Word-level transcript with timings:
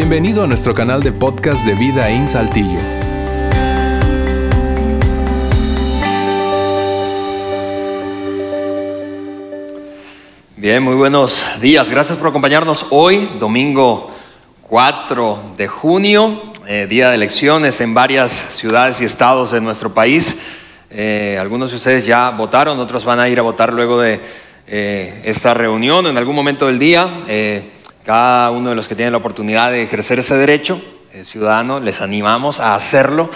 Bienvenido 0.00 0.44
a 0.44 0.46
nuestro 0.46 0.74
canal 0.74 1.02
de 1.02 1.10
podcast 1.10 1.66
de 1.66 1.74
Vida 1.74 2.08
en 2.08 2.28
Saltillo. 2.28 2.78
Bien, 10.56 10.84
muy 10.84 10.94
buenos 10.94 11.44
días. 11.60 11.90
Gracias 11.90 12.16
por 12.16 12.28
acompañarnos 12.28 12.86
hoy, 12.90 13.28
domingo 13.40 14.08
4 14.68 15.54
de 15.56 15.66
junio, 15.66 16.42
eh, 16.68 16.86
día 16.88 17.08
de 17.08 17.16
elecciones 17.16 17.80
en 17.80 17.92
varias 17.92 18.30
ciudades 18.30 19.00
y 19.00 19.04
estados 19.04 19.50
de 19.50 19.60
nuestro 19.60 19.92
país. 19.92 20.38
Eh, 20.90 21.36
algunos 21.40 21.70
de 21.70 21.76
ustedes 21.76 22.06
ya 22.06 22.30
votaron, 22.30 22.78
otros 22.78 23.04
van 23.04 23.18
a 23.18 23.28
ir 23.28 23.40
a 23.40 23.42
votar 23.42 23.72
luego 23.72 24.00
de 24.00 24.20
eh, 24.68 25.22
esta 25.24 25.54
reunión 25.54 26.06
en 26.06 26.16
algún 26.16 26.36
momento 26.36 26.68
del 26.68 26.78
día. 26.78 27.24
Cada 28.08 28.50
uno 28.52 28.70
de 28.70 28.74
los 28.74 28.88
que 28.88 28.94
tienen 28.94 29.12
la 29.12 29.18
oportunidad 29.18 29.70
de 29.70 29.82
ejercer 29.82 30.18
ese 30.18 30.34
derecho 30.34 30.80
ciudadano, 31.24 31.78
les 31.78 32.00
animamos 32.00 32.58
a 32.58 32.74
hacerlo. 32.74 33.30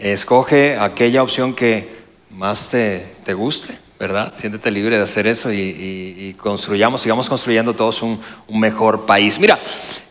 escoge 0.00 0.76
aquella 0.76 1.22
opción 1.22 1.54
que 1.54 1.94
más 2.30 2.68
te, 2.68 3.14
te 3.24 3.34
guste 3.34 3.78
¿verdad? 3.98 4.32
Siéntete 4.34 4.70
libre 4.70 4.98
de 4.98 5.04
hacer 5.04 5.26
eso 5.26 5.50
y, 5.50 6.34
construyamos, 6.38 7.00
sigamos 7.00 7.28
construyendo 7.28 7.74
todos 7.74 8.02
un, 8.02 8.20
mejor 8.50 9.06
país. 9.06 9.38
Mira, 9.38 9.58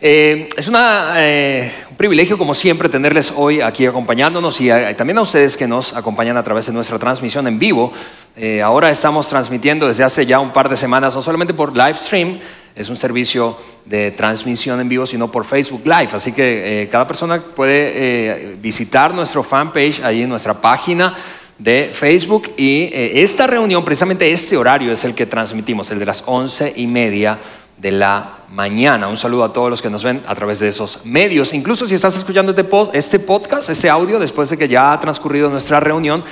eh, 0.01 0.49
es 0.57 0.69
eh, 1.17 1.71
un 1.91 1.95
privilegio 1.95 2.37
como 2.37 2.55
siempre 2.55 2.89
tenerles 2.89 3.31
hoy 3.35 3.61
aquí 3.61 3.85
acompañándonos 3.85 4.59
y 4.59 4.69
también 4.97 5.19
a 5.19 5.21
ustedes 5.21 5.55
que 5.55 5.67
nos 5.67 5.93
acompañan 5.93 6.35
a 6.37 6.43
través 6.43 6.65
de 6.65 6.73
nuestra 6.73 6.97
transmisión 6.97 7.47
en 7.47 7.59
vivo. 7.59 7.93
Eh, 8.35 8.61
ahora 8.61 8.89
estamos 8.89 9.29
transmitiendo 9.29 9.87
desde 9.87 10.03
hace 10.03 10.25
ya 10.25 10.39
un 10.39 10.51
par 10.51 10.67
de 10.67 10.77
semanas, 10.77 11.15
no 11.15 11.21
solamente 11.21 11.53
por 11.53 11.77
live 11.77 11.93
stream, 11.93 12.39
es 12.75 12.89
un 12.89 12.97
servicio 12.97 13.57
de 13.85 14.11
transmisión 14.11 14.79
en 14.79 14.89
vivo, 14.89 15.07
sino 15.07 15.31
por 15.31 15.45
Facebook 15.45 15.81
Live. 15.85 16.09
Así 16.11 16.33
que 16.33 16.87
cada 16.91 17.07
persona 17.07 17.41
puede 17.41 18.55
visitar 18.61 19.13
nuestro 19.13 19.43
fanpage 19.43 20.01
ahí 20.03 20.23
en 20.23 20.29
nuestra 20.29 20.59
página 20.59 21.15
de 21.57 21.91
Facebook 21.93 22.51
y 22.57 22.89
eh, 22.91 23.23
esta 23.23 23.47
reunión, 23.47 23.85
precisamente 23.85 24.31
este 24.31 24.57
horario 24.57 24.91
es 24.91 25.05
el 25.05 25.15
que 25.15 25.25
transmitimos, 25.25 25.89
el 25.91 25.99
de 25.99 26.05
las 26.05 26.23
once 26.25 26.73
y 26.75 26.87
media 26.87 27.39
de 27.77 27.91
la 27.91 28.39
mañana. 28.49 29.07
Un 29.07 29.17
saludo 29.17 29.43
a 29.43 29.53
todos 29.53 29.69
los 29.69 29.81
que 29.81 29.89
nos 29.89 30.03
ven 30.03 30.21
a 30.25 30.35
través 30.35 30.59
de 30.59 30.69
esos 30.69 31.05
medios. 31.05 31.53
Incluso 31.53 31.87
si 31.87 31.95
estás 31.95 32.17
escuchando 32.17 32.51
este, 32.51 32.67
este 32.93 33.19
podcast, 33.19 33.69
este 33.69 33.89
audio, 33.89 34.19
después 34.19 34.49
de 34.49 34.57
que 34.57 34.67
ya 34.67 34.91
ha 34.91 34.99
transcurrido 34.99 35.49
nuestra 35.49 35.79
reunión, 35.79 36.23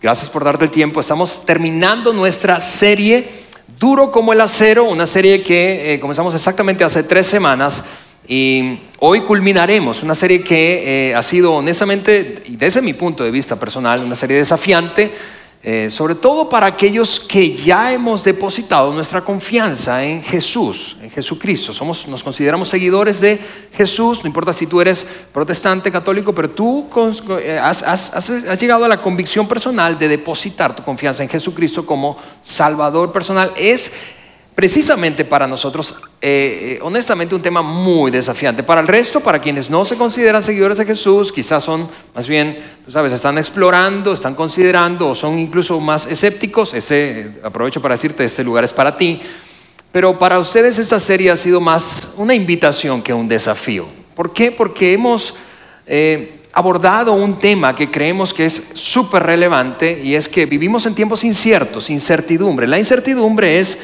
gracias 0.00 0.30
por 0.30 0.44
darte 0.44 0.64
el 0.64 0.70
tiempo. 0.70 1.00
Estamos 1.00 1.44
terminando 1.44 2.12
nuestra 2.12 2.60
serie 2.60 3.30
Duro 3.82 4.12
como 4.12 4.32
el 4.32 4.40
acero, 4.40 4.84
una 4.84 5.06
serie 5.06 5.42
que 5.42 5.94
eh, 5.94 5.98
comenzamos 5.98 6.32
exactamente 6.36 6.84
hace 6.84 7.02
tres 7.02 7.26
semanas 7.26 7.82
y 8.28 8.78
hoy 9.00 9.22
culminaremos. 9.22 10.04
Una 10.04 10.14
serie 10.14 10.40
que 10.44 11.08
eh, 11.08 11.14
ha 11.16 11.22
sido 11.24 11.54
honestamente, 11.54 12.44
desde 12.46 12.80
mi 12.80 12.92
punto 12.92 13.24
de 13.24 13.32
vista 13.32 13.56
personal, 13.58 14.04
una 14.04 14.14
serie 14.14 14.36
desafiante, 14.36 15.10
eh, 15.64 15.90
sobre 15.90 16.16
todo 16.16 16.48
para 16.48 16.66
aquellos 16.66 17.20
que 17.20 17.54
ya 17.54 17.92
hemos 17.92 18.24
depositado 18.24 18.92
nuestra 18.92 19.20
confianza 19.20 20.02
en 20.04 20.20
Jesús, 20.20 20.96
en 21.00 21.08
Jesucristo. 21.08 21.72
Somos, 21.72 22.08
nos 22.08 22.24
consideramos 22.24 22.68
seguidores 22.68 23.20
de 23.20 23.38
Jesús, 23.72 24.22
no 24.22 24.26
importa 24.26 24.52
si 24.52 24.66
tú 24.66 24.80
eres 24.80 25.06
protestante, 25.32 25.92
católico, 25.92 26.34
pero 26.34 26.50
tú 26.50 26.88
eh, 27.40 27.60
has, 27.62 27.84
has 27.84 28.60
llegado 28.60 28.84
a 28.84 28.88
la 28.88 29.00
convicción 29.00 29.46
personal 29.46 29.96
de 29.96 30.08
depositar 30.08 30.74
tu 30.74 30.82
confianza 30.82 31.22
en 31.22 31.28
Jesucristo 31.28 31.86
como 31.86 32.16
Salvador 32.40 33.12
personal. 33.12 33.52
Es 33.56 33.92
precisamente 34.54 35.24
para 35.24 35.46
nosotros, 35.46 35.94
eh, 36.20 36.76
eh, 36.76 36.78
honestamente, 36.82 37.34
un 37.34 37.42
tema 37.42 37.62
muy 37.62 38.10
desafiante. 38.10 38.62
Para 38.62 38.80
el 38.80 38.88
resto, 38.88 39.20
para 39.20 39.40
quienes 39.40 39.70
no 39.70 39.84
se 39.84 39.96
consideran 39.96 40.42
seguidores 40.42 40.78
de 40.78 40.84
Jesús, 40.84 41.32
quizás 41.32 41.64
son 41.64 41.88
más 42.14 42.28
bien, 42.28 42.58
tú 42.84 42.90
sabes, 42.90 43.12
están 43.12 43.38
explorando, 43.38 44.12
están 44.12 44.34
considerando 44.34 45.08
o 45.08 45.14
son 45.14 45.38
incluso 45.38 45.80
más 45.80 46.06
escépticos. 46.06 46.74
Ese, 46.74 47.32
aprovecho 47.42 47.80
para 47.80 47.94
decirte, 47.94 48.24
este 48.24 48.44
lugar 48.44 48.64
es 48.64 48.72
para 48.72 48.96
ti. 48.96 49.22
Pero 49.90 50.18
para 50.18 50.38
ustedes 50.38 50.78
esta 50.78 50.98
serie 50.98 51.30
ha 51.30 51.36
sido 51.36 51.60
más 51.60 52.08
una 52.16 52.34
invitación 52.34 53.02
que 53.02 53.12
un 53.12 53.28
desafío. 53.28 53.86
¿Por 54.14 54.32
qué? 54.32 54.50
Porque 54.50 54.92
hemos 54.92 55.34
eh, 55.86 56.40
abordado 56.52 57.12
un 57.12 57.38
tema 57.38 57.74
que 57.74 57.90
creemos 57.90 58.32
que 58.32 58.46
es 58.46 58.62
súper 58.74 59.22
relevante 59.22 60.00
y 60.02 60.14
es 60.14 60.28
que 60.28 60.46
vivimos 60.46 60.86
en 60.86 60.94
tiempos 60.94 61.24
inciertos, 61.24 61.90
incertidumbre. 61.90 62.66
La 62.66 62.78
incertidumbre 62.78 63.58
es 63.58 63.78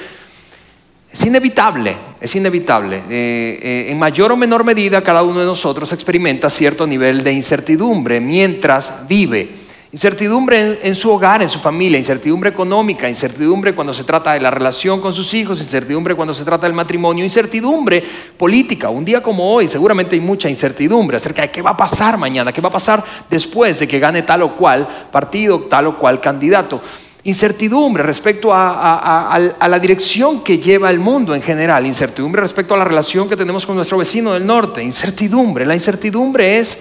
es 1.11 1.25
inevitable, 1.25 1.97
es 2.21 2.37
inevitable. 2.37 2.97
Eh, 3.09 3.59
eh, 3.63 3.87
en 3.89 3.99
mayor 3.99 4.33
o 4.33 4.37
menor 4.37 4.63
medida 4.63 5.03
cada 5.03 5.23
uno 5.23 5.41
de 5.41 5.47
nosotros 5.47 5.93
experimenta 5.93 6.51
cierto 6.51 6.87
nivel 6.87 7.23
de 7.23 7.33
incertidumbre 7.33 8.21
mientras 8.21 8.93
vive. 9.09 9.69
Incertidumbre 9.91 10.81
en, 10.83 10.95
su 10.95 11.11
hogar, 11.11 11.41
en 11.41 11.49
su 11.49 11.61
familia, 11.61 11.99
incertidumbre 11.99 12.51
económica, 12.51 13.09
incertidumbre 13.09 13.75
cuando 13.75 13.95
se 13.95 14.05
trata 14.05 14.35
de 14.35 14.41
la 14.41 14.51
relación 14.51 15.01
con 15.01 15.15
sus 15.15 15.33
hijos, 15.33 15.63
incertidumbre 15.63 16.15
cuando 16.15 16.35
se 16.35 16.45
trata 16.45 16.67
del 16.67 16.75
matrimonio, 16.75 17.25
incertidumbre 17.25 18.05
política. 18.37 18.91
Un 18.91 19.07
día 19.07 19.23
como 19.23 19.51
hoy 19.51 19.67
seguramente 19.67 20.15
hay 20.15 20.21
mucha 20.21 20.51
incertidumbre 20.51 21.17
acerca 21.17 21.41
de 21.41 21.51
qué 21.51 21.63
va 21.63 21.71
a 21.71 21.77
pasar 21.79 22.19
mañana, 22.19 22.53
qué 22.53 22.61
va 22.61 22.69
a 22.69 22.73
pasar 22.73 23.03
después 23.31 23.79
de 23.79 23.89
que 23.89 23.99
gane 23.99 24.21
tal 24.25 24.43
o 24.43 24.55
cual 24.57 24.87
partido, 25.11 25.61
tal 25.61 25.87
o 25.87 25.97
cual 25.97 26.21
candidato 26.21 26.83
incertidumbre 27.29 28.03
respecto 28.03 28.51
a, 28.53 29.39
la 29.69 29.79
dirección 29.79 30.43
que 30.43 30.59
lleva 30.59 30.89
el 30.89 30.99
mundo 30.99 31.35
en 31.35 31.43
general, 31.43 31.85
incertidumbre 31.85 32.41
respecto 32.41 32.73
a 32.73 32.79
la 32.79 32.85
relación 32.85 33.29
que 33.29 33.37
tenemos 33.37 33.67
con 33.67 33.77
nuestro 33.77 33.99
vecino 33.99 34.33
del 34.33 34.47
norte, 34.47 34.83
incertidumbre. 34.83 35.67
La 35.67 35.75
incertidumbre 35.75 36.59
es 36.59 36.79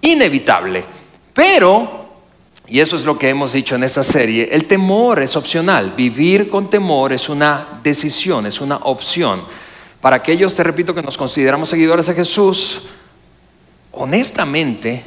inevitable, 0.00 0.84
pero, 1.32 2.08
y 2.66 2.80
eso 2.80 2.96
es 2.96 3.04
lo 3.04 3.16
que 3.16 3.28
hemos 3.28 3.52
dicho 3.52 3.76
en 3.76 3.84
esta 3.84 4.02
serie, 4.02 4.48
el 4.50 4.64
temor 4.64 5.22
es 5.22 5.36
opcional, 5.36 5.92
vivir 5.96 6.50
con 6.50 6.68
temor 6.68 7.12
es 7.12 7.28
una 7.28 7.80
decisión, 7.80 8.46
es 8.46 8.60
una 8.60 8.76
opción. 8.78 9.44
Para 10.00 10.16
aquellos, 10.16 10.54
te 10.54 10.64
repito, 10.64 10.92
que 10.92 11.02
nos 11.02 11.16
consideramos 11.16 11.68
seguidores 11.68 12.06
de 12.06 12.14
Jesús, 12.14 12.88
honestamente, 13.92 15.04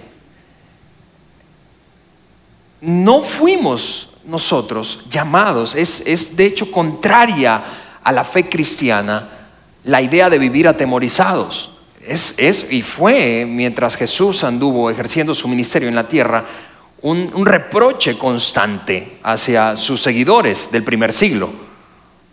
no 2.80 3.22
fuimos 3.22 4.13
nosotros 4.26 5.04
llamados, 5.10 5.76
es, 5.76 6.36
de 6.36 6.46
hecho 6.46 6.72
contraria 6.72 7.64
a 8.04 8.12
la 8.12 8.24
fe 8.24 8.50
cristiana 8.50 9.48
la 9.84 10.02
idea 10.02 10.30
de 10.30 10.38
vivir 10.38 10.68
atemorizados. 10.68 11.72
Es, 12.02 12.34
es, 12.38 12.68
y 12.70 12.82
fue 12.82 13.46
mientras 13.48 13.96
Jesús 13.96 14.44
anduvo 14.44 14.90
ejerciendo 14.90 15.34
su 15.34 15.48
ministerio 15.48 15.88
en 15.88 15.96
la 15.96 16.08
tierra 16.08 16.46
un, 17.02 17.32
un, 17.34 17.46
reproche 17.46 18.18
constante 18.18 19.20
hacia 19.24 19.76
sus 19.76 20.02
seguidores 20.02 20.70
del 20.72 20.84
primer 20.84 21.14
siglo. 21.14 21.50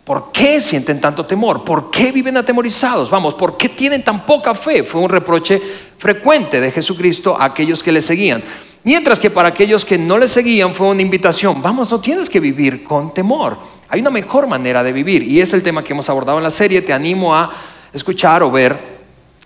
¿Por 0.03 0.31
qué 0.31 0.59
sienten 0.59 0.99
tanto 0.99 1.25
temor? 1.25 1.63
¿Por 1.63 1.91
qué 1.91 2.11
viven 2.11 2.35
atemorizados? 2.35 3.09
Vamos, 3.09 3.35
¿por 3.35 3.55
qué 3.55 3.69
tienen 3.69 4.03
tan 4.03 4.25
poca 4.25 4.55
fe? 4.55 4.83
Fue 4.83 4.99
un 4.99 5.09
reproche 5.09 5.61
frecuente 5.97 6.59
de 6.59 6.71
Jesucristo 6.71 7.37
a 7.39 7.45
aquellos 7.45 7.83
que 7.83 7.91
le 7.91 8.01
seguían. 8.01 8.43
Mientras 8.83 9.19
que 9.19 9.29
para 9.29 9.49
aquellos 9.49 9.85
que 9.85 9.97
no 9.97 10.17
le 10.17 10.27
seguían 10.27 10.73
fue 10.73 10.87
una 10.87 11.03
invitación, 11.03 11.61
vamos, 11.61 11.91
no 11.91 12.01
tienes 12.01 12.27
que 12.29 12.39
vivir 12.39 12.83
con 12.83 13.13
temor. 13.13 13.57
Hay 13.87 14.01
una 14.01 14.09
mejor 14.09 14.47
manera 14.47 14.81
de 14.81 14.91
vivir 14.91 15.21
y 15.21 15.39
es 15.39 15.53
el 15.53 15.61
tema 15.61 15.83
que 15.83 15.93
hemos 15.93 16.09
abordado 16.09 16.39
en 16.39 16.43
la 16.43 16.49
serie. 16.49 16.81
Te 16.81 16.91
animo 16.91 17.35
a 17.35 17.51
escuchar 17.93 18.41
o 18.41 18.49
ver, 18.49 18.79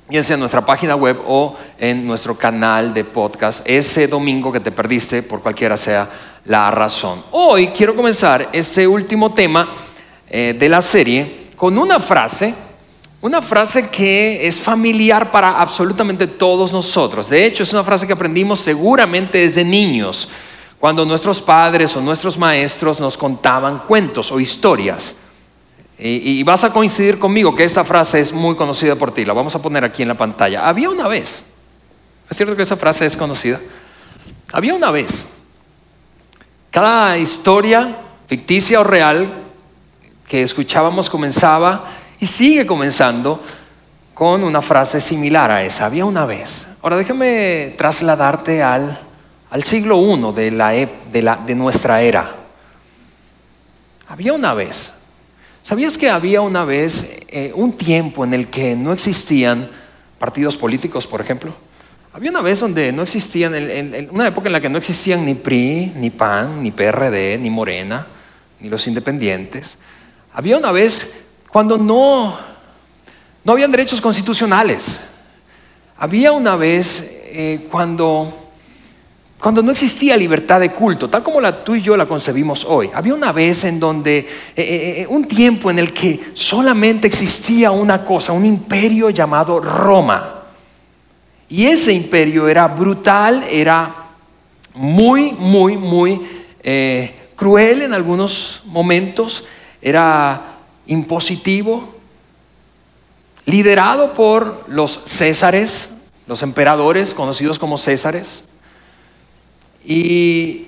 ya 0.10 0.24
sea 0.24 0.36
en 0.36 0.40
nuestra 0.40 0.66
página 0.66 0.96
web 0.96 1.20
o 1.28 1.58
en 1.78 2.08
nuestro 2.08 2.38
canal 2.38 2.94
de 2.94 3.04
podcast, 3.04 3.62
ese 3.68 4.08
domingo 4.08 4.54
que 4.54 4.62
te 4.62 4.72
perdiste 4.72 5.22
por 5.22 5.42
cualquiera 5.42 5.76
sea 5.76 6.10
la 6.46 6.72
razón. 6.72 7.24
Hoy 7.32 7.68
quiero 7.70 7.94
comenzar 7.94 8.50
este 8.54 8.88
último 8.88 9.34
tema 9.34 9.70
eh, 10.30 10.56
de 10.58 10.70
la 10.70 10.82
serie 10.82 11.48
con 11.58 11.78
una 11.78 12.00
frase 12.00 12.54
una 13.26 13.42
frase 13.42 13.90
que 13.90 14.46
es 14.46 14.60
familiar 14.60 15.32
para 15.32 15.60
absolutamente 15.60 16.28
todos 16.28 16.72
nosotros. 16.72 17.28
De 17.28 17.44
hecho, 17.44 17.64
es 17.64 17.74
una 17.74 17.84
frase 17.84 18.06
que 18.06 18.14
aprendimos 18.14 18.60
seguramente 18.60 19.40
desde 19.40 19.64
niños, 19.66 20.30
cuando 20.80 21.04
nuestros 21.06 21.42
padres 21.42 21.96
o 21.96 22.02
nuestros 22.02 22.38
maestros 22.38 23.00
nos 23.00 23.18
contaban 23.18 23.80
cuentos 23.80 24.32
o 24.32 24.40
historias. 24.40 25.16
Y, 25.98 26.44
vas 26.44 26.66
a 26.66 26.72
coincidir 26.72 27.18
conmigo 27.18 27.56
que 27.56 27.64
esa 27.64 27.84
frase 27.84 28.20
es 28.20 28.32
muy 28.32 28.56
conocida 28.56 28.96
por 28.96 29.12
ti. 29.12 29.26
La 29.26 29.34
vamos 29.34 29.56
a 29.56 29.62
poner 29.62 29.84
aquí 29.84 30.04
en 30.04 30.10
la 30.10 30.18
pantalla. 30.18 30.68
Había 30.68 30.92
una 30.92 31.08
vez. 31.08 31.46
¿Es 32.30 32.38
cierto 32.38 32.56
que 32.56 32.62
esa 32.62 32.78
frase 32.78 33.08
es 33.08 33.18
conocida? 33.18 33.60
Había 34.54 34.76
una 34.76 34.92
vez. 34.92 35.30
Cada 36.70 37.18
historia, 37.18 37.98
ficticia 38.28 38.82
o 38.82 38.84
real, 38.84 39.46
que 40.28 40.44
escuchábamos 40.44 41.10
comenzaba 41.10 42.05
y 42.20 42.26
sigue 42.26 42.66
comenzando 42.66 43.42
con 44.14 44.44
una 44.44 44.62
frase 44.62 45.02
similar 45.02 45.52
a 45.52 45.64
esa. 45.64 45.86
Había 45.86 46.06
una 46.06 46.26
vez. 46.26 46.68
Ahora 46.82 46.98
déjame 46.98 47.74
trasladarte 47.78 48.64
al, 48.64 49.00
al 49.50 49.64
siglo 49.64 50.00
I 50.00 50.34
de, 50.34 50.52
la, 50.52 50.70
de, 50.70 51.22
la, 51.22 51.38
de 51.38 51.56
nuestra 51.56 52.02
era. 52.02 52.36
Había 54.08 54.34
una 54.34 54.54
vez. 54.54 54.94
¿Sabías 55.62 55.98
que 55.98 56.10
había 56.10 56.42
una 56.42 56.64
vez 56.64 57.20
eh, 57.28 57.52
un 57.56 57.74
tiempo 57.74 58.24
en 58.24 58.34
el 58.34 58.48
que 58.48 58.76
no 58.76 58.94
existían 58.94 59.70
partidos 60.18 60.58
políticos, 60.58 61.06
por 61.06 61.22
ejemplo. 61.22 61.54
Había 62.14 62.32
una 62.32 62.42
vez 62.42 62.60
donde 62.60 62.92
no 62.92 63.04
existían, 63.04 63.54
una 64.12 64.28
época 64.28 64.48
en 64.48 64.54
la 64.54 64.62
que 64.62 64.70
no 64.70 64.78
existían 64.78 65.26
ni 65.26 65.34
PRI, 65.34 65.94
ni 65.96 66.10
PAN, 66.10 66.64
ni 66.64 66.72
PRD, 66.72 67.38
ni 67.38 67.50
Morena, 67.50 68.08
ni 68.60 68.70
los 68.70 68.88
independientes. 68.88 69.78
Había 70.34 70.58
una 70.58 70.72
vez 70.72 71.12
cuando 71.56 71.78
no, 71.78 72.38
no 73.46 73.52
habían 73.54 73.72
derechos 73.72 74.02
constitucionales. 74.02 75.00
Había 75.96 76.34
una 76.34 76.58
vez 76.58 77.02
eh, 77.28 77.70
cuando 77.72 78.52
cuando 79.40 79.64
no 79.64 79.72
existía 79.72 80.18
libertad 80.18 80.60
de 80.60 80.74
culto, 80.74 81.10
tal 81.10 81.24
como 81.24 81.40
la 81.40 81.64
tú 81.64 81.76
y 81.76 81.82
yo 81.82 81.96
la 81.96 82.08
concebimos 82.08 82.66
hoy. 82.66 82.90
Había 82.94 83.14
una 83.14 83.32
vez 83.32 83.64
en 83.64 83.80
donde, 83.80 84.18
eh, 84.18 84.28
eh, 84.58 85.08
un 85.08 85.30
tiempo 85.30 85.72
en 85.72 85.80
el 85.80 85.94
que 85.94 86.20
solamente 86.34 87.08
existía 87.08 87.72
una 87.72 88.04
cosa, 88.04 88.34
un 88.34 88.44
imperio 88.44 89.10
llamado 89.10 89.62
Roma. 89.62 90.44
Y 91.48 91.68
ese 91.68 91.94
imperio 91.94 92.50
era 92.50 92.68
brutal, 92.68 93.46
era 93.50 94.08
muy, 94.74 95.32
muy, 95.32 95.78
muy 95.78 96.22
cruel 97.38 97.84
en 97.84 97.94
algunos 97.94 98.62
momentos, 98.66 99.46
era 99.82 100.55
impositivo, 100.88 101.96
liderado 103.46 104.14
por 104.14 104.66
los 104.68 105.02
césares, 105.06 105.92
los 106.28 106.42
emperadores 106.42 107.14
conocidos 107.14 107.60
como 107.60 107.78
césares. 107.78 108.46
Y, 109.84 110.68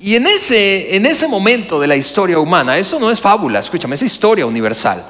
en, 0.00 0.26
ese, 0.26 0.96
en 0.96 1.06
ese 1.06 1.28
momento 1.28 1.78
de 1.78 1.86
la 1.86 1.96
historia 1.96 2.38
humana, 2.38 2.78
eso 2.78 2.98
no 2.98 3.10
es 3.10 3.20
fábula, 3.20 3.60
escúchame, 3.60 3.94
es 3.94 4.02
historia 4.02 4.46
universal. 4.46 5.04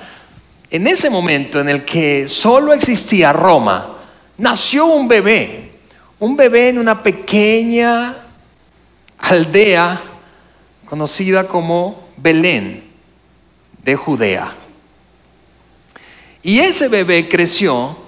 En 0.70 0.86
ese 0.86 1.10
momento 1.10 1.60
en 1.60 1.68
el 1.68 1.84
que 1.84 2.26
solo 2.26 2.72
existía 2.72 3.32
Roma, 3.32 3.98
nació 4.38 4.86
un 4.86 5.06
bebé, 5.06 5.72
un 6.18 6.36
bebé 6.36 6.70
en 6.70 6.78
una 6.78 7.02
pequeña 7.02 8.16
aldea 9.18 10.00
conocida 10.84 11.46
como 11.46 12.08
Belén 12.16 12.83
de 13.84 13.96
Judea. 13.96 14.56
Y 16.42 16.58
ese 16.58 16.88
bebé 16.88 17.28
creció 17.28 18.04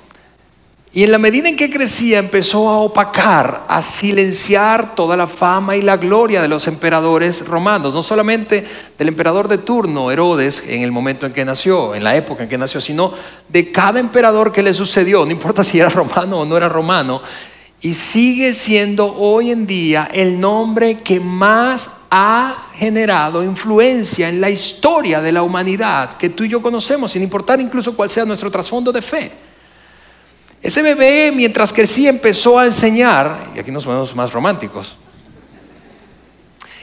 y 0.96 1.02
en 1.02 1.12
la 1.12 1.18
medida 1.18 1.46
en 1.46 1.56
que 1.56 1.68
crecía 1.68 2.18
empezó 2.18 2.70
a 2.70 2.78
opacar, 2.78 3.66
a 3.68 3.82
silenciar 3.82 4.94
toda 4.94 5.14
la 5.14 5.26
fama 5.26 5.76
y 5.76 5.82
la 5.82 5.98
gloria 5.98 6.40
de 6.40 6.48
los 6.48 6.66
emperadores 6.68 7.46
romanos, 7.46 7.92
no 7.92 8.02
solamente 8.02 8.64
del 8.96 9.08
emperador 9.08 9.46
de 9.46 9.58
turno, 9.58 10.10
Herodes, 10.10 10.64
en 10.66 10.80
el 10.80 10.92
momento 10.92 11.26
en 11.26 11.34
que 11.34 11.44
nació, 11.44 11.94
en 11.94 12.02
la 12.02 12.16
época 12.16 12.44
en 12.44 12.48
que 12.48 12.56
nació, 12.56 12.80
sino 12.80 13.12
de 13.46 13.70
cada 13.70 14.00
emperador 14.00 14.52
que 14.52 14.62
le 14.62 14.72
sucedió, 14.72 15.26
no 15.26 15.32
importa 15.32 15.62
si 15.62 15.78
era 15.78 15.88
romano 15.90 16.40
o 16.40 16.44
no 16.46 16.56
era 16.56 16.70
romano, 16.70 17.20
y 17.86 17.94
sigue 17.94 18.52
siendo 18.52 19.14
hoy 19.14 19.52
en 19.52 19.64
día 19.64 20.08
el 20.12 20.40
nombre 20.40 21.04
que 21.04 21.20
más 21.20 21.88
ha 22.10 22.70
generado 22.74 23.44
influencia 23.44 24.28
en 24.28 24.40
la 24.40 24.50
historia 24.50 25.20
de 25.20 25.30
la 25.30 25.44
humanidad 25.44 26.16
que 26.16 26.30
tú 26.30 26.42
y 26.42 26.48
yo 26.48 26.60
conocemos, 26.60 27.12
sin 27.12 27.22
importar 27.22 27.60
incluso 27.60 27.94
cuál 27.94 28.10
sea 28.10 28.24
nuestro 28.24 28.50
trasfondo 28.50 28.90
de 28.90 29.00
fe. 29.00 29.32
Ese 30.60 30.82
bebé 30.82 31.30
mientras 31.32 31.72
crecía 31.72 32.08
empezó 32.08 32.58
a 32.58 32.64
enseñar, 32.64 33.52
y 33.54 33.60
aquí 33.60 33.70
nos 33.70 33.86
vemos 33.86 34.16
más 34.16 34.32
románticos, 34.32 34.96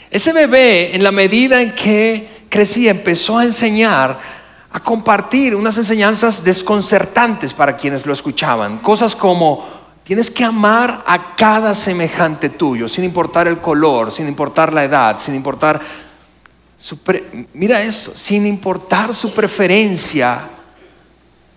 ese 0.09 0.31
bebé 0.31 0.95
en 0.95 1.03
la 1.03 1.11
medida 1.11 1.61
en 1.61 1.75
que 1.75 2.45
crecía 2.47 2.91
empezó 2.91 3.37
a 3.37 3.43
enseñar, 3.43 4.21
a 4.71 4.79
compartir 4.81 5.53
unas 5.53 5.77
enseñanzas 5.77 6.45
desconcertantes 6.45 7.53
para 7.53 7.75
quienes 7.75 8.05
lo 8.05 8.13
escuchaban, 8.13 8.77
cosas 8.77 9.17
como 9.17 9.82
tienes 10.03 10.29
que 10.29 10.43
amar 10.43 11.03
a 11.07 11.35
cada 11.35 11.73
semejante 11.73 12.49
tuyo, 12.49 12.87
sin 12.87 13.03
importar 13.03 13.47
el 13.47 13.59
color, 13.59 14.11
sin 14.11 14.27
importar 14.27 14.73
la 14.73 14.83
edad, 14.83 15.19
sin 15.19 15.35
importar 15.35 15.81
mira 17.53 17.81
esto, 17.81 18.11
sin 18.13 18.45
importar 18.45 19.13
su 19.13 19.33
preferencia 19.33 20.49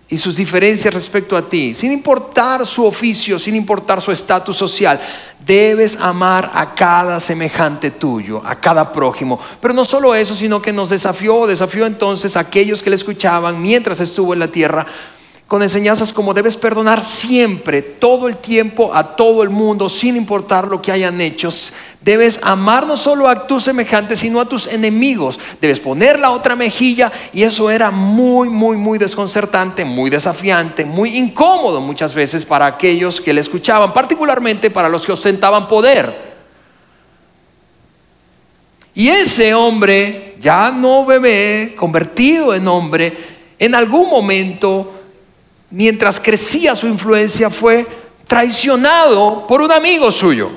y 0.09 0.17
sus 0.17 0.37
diferencias 0.37 0.93
respecto 0.93 1.35
a 1.35 1.49
ti, 1.49 1.75
sin 1.75 1.91
importar 1.91 2.65
su 2.65 2.85
oficio, 2.85 3.37
sin 3.37 3.55
importar 3.55 4.01
su 4.01 4.13
estatus 4.13 4.55
social, 4.55 5.01
debes 5.45 5.97
amar 5.97 6.49
a 6.53 6.73
cada 6.73 7.19
semejante 7.19 7.91
tuyo, 7.91 8.41
a 8.45 8.55
cada 8.55 8.93
prójimo. 8.93 9.37
Pero 9.59 9.73
no 9.73 9.83
solo 9.83 10.15
eso, 10.15 10.33
sino 10.33 10.61
que 10.61 10.71
nos 10.71 10.89
desafió, 10.89 11.45
desafió 11.45 11.85
entonces 11.85 12.37
a 12.37 12.41
aquellos 12.41 12.81
que 12.81 12.89
le 12.89 12.95
escuchaban 12.95 13.61
mientras 13.61 13.99
estuvo 13.99 14.33
en 14.33 14.39
la 14.39 14.47
tierra 14.47 14.85
con 15.47 15.63
enseñanzas 15.63 16.11
como 16.11 16.33
debes 16.33 16.57
perdonar 16.57 17.05
siempre, 17.05 17.81
todo 17.81 18.27
el 18.27 18.35
tiempo, 18.35 18.93
a 18.93 19.15
todo 19.15 19.43
el 19.43 19.49
mundo, 19.49 19.87
sin 19.87 20.17
importar 20.17 20.67
lo 20.67 20.81
que 20.81 20.91
hayan 20.91 21.21
hecho. 21.21 21.47
Debes 22.01 22.37
amar 22.43 22.85
no 22.85 22.97
solo 22.97 23.29
a 23.29 23.47
tus 23.47 23.63
semejantes, 23.63 24.19
sino 24.19 24.41
a 24.41 24.49
tus 24.49 24.67
enemigos. 24.67 25.39
Debes 25.61 25.79
poner 25.79 26.19
la 26.19 26.31
otra 26.31 26.57
mejilla 26.57 27.13
y 27.31 27.43
eso 27.43 27.71
era 27.71 27.91
muy, 27.91 28.49
muy, 28.49 28.75
muy 28.75 28.99
desconcertante, 28.99 29.85
muy 29.85 30.09
desafiante, 30.09 30.83
muy 30.83 31.17
incómodo 31.17 31.79
muchas 31.79 32.13
veces 32.13 32.43
para 32.43 32.65
aquellos 32.65 33.21
que 33.21 33.33
le 33.33 33.39
escuchaban, 33.39 33.93
particularmente 33.93 34.69
para 34.69 34.89
los 34.89 35.05
que 35.05 35.13
ostentaban 35.13 35.69
poder. 35.69 36.27
Y 38.93 39.07
ese 39.07 39.53
hombre, 39.53 40.35
ya 40.41 40.71
no 40.71 41.05
bebé, 41.05 41.73
convertido 41.77 42.53
en 42.53 42.67
hombre, 42.67 43.15
en 43.59 43.75
algún 43.75 44.09
momento 44.09 44.96
mientras 45.69 46.19
crecía 46.19 46.75
su 46.75 46.87
influencia, 46.87 47.49
fue 47.49 47.87
traicionado 48.25 49.45
por 49.47 49.61
un 49.61 49.71
amigo 49.71 50.11
suyo. 50.11 50.49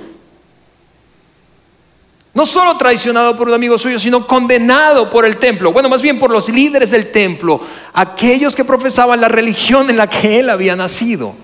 No 2.33 2.47
solo 2.47 2.77
traicionado 2.77 3.35
por 3.35 3.49
un 3.49 3.55
amigo 3.55 3.77
suyo, 3.77 3.99
sino 3.99 4.27
condenado 4.27 5.11
por 5.11 5.25
el 5.25 5.37
templo. 5.37 5.73
Bueno, 5.73 5.89
más 5.89 6.01
bien 6.01 6.19
por 6.19 6.31
los 6.31 6.49
líderes 6.49 6.93
del 6.93 7.11
templo, 7.11 7.61
aquellos 7.93 8.55
que 8.55 8.65
profesaban 8.65 9.21
la 9.21 9.29
religión 9.29 9.91
en 9.91 9.97
la 9.97 10.09
que 10.09 10.39
él 10.39 10.49
había 10.49 10.77
nacido. 10.77 11.35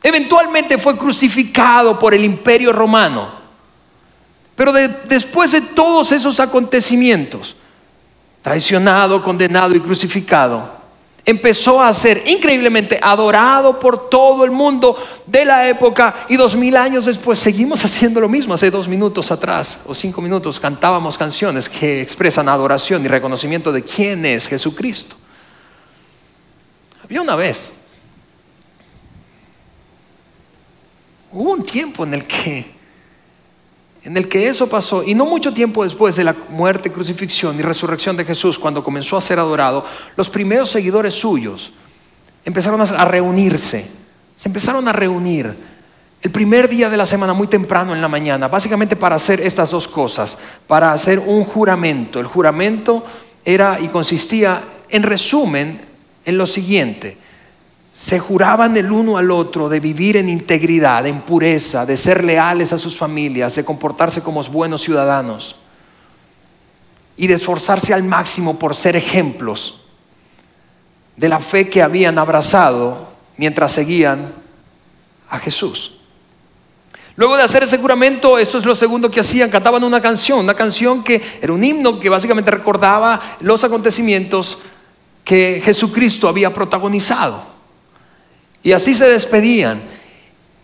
Eventualmente 0.00 0.78
fue 0.78 0.96
crucificado 0.96 1.98
por 1.98 2.14
el 2.14 2.24
imperio 2.24 2.72
romano. 2.72 3.34
Pero 4.54 4.72
después 4.72 5.50
de 5.52 5.60
todos 5.60 6.12
esos 6.12 6.38
acontecimientos, 6.38 7.56
traicionado, 8.42 9.22
condenado 9.22 9.74
y 9.74 9.80
crucificado, 9.80 10.75
empezó 11.26 11.82
a 11.82 11.92
ser 11.92 12.22
increíblemente 12.26 13.00
adorado 13.02 13.80
por 13.80 14.08
todo 14.08 14.44
el 14.44 14.52
mundo 14.52 14.96
de 15.26 15.44
la 15.44 15.68
época 15.68 16.24
y 16.28 16.36
dos 16.36 16.54
mil 16.54 16.76
años 16.76 17.04
después 17.04 17.40
seguimos 17.40 17.84
haciendo 17.84 18.20
lo 18.20 18.28
mismo. 18.28 18.54
Hace 18.54 18.70
dos 18.70 18.86
minutos 18.86 19.32
atrás 19.32 19.80
o 19.84 19.92
cinco 19.92 20.22
minutos 20.22 20.60
cantábamos 20.60 21.18
canciones 21.18 21.68
que 21.68 22.00
expresan 22.00 22.48
adoración 22.48 23.04
y 23.04 23.08
reconocimiento 23.08 23.72
de 23.72 23.82
quién 23.82 24.24
es 24.24 24.46
Jesucristo. 24.46 25.16
Había 27.02 27.20
una 27.20 27.34
vez, 27.34 27.72
hubo 31.32 31.52
un 31.52 31.64
tiempo 31.64 32.04
en 32.04 32.14
el 32.14 32.24
que 32.24 32.75
en 34.06 34.16
el 34.16 34.28
que 34.28 34.46
eso 34.46 34.68
pasó, 34.68 35.02
y 35.02 35.16
no 35.16 35.26
mucho 35.26 35.52
tiempo 35.52 35.82
después 35.82 36.14
de 36.14 36.22
la 36.22 36.36
muerte, 36.48 36.92
crucifixión 36.92 37.58
y 37.58 37.62
resurrección 37.62 38.16
de 38.16 38.24
Jesús, 38.24 38.56
cuando 38.56 38.84
comenzó 38.84 39.16
a 39.16 39.20
ser 39.20 39.40
adorado, 39.40 39.84
los 40.16 40.30
primeros 40.30 40.70
seguidores 40.70 41.12
suyos 41.12 41.72
empezaron 42.44 42.80
a 42.80 43.04
reunirse, 43.04 43.90
se 44.36 44.48
empezaron 44.48 44.86
a 44.86 44.92
reunir 44.92 45.56
el 46.22 46.30
primer 46.30 46.68
día 46.68 46.88
de 46.88 46.96
la 46.96 47.04
semana, 47.04 47.32
muy 47.32 47.48
temprano 47.48 47.96
en 47.96 48.00
la 48.00 48.06
mañana, 48.06 48.46
básicamente 48.46 48.94
para 48.94 49.16
hacer 49.16 49.40
estas 49.40 49.72
dos 49.72 49.88
cosas, 49.88 50.38
para 50.68 50.92
hacer 50.92 51.18
un 51.18 51.42
juramento. 51.42 52.20
El 52.20 52.26
juramento 52.26 53.04
era 53.44 53.80
y 53.80 53.88
consistía, 53.88 54.62
en 54.88 55.02
resumen, 55.02 55.80
en 56.24 56.38
lo 56.38 56.46
siguiente, 56.46 57.18
se 57.96 58.18
juraban 58.18 58.76
el 58.76 58.92
uno 58.92 59.16
al 59.16 59.30
otro 59.30 59.70
de 59.70 59.80
vivir 59.80 60.18
en 60.18 60.28
integridad, 60.28 61.06
en 61.06 61.22
pureza, 61.22 61.86
de 61.86 61.96
ser 61.96 62.24
leales 62.24 62.74
a 62.74 62.78
sus 62.78 62.98
familias, 62.98 63.54
de 63.54 63.64
comportarse 63.64 64.20
como 64.20 64.42
buenos 64.42 64.82
ciudadanos 64.82 65.56
y 67.16 67.26
de 67.26 67.32
esforzarse 67.32 67.94
al 67.94 68.02
máximo 68.02 68.58
por 68.58 68.76
ser 68.76 68.96
ejemplos 68.96 69.80
de 71.16 71.30
la 71.30 71.40
fe 71.40 71.70
que 71.70 71.80
habían 71.80 72.18
abrazado 72.18 73.08
mientras 73.38 73.72
seguían 73.72 74.34
a 75.30 75.38
Jesús. 75.38 75.96
Luego 77.16 77.38
de 77.38 77.44
hacer 77.44 77.62
ese 77.62 77.78
juramento, 77.78 78.36
esto 78.36 78.58
es 78.58 78.66
lo 78.66 78.74
segundo 78.74 79.10
que 79.10 79.20
hacían, 79.20 79.48
cantaban 79.48 79.82
una 79.82 80.02
canción, 80.02 80.40
una 80.40 80.54
canción 80.54 81.02
que 81.02 81.22
era 81.40 81.50
un 81.50 81.64
himno 81.64 81.98
que 81.98 82.10
básicamente 82.10 82.50
recordaba 82.50 83.38
los 83.40 83.64
acontecimientos 83.64 84.58
que 85.24 85.62
Jesucristo 85.64 86.28
había 86.28 86.52
protagonizado. 86.52 87.55
Y 88.62 88.72
así 88.72 88.94
se 88.94 89.08
despedían 89.08 89.82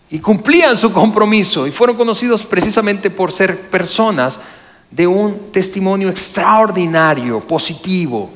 y 0.09 0.19
cumplían 0.19 0.77
su 0.77 0.93
compromiso 0.93 1.65
y 1.65 1.71
fueron 1.71 1.97
conocidos 1.97 2.45
precisamente 2.45 3.09
por 3.09 3.31
ser 3.31 3.69
personas 3.69 4.39
de 4.91 5.07
un 5.07 5.51
testimonio 5.51 6.09
extraordinario, 6.09 7.39
positivo, 7.39 8.29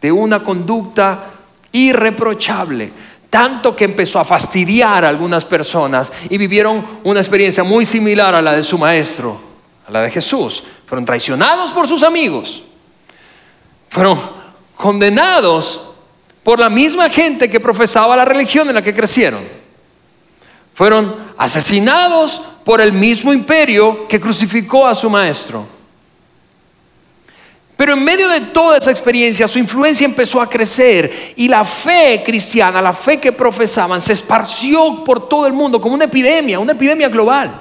de 0.00 0.10
una 0.10 0.42
conducta 0.42 1.32
irreprochable, 1.70 2.92
tanto 3.28 3.76
que 3.76 3.84
empezó 3.84 4.18
a 4.20 4.24
fastidiar 4.24 5.04
a 5.04 5.08
algunas 5.10 5.44
personas 5.44 6.10
y 6.30 6.38
vivieron 6.38 7.00
una 7.04 7.20
experiencia 7.20 7.62
muy 7.62 7.84
similar 7.84 8.34
a 8.34 8.40
la 8.40 8.52
de 8.52 8.62
su 8.62 8.78
maestro, 8.78 9.38
a 9.86 9.90
la 9.90 10.00
de 10.00 10.10
Jesús. 10.10 10.62
Fueron 10.86 11.04
traicionados 11.04 11.72
por 11.72 11.86
sus 11.86 12.02
amigos, 12.02 12.62
fueron 13.90 14.18
condenados 14.76 15.93
por 16.44 16.60
la 16.60 16.68
misma 16.68 17.08
gente 17.08 17.48
que 17.48 17.58
profesaba 17.58 18.14
la 18.14 18.24
religión 18.24 18.68
en 18.68 18.74
la 18.74 18.82
que 18.82 18.94
crecieron. 18.94 19.42
Fueron 20.74 21.16
asesinados 21.38 22.40
por 22.64 22.80
el 22.80 22.92
mismo 22.92 23.32
imperio 23.32 24.06
que 24.06 24.20
crucificó 24.20 24.86
a 24.86 24.94
su 24.94 25.08
maestro. 25.08 25.66
Pero 27.76 27.94
en 27.94 28.04
medio 28.04 28.28
de 28.28 28.40
toda 28.40 28.76
esa 28.76 28.90
experiencia 28.90 29.48
su 29.48 29.58
influencia 29.58 30.04
empezó 30.04 30.40
a 30.40 30.48
crecer 30.48 31.32
y 31.34 31.48
la 31.48 31.64
fe 31.64 32.22
cristiana, 32.24 32.80
la 32.80 32.92
fe 32.92 33.18
que 33.18 33.32
profesaban, 33.32 34.00
se 34.00 34.12
esparció 34.12 35.02
por 35.02 35.28
todo 35.28 35.46
el 35.46 35.52
mundo 35.52 35.80
como 35.80 35.94
una 35.94 36.04
epidemia, 36.04 36.60
una 36.60 36.72
epidemia 36.72 37.08
global. 37.08 37.60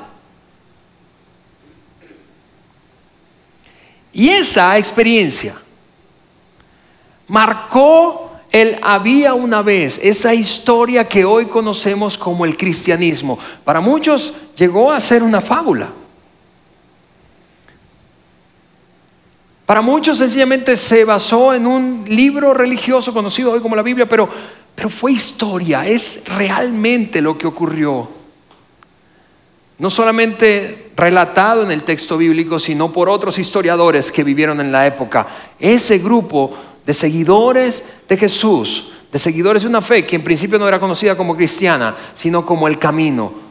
Y 4.11 4.29
esa 4.29 4.77
experiencia 4.77 5.55
marcó 7.27 8.32
el 8.53 8.77
había 8.83 9.33
una 9.33 9.63
vez, 9.63 9.99
esa 10.03 10.35
historia 10.35 11.09
que 11.09 11.25
hoy 11.25 11.47
conocemos 11.47 12.19
como 12.19 12.45
el 12.45 12.55
cristianismo. 12.55 13.39
Para 13.63 13.81
muchos 13.81 14.31
llegó 14.55 14.91
a 14.91 14.99
ser 14.99 15.23
una 15.23 15.41
fábula. 15.41 15.91
Para 19.65 19.81
muchos 19.81 20.19
sencillamente 20.19 20.75
se 20.75 21.03
basó 21.03 21.55
en 21.55 21.65
un 21.65 22.05
libro 22.07 22.53
religioso 22.53 23.11
conocido 23.11 23.53
hoy 23.53 23.59
como 23.59 23.75
la 23.75 23.81
Biblia, 23.81 24.07
pero, 24.07 24.29
pero 24.75 24.87
fue 24.87 25.13
historia, 25.13 25.87
es 25.87 26.21
realmente 26.27 27.23
lo 27.23 27.35
que 27.35 27.47
ocurrió. 27.47 28.07
No 29.79 29.89
solamente 29.89 30.91
relatado 30.95 31.63
en 31.63 31.71
el 31.71 31.81
texto 31.81 32.19
bíblico, 32.19 32.59
sino 32.59 32.93
por 32.93 33.09
otros 33.09 33.39
historiadores 33.39 34.11
que 34.11 34.23
vivieron 34.23 34.61
en 34.61 34.71
la 34.71 34.85
época. 34.85 35.25
Ese 35.59 35.97
grupo 35.97 36.53
de 36.85 36.93
seguidores 36.93 37.83
de 38.07 38.17
Jesús, 38.17 38.91
de 39.11 39.19
seguidores 39.19 39.63
de 39.63 39.69
una 39.69 39.81
fe 39.81 40.05
que 40.05 40.15
en 40.15 40.23
principio 40.23 40.59
no 40.59 40.67
era 40.67 40.79
conocida 40.79 41.15
como 41.15 41.35
cristiana, 41.35 41.95
sino 42.13 42.45
como 42.45 42.67
el 42.67 42.79
camino, 42.79 43.43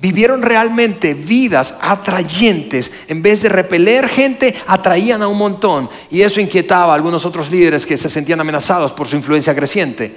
Vivieron 0.00 0.42
realmente 0.42 1.12
vidas 1.14 1.76
atrayentes. 1.80 2.90
En 3.08 3.20
vez 3.20 3.42
de 3.42 3.48
repeler 3.48 4.08
gente, 4.08 4.54
atraían 4.66 5.22
a 5.22 5.28
un 5.28 5.36
montón. 5.36 5.90
Y 6.08 6.22
eso 6.22 6.40
inquietaba 6.40 6.92
a 6.92 6.94
algunos 6.94 7.26
otros 7.26 7.50
líderes 7.50 7.84
que 7.84 7.98
se 7.98 8.08
sentían 8.08 8.40
amenazados 8.40 8.92
por 8.92 9.08
su 9.08 9.16
influencia 9.16 9.56
creciente. 9.56 10.14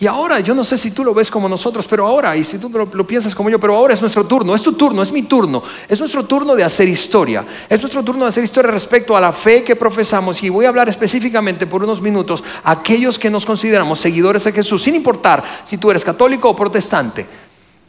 Y 0.00 0.06
ahora, 0.06 0.38
yo 0.38 0.54
no 0.54 0.62
sé 0.62 0.78
si 0.78 0.92
tú 0.92 1.02
lo 1.02 1.12
ves 1.12 1.28
como 1.28 1.48
nosotros, 1.48 1.88
pero 1.88 2.06
ahora, 2.06 2.36
y 2.36 2.44
si 2.44 2.58
tú 2.58 2.68
lo, 2.68 3.06
piensas 3.06 3.34
como 3.34 3.50
yo, 3.50 3.58
pero 3.58 3.74
ahora 3.74 3.94
es 3.94 4.00
nuestro 4.00 4.24
turno, 4.26 4.54
es 4.54 4.62
tu 4.62 4.74
turno, 4.74 5.02
es 5.02 5.10
mi 5.10 5.22
turno, 5.22 5.60
es 5.88 5.98
nuestro 5.98 6.24
turno 6.24 6.54
de 6.54 6.62
hacer 6.62 6.88
historia, 6.88 7.44
es 7.68 7.80
nuestro 7.80 8.04
turno 8.04 8.22
de 8.22 8.28
hacer 8.28 8.44
historia 8.44 8.70
respecto 8.70 9.16
a 9.16 9.20
la 9.20 9.32
fe 9.32 9.64
que 9.64 9.74
profesamos. 9.74 10.40
Y 10.44 10.50
voy 10.50 10.66
a 10.66 10.68
hablar 10.68 10.88
específicamente 10.88 11.66
por 11.66 11.82
unos 11.82 12.00
minutos 12.00 12.44
a 12.62 12.70
aquellos 12.70 13.18
que 13.18 13.28
nos 13.28 13.44
consideramos 13.44 13.98
seguidores 13.98 14.44
de 14.44 14.52
Jesús, 14.52 14.84
sin 14.84 14.94
importar 14.94 15.42
si 15.64 15.78
tú 15.78 15.90
eres 15.90 16.04
católico 16.04 16.48
o 16.48 16.54
protestante. 16.54 17.26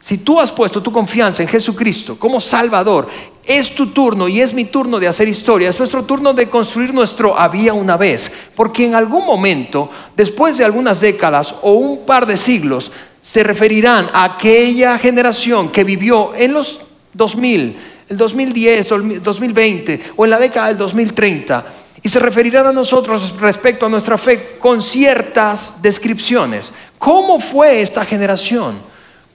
Si 0.00 0.18
tú 0.18 0.40
has 0.40 0.50
puesto 0.50 0.82
tu 0.82 0.90
confianza 0.90 1.42
en 1.42 1.48
Jesucristo 1.48 2.18
como 2.18 2.40
Salvador, 2.40 3.06
es 3.44 3.74
tu 3.74 3.88
turno 3.88 4.28
y 4.28 4.40
es 4.40 4.52
mi 4.52 4.66
turno 4.66 4.98
de 4.98 5.08
hacer 5.08 5.28
historia, 5.28 5.70
es 5.70 5.78
nuestro 5.78 6.04
turno 6.04 6.32
de 6.32 6.48
construir 6.48 6.92
nuestro 6.92 7.38
había 7.38 7.72
una 7.72 7.96
vez, 7.96 8.30
porque 8.54 8.86
en 8.86 8.94
algún 8.94 9.26
momento, 9.26 9.90
después 10.16 10.58
de 10.58 10.64
algunas 10.64 11.00
décadas 11.00 11.54
o 11.62 11.72
un 11.72 12.04
par 12.04 12.26
de 12.26 12.36
siglos, 12.36 12.92
se 13.20 13.42
referirán 13.42 14.08
a 14.12 14.24
aquella 14.24 14.98
generación 14.98 15.70
que 15.70 15.84
vivió 15.84 16.34
en 16.34 16.52
los 16.52 16.80
2000, 17.14 17.76
el 18.08 18.16
2010, 18.16 18.92
el 18.92 19.22
2020 19.22 20.00
o 20.16 20.24
en 20.24 20.30
la 20.30 20.38
década 20.38 20.68
del 20.68 20.78
2030 20.78 21.66
y 22.02 22.08
se 22.08 22.18
referirán 22.18 22.66
a 22.66 22.72
nosotros 22.72 23.34
respecto 23.38 23.86
a 23.86 23.88
nuestra 23.88 24.16
fe 24.16 24.56
con 24.58 24.80
ciertas 24.80 25.82
descripciones. 25.82 26.72
¿Cómo 26.98 27.38
fue 27.38 27.82
esta 27.82 28.04
generación? 28.04 28.89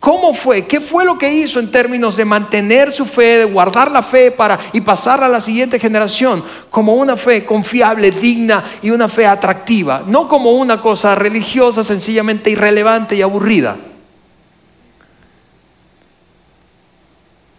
¿Cómo 0.06 0.36
fue? 0.36 0.68
¿Qué 0.68 0.82
fue 0.82 1.04
lo 1.04 1.18
que 1.18 1.34
hizo 1.34 1.60
en 1.60 1.72
términos 1.72 2.16
de 2.16 2.26
mantener 2.26 2.92
su 2.92 3.08
fe, 3.08 3.40
de 3.40 3.46
guardar 3.46 3.90
la 3.90 4.04
fe 4.04 4.30
para 4.30 4.60
y 4.72 4.80
pasarla 4.82 5.26
a 5.26 5.30
la 5.30 5.42
siguiente 5.42 5.80
generación 5.80 6.44
como 6.70 6.94
una 6.94 7.18
fe 7.18 7.44
confiable, 7.44 8.12
digna 8.12 8.64
y 8.84 8.92
una 8.92 9.10
fe 9.10 9.26
atractiva, 9.26 10.04
no 10.06 10.28
como 10.28 10.52
una 10.52 10.80
cosa 10.80 11.16
religiosa 11.16 11.84
sencillamente 11.84 12.52
irrelevante 12.52 13.16
y 13.16 13.24
aburrida? 13.24 13.78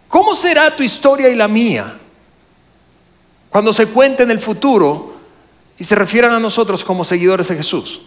¿Cómo 0.07 0.33
será 0.33 0.73
tu 0.73 0.83
historia 0.83 1.27
y 1.27 1.35
la 1.35 1.49
mía 1.49 1.97
cuando 3.49 3.73
se 3.73 3.87
cuente 3.87 4.23
en 4.23 4.31
el 4.31 4.39
futuro 4.39 5.17
y 5.77 5.83
se 5.83 5.95
refieran 5.95 6.31
a 6.31 6.39
nosotros 6.39 6.81
como 6.85 7.03
seguidores 7.03 7.49
de 7.49 7.57
Jesús? 7.57 7.99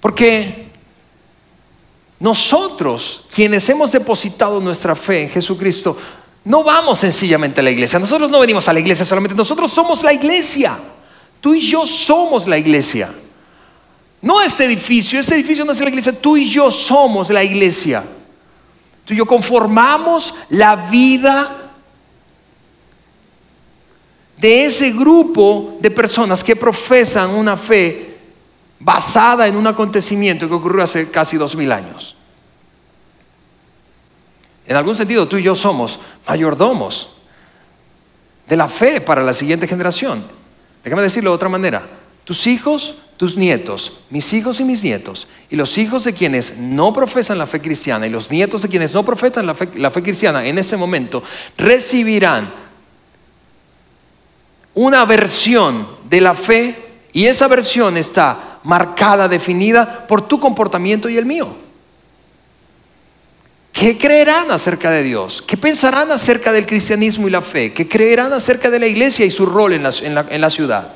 Porque 0.00 0.71
nosotros, 2.22 3.24
quienes 3.34 3.68
hemos 3.68 3.90
depositado 3.90 4.60
nuestra 4.60 4.94
fe 4.94 5.24
en 5.24 5.28
Jesucristo, 5.28 5.96
no 6.44 6.62
vamos 6.62 7.00
sencillamente 7.00 7.60
a 7.60 7.64
la 7.64 7.72
iglesia. 7.72 7.98
Nosotros 7.98 8.30
no 8.30 8.38
venimos 8.38 8.68
a 8.68 8.72
la 8.72 8.78
iglesia 8.78 9.04
solamente, 9.04 9.34
nosotros 9.34 9.72
somos 9.72 10.04
la 10.04 10.12
iglesia. 10.12 10.78
Tú 11.40 11.52
y 11.52 11.60
yo 11.60 11.84
somos 11.84 12.46
la 12.46 12.56
iglesia. 12.56 13.12
No 14.20 14.40
este 14.40 14.66
edificio, 14.66 15.18
este 15.18 15.34
edificio 15.34 15.64
no 15.64 15.72
es 15.72 15.80
la 15.80 15.88
iglesia, 15.88 16.12
tú 16.16 16.36
y 16.36 16.48
yo 16.48 16.70
somos 16.70 17.28
la 17.28 17.42
iglesia. 17.42 18.04
Tú 19.04 19.14
y 19.14 19.16
yo 19.16 19.26
conformamos 19.26 20.32
la 20.50 20.76
vida 20.76 21.72
de 24.36 24.66
ese 24.66 24.92
grupo 24.92 25.76
de 25.80 25.90
personas 25.90 26.44
que 26.44 26.54
profesan 26.54 27.30
una 27.30 27.56
fe 27.56 28.11
basada 28.84 29.46
en 29.46 29.56
un 29.56 29.66
acontecimiento 29.66 30.48
que 30.48 30.54
ocurrió 30.54 30.82
hace 30.82 31.08
casi 31.10 31.36
dos 31.36 31.54
mil 31.54 31.70
años. 31.70 32.16
En 34.66 34.76
algún 34.76 34.94
sentido, 34.94 35.28
tú 35.28 35.36
y 35.36 35.42
yo 35.42 35.54
somos 35.54 36.00
mayordomos 36.26 37.10
de 38.48 38.56
la 38.56 38.68
fe 38.68 39.00
para 39.00 39.22
la 39.22 39.32
siguiente 39.32 39.68
generación. 39.68 40.24
Déjame 40.82 41.02
decirlo 41.02 41.30
de 41.30 41.36
otra 41.36 41.48
manera. 41.48 41.88
Tus 42.24 42.46
hijos, 42.46 42.96
tus 43.16 43.36
nietos, 43.36 43.92
mis 44.10 44.32
hijos 44.32 44.58
y 44.58 44.64
mis 44.64 44.82
nietos, 44.82 45.28
y 45.48 45.56
los 45.56 45.78
hijos 45.78 46.02
de 46.04 46.12
quienes 46.12 46.56
no 46.58 46.92
profesan 46.92 47.38
la 47.38 47.46
fe 47.46 47.60
cristiana 47.60 48.06
y 48.06 48.10
los 48.10 48.30
nietos 48.30 48.62
de 48.62 48.68
quienes 48.68 48.94
no 48.94 49.04
profesan 49.04 49.46
la 49.46 49.54
fe, 49.54 49.68
la 49.76 49.90
fe 49.92 50.02
cristiana 50.02 50.44
en 50.44 50.58
ese 50.58 50.76
momento, 50.76 51.22
recibirán 51.56 52.52
una 54.74 55.04
versión 55.04 55.86
de 56.08 56.20
la 56.20 56.34
fe 56.34 56.91
y 57.12 57.26
esa 57.26 57.48
versión 57.48 57.96
está 57.96 58.58
marcada, 58.62 59.28
definida 59.28 60.06
por 60.06 60.26
tu 60.26 60.40
comportamiento 60.40 61.08
y 61.08 61.16
el 61.16 61.26
mío. 61.26 61.56
¿Qué 63.72 63.98
creerán 63.98 64.50
acerca 64.50 64.90
de 64.90 65.02
Dios? 65.02 65.42
¿Qué 65.42 65.56
pensarán 65.56 66.12
acerca 66.12 66.52
del 66.52 66.66
cristianismo 66.66 67.26
y 67.26 67.30
la 67.30 67.40
fe? 67.40 67.72
¿Qué 67.72 67.88
creerán 67.88 68.32
acerca 68.32 68.70
de 68.70 68.78
la 68.78 68.86
iglesia 68.86 69.24
y 69.26 69.30
su 69.30 69.46
rol 69.46 69.72
en 69.72 69.82
la, 69.82 70.50
ciudad? 70.50 70.92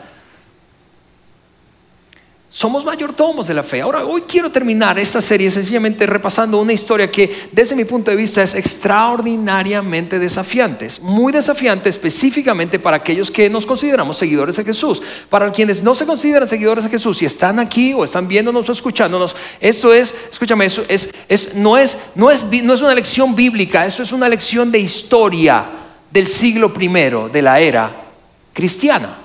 Somos 2.56 2.86
mayordomos 2.86 3.46
de 3.46 3.52
la 3.52 3.62
fe. 3.62 3.82
Ahora, 3.82 4.06
hoy 4.06 4.22
quiero 4.22 4.50
terminar 4.50 4.98
esta 4.98 5.20
serie 5.20 5.50
sencillamente 5.50 6.06
repasando 6.06 6.58
una 6.58 6.72
historia 6.72 7.10
que 7.10 7.50
desde 7.52 7.76
mi 7.76 7.84
punto 7.84 8.10
de 8.10 8.16
vista 8.16 8.42
es 8.42 8.54
extraordinariamente 8.54 10.18
desafiante. 10.18 10.88
Muy 11.02 11.34
desafiante 11.34 11.90
específicamente 11.90 12.78
para 12.78 12.96
aquellos 12.96 13.30
que 13.30 13.50
nos 13.50 13.66
consideramos 13.66 14.16
seguidores 14.16 14.56
de 14.56 14.64
Jesús. 14.64 15.02
Para 15.28 15.52
quienes 15.52 15.82
no 15.82 15.94
se 15.94 16.06
consideran 16.06 16.48
seguidores 16.48 16.84
de 16.84 16.90
Jesús 16.90 17.20
y 17.20 17.26
están 17.26 17.58
aquí 17.58 17.92
o 17.92 18.04
están 18.04 18.26
viéndonos 18.26 18.66
o 18.70 18.72
escuchándonos, 18.72 19.36
esto 19.60 19.92
es, 19.92 20.14
escúchame, 20.30 20.64
eso 20.64 20.82
es, 20.88 21.10
es, 21.28 21.54
no, 21.54 21.76
es, 21.76 21.98
no, 22.14 22.30
es, 22.30 22.42
no 22.42 22.72
es 22.72 22.80
una 22.80 22.94
lección 22.94 23.36
bíblica, 23.36 23.84
eso 23.84 24.02
es 24.02 24.12
una 24.12 24.30
lección 24.30 24.72
de 24.72 24.78
historia 24.78 25.66
del 26.10 26.26
siglo 26.26 26.72
primero 26.72 27.28
de 27.28 27.42
la 27.42 27.60
era 27.60 28.06
cristiana. 28.54 29.18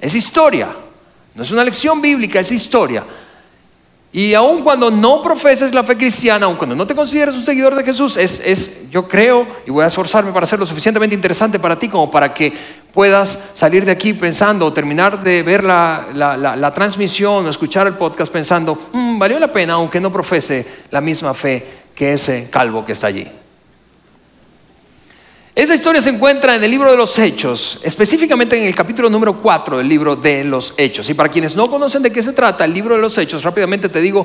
Es 0.00 0.14
historia. 0.14 0.88
No 1.34 1.42
es 1.42 1.50
una 1.50 1.64
lección 1.64 2.00
bíblica, 2.00 2.40
es 2.40 2.52
historia. 2.52 3.04
Y 4.12 4.34
aun 4.34 4.62
cuando 4.62 4.90
no 4.90 5.22
profeses 5.22 5.72
la 5.72 5.84
fe 5.84 5.96
cristiana, 5.96 6.46
aun 6.46 6.56
cuando 6.56 6.74
no 6.74 6.84
te 6.84 6.96
consideres 6.96 7.36
un 7.36 7.44
seguidor 7.44 7.76
de 7.76 7.84
Jesús, 7.84 8.16
es, 8.16 8.42
es, 8.44 8.90
yo 8.90 9.06
creo, 9.06 9.46
y 9.64 9.70
voy 9.70 9.84
a 9.84 9.86
esforzarme 9.86 10.32
para 10.32 10.42
hacerlo 10.42 10.66
suficientemente 10.66 11.14
interesante 11.14 11.60
para 11.60 11.78
ti 11.78 11.88
como 11.88 12.10
para 12.10 12.34
que 12.34 12.52
puedas 12.92 13.38
salir 13.52 13.84
de 13.84 13.92
aquí 13.92 14.12
pensando 14.12 14.66
o 14.66 14.72
terminar 14.72 15.22
de 15.22 15.44
ver 15.44 15.62
la, 15.62 16.08
la, 16.12 16.74
transmisión 16.74 17.46
o 17.46 17.48
escuchar 17.48 17.86
el 17.86 17.94
podcast 17.94 18.32
pensando, 18.32 18.88
mm, 18.92 19.16
valió 19.16 19.38
la 19.38 19.52
pena 19.52 19.74
aunque 19.74 20.00
no 20.00 20.12
profese 20.12 20.66
la 20.90 21.00
misma 21.00 21.32
fe 21.32 21.64
que 21.94 22.14
ese 22.14 22.48
calvo 22.50 22.84
que 22.84 22.92
está 22.92 23.06
allí. 23.06 23.30
Esa 25.60 25.74
historia 25.74 26.00
se 26.00 26.08
encuentra 26.08 26.56
en 26.56 26.64
el 26.64 26.70
libro 26.70 26.90
de 26.90 26.96
los 26.96 27.18
Hechos, 27.18 27.80
específicamente 27.82 28.58
en 28.58 28.66
el 28.66 28.74
capítulo 28.74 29.10
número 29.10 29.42
4 29.42 29.76
del 29.76 29.88
libro 29.90 30.16
de 30.16 30.42
los 30.42 30.72
Hechos. 30.74 31.10
Y 31.10 31.12
para 31.12 31.28
quienes 31.28 31.54
no 31.54 31.68
conocen 31.68 32.02
de 32.02 32.10
qué 32.10 32.22
se 32.22 32.32
trata 32.32 32.64
el 32.64 32.72
libro 32.72 32.94
de 32.94 33.02
los 33.02 33.18
Hechos, 33.18 33.42
rápidamente 33.42 33.90
te 33.90 34.00
digo 34.00 34.24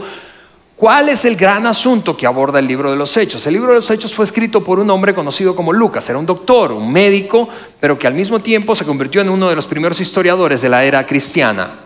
cuál 0.77 1.09
es 1.09 1.25
el 1.25 1.35
gran 1.35 1.65
asunto 1.65 2.15
que 2.15 2.25
aborda 2.25 2.59
el 2.59 2.67
libro 2.67 2.89
de 2.89 2.95
los 2.95 3.17
Hechos. 3.17 3.45
El 3.47 3.51
libro 3.51 3.71
de 3.71 3.75
los 3.75 3.91
Hechos 3.91 4.15
fue 4.15 4.23
escrito 4.23 4.63
por 4.63 4.79
un 4.79 4.89
hombre 4.89 5.13
conocido 5.13 5.57
como 5.57 5.73
Lucas, 5.73 6.07
era 6.07 6.17
un 6.17 6.25
doctor, 6.25 6.71
un 6.71 6.89
médico, 6.89 7.49
pero 7.81 7.99
que 7.99 8.07
al 8.07 8.13
mismo 8.13 8.39
tiempo 8.39 8.73
se 8.73 8.85
convirtió 8.85 9.19
en 9.19 9.27
uno 9.27 9.49
de 9.49 9.57
los 9.57 9.67
primeros 9.67 9.99
historiadores 9.99 10.61
de 10.61 10.69
la 10.69 10.85
era 10.85 11.05
cristiana 11.05 11.84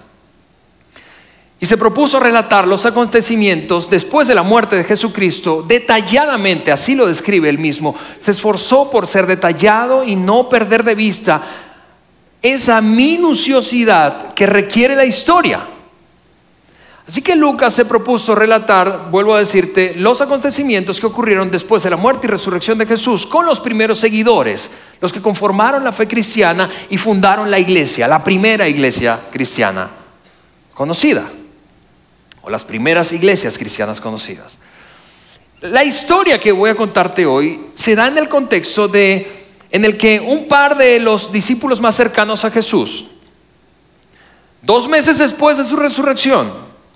y 1.62 1.66
se 1.66 1.78
propuso 1.78 2.20
relatar 2.20 2.66
los 2.66 2.86
acontecimientos 2.86 3.90
después 3.90 4.28
de 4.30 4.36
la 4.36 4.44
muerte 4.44 4.78
de 4.78 4.86
Jesucristo 4.86 5.64
detalladamente, 5.68 6.72
así 6.72 6.96
lo 6.96 7.06
describe 7.06 7.50
él 7.50 7.60
mismo. 7.60 7.96
Se 8.18 8.32
esforzó 8.32 8.90
por 8.90 9.08
ser 9.08 9.28
detallado 9.28 10.06
y 10.06 10.16
no 10.16 10.48
perder 10.48 10.84
de 10.84 10.96
vista 10.96 11.42
esa 12.42 12.80
minuciosidad 12.80 14.32
que 14.32 14.46
requiere 14.46 14.96
la 14.96 15.04
historia. 15.04 15.68
Así 17.06 17.22
que 17.22 17.36
Lucas 17.36 17.74
se 17.74 17.86
propuso 17.86 18.36
relatar, 18.36 19.10
vuelvo 19.10 19.34
a 19.34 19.40
decirte, 19.40 19.96
los 19.96 20.22
acontecimientos 20.22 21.00
que 21.00 21.08
ocurrieron 21.08 21.52
después 21.52 21.84
de 21.84 21.90
la 21.90 21.98
muerte 21.98 22.28
y 22.28 22.30
resurrección 22.30 22.78
de 22.78 22.86
Jesús 22.86 23.26
con 23.26 23.46
los 23.46 23.60
primeros 23.60 24.00
seguidores, 24.00 24.70
los 25.02 25.12
que 25.12 25.22
conformaron 25.22 25.84
la 25.84 25.92
fe 25.92 26.08
cristiana 26.08 26.70
y 26.90 26.98
fundaron 26.98 27.52
la 27.52 27.60
iglesia, 27.60 28.08
la 28.08 28.24
primera 28.24 28.68
iglesia 28.70 29.22
cristiana 29.32 29.90
conocida 30.76 31.30
las 32.50 32.64
primeras 32.64 33.12
iglesias 33.12 33.58
cristianas 33.58 34.02
conocidas. 34.02 34.60
La 35.62 35.84
historia 35.84 36.40
que 36.40 36.52
voy 36.52 36.70
a 36.70 36.76
contarte 36.76 37.26
hoy 37.26 37.68
se 37.74 37.96
da 37.96 38.08
en 38.08 38.18
el 38.18 38.30
contexto 38.30 38.88
de 38.88 39.40
en 39.72 39.86
el 39.86 39.98
que 39.98 40.20
un 40.20 40.48
par 40.48 40.78
de 40.78 41.00
los 41.00 41.32
discípulos 41.32 41.82
más 41.82 41.96
cercanos 41.96 42.44
a 42.44 42.52
Jesús, 42.52 43.06
dos 44.62 44.88
meses 44.88 45.18
después 45.20 45.58
de 45.58 45.64
su 45.64 45.76
resurrección, 45.76 46.52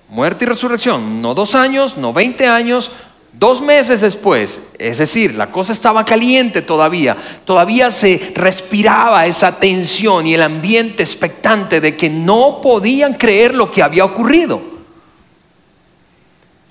muerte 0.10 0.46
y 0.46 0.48
resurrección, 0.48 1.22
no 1.22 1.34
dos 1.34 1.56
años, 1.56 1.98
no 1.98 2.14
veinte 2.14 2.48
años, 2.48 2.90
dos 3.32 3.62
meses 3.62 4.02
después, 4.02 4.62
es 4.80 4.98
decir, 4.98 5.36
la 5.36 5.52
cosa 5.52 5.72
estaba 5.72 6.06
caliente 6.06 6.62
todavía, 6.62 7.16
todavía 7.46 7.92
se 7.92 8.32
respiraba 8.36 9.26
esa 9.28 9.60
tensión 9.60 10.26
y 10.26 10.34
el 10.34 10.42
ambiente 10.42 11.04
expectante 11.04 11.80
de 11.80 11.96
que 11.96 12.10
no 12.10 12.60
podían 12.62 13.16
creer 13.16 13.54
lo 13.54 13.72
que 13.72 13.84
había 13.84 14.06
ocurrido. 14.06 14.73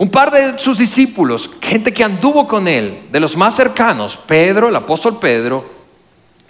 Un 0.02 0.10
par 0.10 0.32
de 0.32 0.58
sus 0.58 0.78
discípulos, 0.78 1.48
gente 1.60 1.92
que 1.92 2.02
anduvo 2.02 2.44
con 2.48 2.66
él, 2.66 3.06
de 3.12 3.20
los 3.20 3.36
más 3.36 3.54
cercanos, 3.54 4.16
Pedro, 4.16 4.68
el 4.68 4.74
apóstol 4.74 5.20
Pedro, 5.20 5.64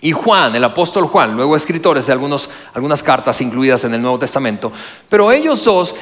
y 0.01 0.11
Juan, 0.13 0.57
el 0.57 0.65
apóstol 0.65 1.07
Juan, 1.07 1.37
luego 1.37 1.55
escritores 1.55 2.07
de 2.07 2.15
algunas 2.15 3.03
cartas 3.03 3.43
incluidas 3.43 3.85
en 3.85 3.93
el 3.93 4.01
Nuevo 4.01 4.19
Testamento, 4.19 4.73
pero 5.07 5.31
ellos 5.31 5.63
dos 5.67 5.95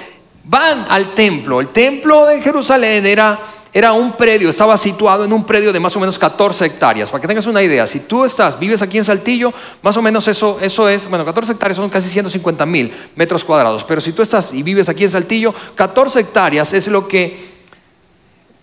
van 0.45 0.85
al 0.89 1.13
templo. 1.13 1.61
El 1.61 1.71
templo 1.71 2.25
de 2.25 2.41
Jerusalén 2.41 3.05
era 3.05 3.41
era 3.73 3.93
un 3.93 4.17
predio, 4.17 4.51
estaba 4.51 4.77
situado 4.77 5.25
en 5.25 5.33
un 5.33 5.45
predio 5.45 5.73
de 5.73 5.79
más 5.79 5.95
o 5.95 6.01
menos 6.01 6.19
14 6.19 6.67
hectáreas. 6.67 7.09
Para 7.09 7.21
que 7.21 7.29
tengas 7.29 7.47
una 7.47 7.63
idea, 7.63 7.87
si 7.87 8.01
tú 8.01 8.25
estás, 8.25 8.59
vives 8.59 8.83
aquí 8.83 8.99
en 8.99 9.05
Saltillo, 9.05 9.53
más 9.83 9.97
o 9.97 10.03
menos 10.03 10.27
eso, 10.27 10.59
eso 10.61 10.89
es, 10.89 11.09
bueno, 11.09 11.25
14 11.25 11.53
hectáreas 11.53 11.77
son 11.77 11.89
casi 11.89 12.09
150 12.09 12.67
mil 12.67 12.93
metros 13.15 13.45
cuadrados, 13.45 13.85
pero 13.85 14.01
si 14.01 14.13
tú 14.13 14.23
estás 14.23 14.53
y 14.53 14.63
vives 14.63 14.89
aquí 14.89 15.05
en 15.05 15.11
Saltillo, 15.11 15.55
14 15.77 16.21
hectáreas 16.21 16.73
es 16.73 16.89
lo 16.89 17.07
que 17.07 17.61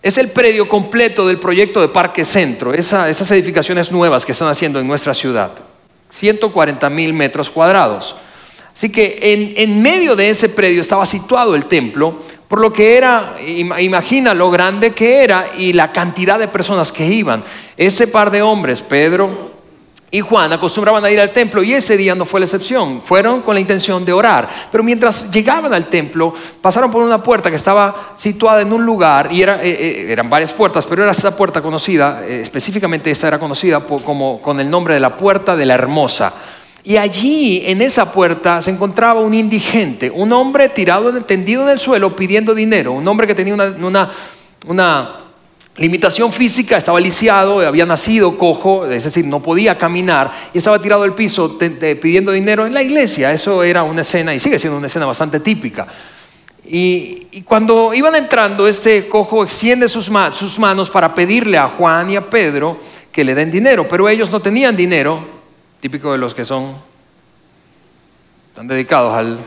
es 0.02 0.18
el 0.18 0.30
predio 0.30 0.68
completo 0.68 1.26
del 1.28 1.40
proyecto 1.40 1.82
de 1.82 1.88
Parque 1.88 2.24
Centro, 2.24 2.74
esas 2.74 3.32
edificaciones 3.32 3.92
nuevas 3.92 4.26
que 4.26 4.34
están 4.34 4.48
haciendo 4.48 4.80
en 4.80 4.88
nuestra 4.88 5.14
ciudad. 5.14 5.52
140 6.10 6.90
mil 6.90 7.14
metros 7.14 7.50
cuadrados. 7.50 8.16
Así 8.74 8.90
que 8.90 9.18
en, 9.22 9.54
en, 9.58 9.82
medio 9.82 10.16
de 10.16 10.30
ese 10.30 10.50
predio 10.50 10.82
estaba 10.82 11.06
situado 11.06 11.56
el 11.56 11.66
templo, 11.66 12.20
por 12.48 12.60
lo 12.62 12.72
que 12.72 12.96
era, 12.96 13.36
imagina 13.42 14.34
lo 14.34 14.50
grande 14.50 14.94
que 14.94 15.24
era 15.24 15.48
y 15.58 15.74
la 15.74 15.92
cantidad 15.92 16.40
de 16.40 16.48
personas 16.48 16.92
que 16.92 17.06
iban. 17.06 17.44
Ese 17.76 18.08
par 18.08 18.32
de 18.32 18.42
hombres, 18.42 18.82
Pedro 18.82 19.52
y 20.10 20.22
Juan, 20.22 20.54
acostumbraban 20.54 21.04
a 21.04 21.12
ir 21.12 21.20
al 21.20 21.34
templo 21.34 21.62
y 21.62 21.74
ese 21.74 21.98
día 21.98 22.16
no 22.16 22.24
fue 22.24 22.40
la 22.40 22.46
excepción. 22.46 23.02
Fueron 23.04 23.42
con 23.42 23.54
la 23.54 23.60
intención 23.60 24.06
de 24.06 24.14
orar. 24.14 24.48
Pero 24.72 24.82
mientras 24.82 25.30
llegaban 25.30 25.74
al 25.74 25.88
templo, 25.88 26.34
pasaron 26.62 26.90
por 26.90 27.04
una 27.04 27.22
puerta 27.22 27.50
que 27.50 27.58
estaba 27.58 28.14
situada 28.16 28.62
en 28.62 28.72
un 28.72 28.86
lugar 28.86 29.28
y 29.30 29.44
eh, 29.44 29.58
eh, 29.62 30.06
eran 30.10 30.30
varias 30.30 30.54
puertas, 30.54 30.86
pero 30.86 31.04
era 31.04 31.12
esa 31.12 31.36
puerta 31.36 31.62
conocida, 31.62 32.24
eh, 32.26 32.40
específicamente 32.42 33.12
esta 33.12 33.28
era 33.28 33.40
conocida 33.40 33.82
como, 33.86 34.42
con 34.42 34.62
el 34.62 34.70
nombre 34.70 34.94
de 34.94 35.02
la 35.02 35.18
puerta 35.18 35.58
de 35.58 35.66
la 35.66 35.74
hermosa 35.74 36.34
y 36.88 36.96
allí, 36.96 37.64
en 37.66 37.82
esa 37.82 38.14
puerta, 38.14 38.62
se 38.62 38.72
encontraba 38.72 39.20
un 39.20 39.34
indigente, 39.34 40.10
un 40.10 40.32
hombre 40.32 40.70
tirado, 40.70 41.22
tendido 41.26 41.64
en 41.64 41.68
el 41.68 41.82
suelo 41.82 42.16
pidiendo 42.16 42.56
dinero, 42.56 42.94
un 42.94 43.06
hombre 43.06 43.28
que 43.28 43.36
tenía 43.36 43.54
una, 44.66 45.18
limitación 45.76 46.32
física, 46.32 46.78
estaba 46.78 47.02
lisiado, 47.02 47.60
había 47.60 47.86
nacido 47.86 48.38
cojo, 48.38 48.86
es 48.86 49.04
decir, 49.04 49.26
no 49.26 49.44
podía 49.44 49.78
caminar 49.78 50.32
y 50.54 50.60
estaba 50.60 50.82
tirado 50.82 51.04
al 51.04 51.14
piso 51.14 51.58
pidiendo 51.58 52.32
dinero 52.32 52.66
en 52.66 52.74
la 52.74 52.82
iglesia. 52.82 53.34
Eso 53.34 53.64
era 53.64 53.84
una 53.84 54.00
escena 54.00 54.34
y 54.34 54.40
sigue 54.40 54.58
siendo 54.58 54.78
una 54.78 54.88
escena 54.88 55.06
bastante 55.06 55.42
típica. 55.42 55.88
Y, 56.66 57.42
cuando 57.44 57.94
iban 57.94 58.16
entrando, 58.16 58.66
este 58.66 59.10
cojo 59.10 59.44
extiende 59.44 59.90
sus 59.90 60.10
manos 60.10 60.90
para 60.90 61.14
pedirle 61.14 61.58
a 61.58 61.68
Juan 61.68 62.12
y 62.12 62.16
a 62.16 62.30
Pedro 62.30 62.80
que 63.12 63.26
le 63.26 63.36
den 63.36 63.52
dinero, 63.52 63.90
pero 63.90 64.08
ellos 64.08 64.32
no 64.32 64.42
tenían 64.42 64.74
dinero 64.74 65.37
típico 65.80 66.12
de 66.12 66.18
los 66.18 66.34
que 66.34 66.46
son 66.46 66.78
tan 68.54 68.68
dedicados 68.68 69.16
al 69.16 69.40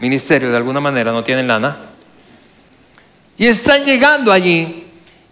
ministerio 0.00 0.50
de 0.50 0.56
alguna 0.56 0.80
manera, 0.80 1.12
no 1.12 1.22
tienen 1.22 1.46
lana, 1.46 1.76
y 3.38 3.46
están 3.46 3.84
llegando 3.84 4.32
allí 4.32 4.85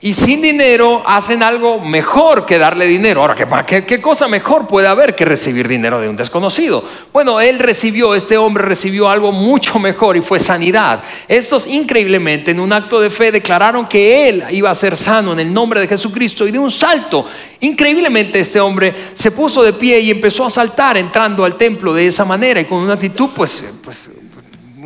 y 0.05 0.12
sin 0.12 0.43
dinero 0.43 1.03
hacen 1.07 1.43
algo 1.43 1.81
mejor 1.81 2.45
que 2.45 2.59
darle 2.59 2.85
dinero. 2.85 3.23
Ahora, 3.23 3.35
¿qué, 3.64 3.87
¿qué, 3.87 4.03
cosa 4.03 4.29
mejor 4.29 4.67
puede 4.67 4.87
haber 4.87 5.14
que 5.14 5.25
recibir 5.25 5.67
dinero 5.67 5.99
de 5.99 6.11
un 6.11 6.14
desconocido? 6.14 6.85
Bueno, 7.11 7.40
él 7.40 7.59
recibió, 7.59 8.14
este 8.14 8.37
hombre 8.37 8.67
recibió 8.67 9.09
algo 9.09 9.33
mucho 9.33 9.79
mejor 9.79 10.19
y 10.19 10.21
fue 10.21 10.38
sanidad. 10.38 11.03
Estos 11.27 11.67
increíblemente 11.67 12.51
en 12.51 12.61
un 12.61 12.75
acto 12.75 13.01
de 13.01 13.09
fe 13.09 13.33
declararon 13.33 13.87
que 13.87 14.29
él 14.29 14.45
iba 14.51 14.71
a 14.71 14.75
ser 14.75 14.95
sano 14.95 15.33
en 15.33 15.40
el 15.40 15.51
nombre 15.51 15.81
de 15.81 15.88
Jesucristo 15.88 16.47
y 16.47 16.51
de 16.51 16.59
un 16.59 16.71
salto, 16.71 17.25
increíblemente 17.61 18.40
este 18.40 18.61
hombre 18.61 18.95
se 19.14 19.31
puso 19.31 19.62
de 19.62 19.73
pie 19.73 20.01
y 20.01 20.11
empezó 20.11 20.45
a 20.45 20.51
saltar 20.51 20.99
entrando 20.99 21.47
al 21.47 21.57
templo 21.57 21.95
de 21.95 22.09
esa 22.09 22.27
manera 22.27 22.61
y 22.61 22.67
con 22.67 22.81
una 22.81 22.93
actitud 22.93 23.31
pues, 23.35 23.64
pues 23.83 24.11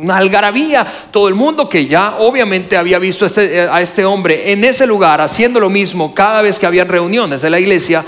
una 0.01 0.17
algarabía, 0.17 0.85
todo 1.11 1.27
el 1.27 1.35
mundo 1.35 1.67
que 1.67 1.85
ya 1.85 2.15
obviamente 2.19 2.77
había 2.77 2.99
visto 2.99 3.25
este, 3.25 3.61
a 3.61 3.81
este 3.81 4.05
hombre 4.05 4.51
en 4.51 4.63
ese 4.63 4.85
lugar 4.85 5.21
haciendo 5.21 5.59
lo 5.59 5.69
mismo 5.69 6.13
cada 6.13 6.41
vez 6.41 6.57
que 6.57 6.65
habían 6.65 6.87
reuniones 6.87 7.41
de 7.41 7.49
la 7.49 7.59
iglesia, 7.59 8.05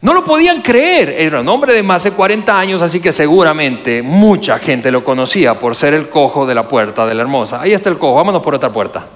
no 0.00 0.14
lo 0.14 0.22
podían 0.24 0.62
creer. 0.62 1.10
Era 1.10 1.40
un 1.40 1.48
hombre 1.48 1.72
de 1.72 1.82
más 1.82 2.04
de 2.04 2.12
40 2.12 2.58
años, 2.58 2.82
así 2.82 3.00
que 3.00 3.12
seguramente 3.12 4.02
mucha 4.02 4.58
gente 4.58 4.90
lo 4.90 5.02
conocía 5.02 5.58
por 5.58 5.74
ser 5.74 5.94
el 5.94 6.08
cojo 6.08 6.46
de 6.46 6.54
la 6.54 6.68
puerta 6.68 7.06
de 7.06 7.14
la 7.14 7.22
hermosa. 7.22 7.60
Ahí 7.60 7.72
está 7.72 7.88
el 7.88 7.98
cojo, 7.98 8.14
vámonos 8.14 8.42
por 8.42 8.54
otra 8.54 8.72
puerta. 8.72 9.08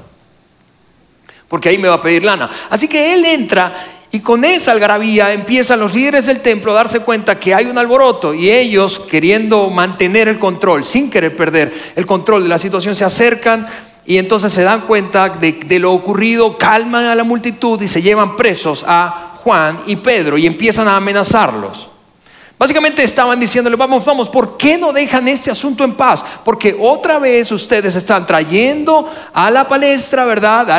Porque 1.50 1.68
ahí 1.68 1.78
me 1.78 1.88
va 1.88 1.96
a 1.96 2.00
pedir 2.00 2.22
lana. 2.22 2.48
Así 2.70 2.86
que 2.86 3.12
él 3.12 3.24
entra 3.24 3.74
y 4.12 4.20
con 4.20 4.44
esa 4.44 4.70
algarabía 4.70 5.32
empiezan 5.32 5.80
los 5.80 5.92
líderes 5.92 6.26
del 6.26 6.38
templo 6.38 6.70
a 6.70 6.76
darse 6.76 7.00
cuenta 7.00 7.40
que 7.40 7.52
hay 7.52 7.66
un 7.66 7.76
alboroto 7.76 8.32
y 8.32 8.48
ellos, 8.48 9.00
queriendo 9.00 9.68
mantener 9.68 10.28
el 10.28 10.38
control, 10.38 10.84
sin 10.84 11.10
querer 11.10 11.34
perder 11.34 11.74
el 11.96 12.06
control 12.06 12.44
de 12.44 12.48
la 12.48 12.58
situación, 12.58 12.94
se 12.94 13.04
acercan 13.04 13.66
y 14.06 14.18
entonces 14.18 14.52
se 14.52 14.62
dan 14.62 14.82
cuenta 14.82 15.28
de, 15.28 15.52
de 15.52 15.78
lo 15.80 15.92
ocurrido, 15.92 16.56
calman 16.56 17.06
a 17.06 17.16
la 17.16 17.24
multitud 17.24 17.82
y 17.82 17.88
se 17.88 18.00
llevan 18.00 18.36
presos 18.36 18.84
a 18.86 19.34
Juan 19.42 19.80
y 19.86 19.96
Pedro 19.96 20.38
y 20.38 20.46
empiezan 20.46 20.86
a 20.86 20.96
amenazarlos. 20.96 21.89
Básicamente 22.60 23.02
estaban 23.02 23.40
diciéndole, 23.40 23.74
vamos, 23.74 24.04
vamos, 24.04 24.28
¿por 24.28 24.58
qué 24.58 24.76
no 24.76 24.92
dejan 24.92 25.26
este 25.28 25.50
asunto 25.50 25.82
en 25.82 25.94
paz? 25.94 26.22
Porque 26.44 26.76
otra 26.78 27.18
vez 27.18 27.50
ustedes 27.52 27.96
están 27.96 28.26
trayendo 28.26 29.10
a 29.32 29.50
la 29.50 29.66
palestra, 29.66 30.26
¿verdad? 30.26 30.70
A 30.70 30.78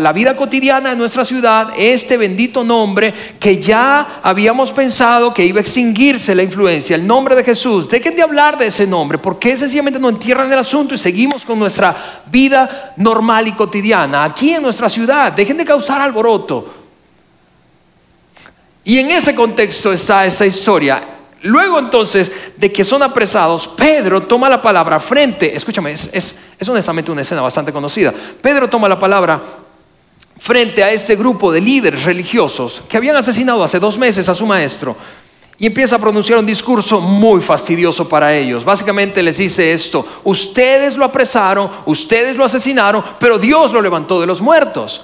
la, 0.00 0.12
vida 0.14 0.34
cotidiana 0.34 0.88
de 0.88 0.96
nuestra 0.96 1.22
ciudad 1.22 1.74
este 1.76 2.16
bendito 2.16 2.64
nombre 2.64 3.12
que 3.38 3.60
ya 3.60 4.20
habíamos 4.22 4.72
pensado 4.72 5.34
que 5.34 5.44
iba 5.44 5.58
a 5.58 5.60
extinguirse 5.60 6.34
la 6.34 6.44
influencia, 6.44 6.96
el 6.96 7.06
nombre 7.06 7.36
de 7.36 7.44
Jesús. 7.44 7.90
Dejen 7.90 8.16
de 8.16 8.22
hablar 8.22 8.56
de 8.56 8.68
ese 8.68 8.86
nombre. 8.86 9.18
¿Por 9.18 9.38
qué 9.38 9.54
sencillamente 9.54 9.98
no 9.98 10.08
entierran 10.08 10.50
el 10.50 10.60
asunto 10.60 10.94
y 10.94 10.98
seguimos 10.98 11.44
con 11.44 11.58
nuestra 11.58 12.22
vida 12.30 12.94
normal 12.96 13.48
y 13.48 13.52
cotidiana 13.52 14.24
aquí 14.24 14.54
en 14.54 14.62
nuestra 14.62 14.88
ciudad? 14.88 15.30
Dejen 15.30 15.58
de 15.58 15.66
causar 15.66 16.00
alboroto. 16.00 16.81
Y 18.84 18.98
en 18.98 19.10
ese 19.10 19.34
contexto 19.34 19.92
está 19.92 20.26
esa 20.26 20.46
historia. 20.46 21.12
Luego 21.42 21.78
entonces 21.78 22.30
de 22.56 22.72
que 22.72 22.84
son 22.84 23.02
apresados, 23.02 23.66
Pedro 23.68 24.22
toma 24.22 24.48
la 24.48 24.62
palabra 24.62 25.00
frente, 25.00 25.56
escúchame, 25.56 25.92
es, 25.92 26.36
honestamente 26.68 27.10
una 27.10 27.22
escena 27.22 27.40
bastante 27.40 27.72
conocida. 27.72 28.14
Pedro 28.40 28.68
toma 28.68 28.88
la 28.88 28.98
palabra 28.98 29.42
frente 30.38 30.82
a 30.82 30.90
ese 30.90 31.16
grupo 31.16 31.50
de 31.50 31.60
líderes 31.60 32.04
religiosos 32.04 32.82
que 32.88 32.96
habían 32.96 33.16
asesinado 33.16 33.62
hace 33.62 33.80
dos 33.80 33.98
meses 33.98 34.28
a 34.28 34.34
su 34.34 34.46
maestro 34.46 34.96
y 35.58 35.66
empieza 35.66 35.96
a 35.96 36.00
pronunciar 36.00 36.38
un 36.38 36.46
discurso 36.46 37.00
muy 37.00 37.40
fastidioso 37.40 38.08
para 38.08 38.34
ellos. 38.34 38.64
Básicamente 38.64 39.22
les 39.22 39.38
dice 39.38 39.72
esto, 39.72 40.06
ustedes 40.24 40.96
lo 40.96 41.04
apresaron, 41.04 41.70
ustedes 41.86 42.36
lo 42.36 42.44
asesinaron, 42.44 43.04
pero 43.18 43.38
Dios 43.38 43.72
lo 43.72 43.80
levantó 43.80 44.20
de 44.20 44.26
los 44.26 44.40
muertos. 44.40 45.02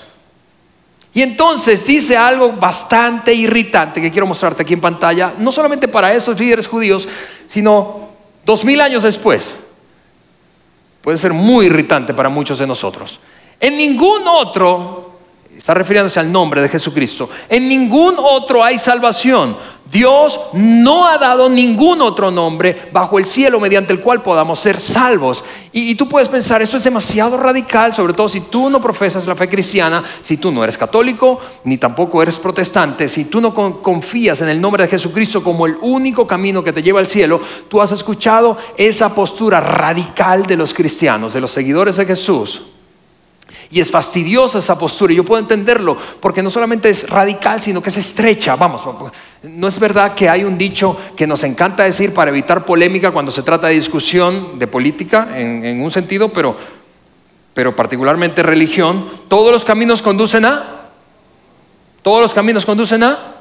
Y 1.19 1.23
entonces 1.23 1.85
dice 1.85 2.17
algo 2.17 2.53
bastante 2.53 3.35
irritante 3.35 4.01
que 4.01 4.09
quiero 4.09 4.25
mostrarte 4.25 4.63
aquí 4.63 4.75
en 4.75 4.81
pantalla, 4.81 5.35
no 5.37 5.51
solamente 5.51 5.89
para 5.89 6.15
esos 6.15 6.39
líderes 6.39 6.69
judíos, 6.69 7.09
sino 7.49 8.11
dos 8.47 8.65
mil 8.65 8.81
años 8.81 9.03
después. 9.03 9.59
Puede 11.03 11.17
ser 11.17 11.33
muy 11.33 11.67
irritante 11.67 12.15
para 12.15 12.29
muchos 12.29 12.61
de 12.61 12.69
nosotros. 12.69 13.19
En 13.59 13.77
ningún 13.77 14.29
otro 14.29 15.08
está 15.69 15.75
refiriéndose 15.75 16.19
al 16.19 16.33
nombre 16.33 16.63
de 16.63 16.69
Jesucristo. 16.71 17.29
En 17.47 17.69
ningún 17.69 18.15
otro 18.17 18.65
hay 18.65 18.79
salvación. 18.79 19.55
Dios 19.93 20.41
no 20.55 21.07
ha 21.07 21.19
dado 21.19 21.51
ningún 21.51 22.01
otro 22.01 22.31
nombre 22.31 22.89
bajo 22.91 23.19
el 23.19 23.27
cielo 23.27 23.61
mediante 23.61 23.93
el 23.93 24.01
cual 24.01 24.23
podamos 24.23 24.61
ser 24.61 24.81
salvos. 24.81 25.45
Y, 25.71 25.95
tú 25.95 26.09
puedes 26.09 26.31
pensar, 26.31 26.63
eso 26.63 26.79
es 26.79 26.85
demasiado 26.85 27.37
radical, 27.37 27.95
sobre 27.95 28.15
todo 28.15 28.31
si 28.31 28.41
tú 28.41 28.71
no 28.71 28.81
profesas 28.81 29.27
la 29.27 29.37
fe 29.37 29.47
cristiana, 29.47 30.03
si 30.23 30.39
tú 30.39 30.51
no 30.51 30.65
eres 30.65 30.79
católico, 30.79 31.39
ni 31.65 31.77
tampoco 31.77 32.23
eres 32.23 32.39
protestante, 32.39 33.07
si 33.07 33.27
tú 33.27 33.39
no 33.39 33.53
confías 33.53 34.41
en 34.41 34.49
el 34.49 34.59
nombre 34.59 34.85
de 34.85 34.89
Jesucristo 34.89 35.45
como 35.45 35.67
el 35.67 35.77
único 35.83 36.27
camino 36.27 36.65
que 36.65 36.73
te 36.73 36.83
lleva 36.83 37.01
al 37.01 37.07
cielo, 37.07 37.43
tú 37.69 37.83
has 37.83 37.93
escuchado 37.93 38.57
esa 38.79 39.15
postura 39.15 39.61
radical 39.61 40.47
de 40.47 40.57
los 40.57 40.73
cristianos, 40.73 41.35
de 41.35 41.43
los 41.43 41.51
seguidores 41.51 41.99
de 41.99 42.07
Jesús. 42.07 42.63
Y 43.71 43.81
es 43.81 43.91
fastidiosa 43.91 44.59
esa 44.59 44.79
postura. 44.79 45.13
Y 45.13 45.17
yo 45.17 45.25
puedo 45.25 45.41
entenderlo 45.41 45.97
porque 46.21 46.43
no 46.43 46.51
solamente 46.51 46.89
es 46.89 47.09
radical, 47.09 47.61
sino 47.61 47.83
que 47.83 47.91
es 47.91 47.97
estrecha. 47.99 48.57
Vamos, 48.57 48.83
no 49.43 49.69
es 49.69 49.79
verdad 49.79 50.15
que 50.15 50.29
hay 50.29 50.45
un 50.45 50.57
dicho 50.57 50.97
que 51.15 51.27
nos 51.27 51.45
encanta 51.45 51.85
decir 51.85 52.15
para 52.15 52.31
evitar 52.31 52.65
polémica 52.65 53.11
cuando 53.11 53.31
se 53.31 53.43
trata 53.43 53.67
de 53.67 53.75
discusión 53.75 54.59
de 54.59 54.67
política 54.67 55.29
en, 55.35 55.83
un 55.83 55.91
sentido, 55.91 56.33
pero, 56.33 56.57
pero 57.53 57.77
particularmente 57.77 58.43
religión. 58.43 59.11
Todos 59.29 59.53
los 59.53 59.65
caminos 59.65 60.01
conducen 60.01 60.47
a... 60.47 60.75
Todos 62.03 62.23
los 62.23 62.33
caminos 62.33 62.65
conducen 62.65 63.03
a 63.03 63.35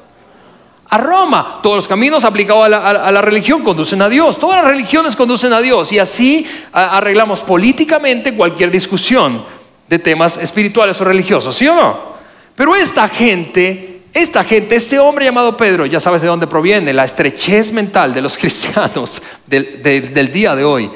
a 0.90 0.98
Roma. 0.98 1.60
Todos 1.62 1.76
los 1.76 1.88
caminos 1.88 2.24
aplicados 2.24 2.64
a 2.64 3.12
la, 3.12 3.20
religión 3.22 3.62
conducen 3.62 4.00
a 4.02 4.08
Dios. 4.08 4.38
Todas 4.38 4.62
las 4.62 4.72
religiones 4.72 5.16
conducen 5.16 5.52
a 5.52 5.60
Dios. 5.60 5.92
Y 5.92 5.98
así 5.98 6.46
arreglamos 6.72 7.40
políticamente 7.40 8.34
cualquier 8.34 8.70
discusión 8.70 9.57
de 9.88 9.98
temas 9.98 10.36
espirituales 10.36 11.00
o 11.00 11.04
religiosos, 11.04 11.56
¿sí 11.56 11.66
o 11.66 11.74
no? 11.74 12.18
Pero 12.54 12.74
esta 12.74 13.08
gente, 13.08 14.02
esta 14.12 14.44
gente, 14.44 14.76
este 14.76 14.98
hombre 14.98 15.24
llamado 15.24 15.56
Pedro, 15.56 15.86
ya 15.86 16.00
sabes 16.00 16.22
de 16.22 16.28
dónde 16.28 16.46
proviene, 16.46 16.92
la 16.92 17.04
estrechez 17.04 17.72
mental 17.72 18.12
de 18.12 18.20
los 18.20 18.36
cristianos 18.38 19.22
del, 19.46 19.82
del 19.82 20.32
día 20.32 20.54
de 20.54 20.64
hoy, 20.64 20.90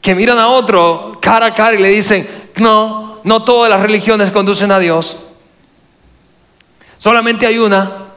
que 0.00 0.14
miran 0.14 0.38
a 0.38 0.48
otro 0.48 1.18
cara 1.20 1.46
a 1.46 1.54
cara 1.54 1.78
y 1.78 1.82
le 1.82 1.90
dicen, 1.90 2.26
no, 2.56 3.20
no 3.24 3.44
todas 3.44 3.70
las 3.70 3.80
religiones 3.80 4.30
conducen 4.30 4.72
a 4.72 4.78
Dios, 4.78 5.16
solamente 6.98 7.46
hay 7.46 7.58
una. 7.58 8.07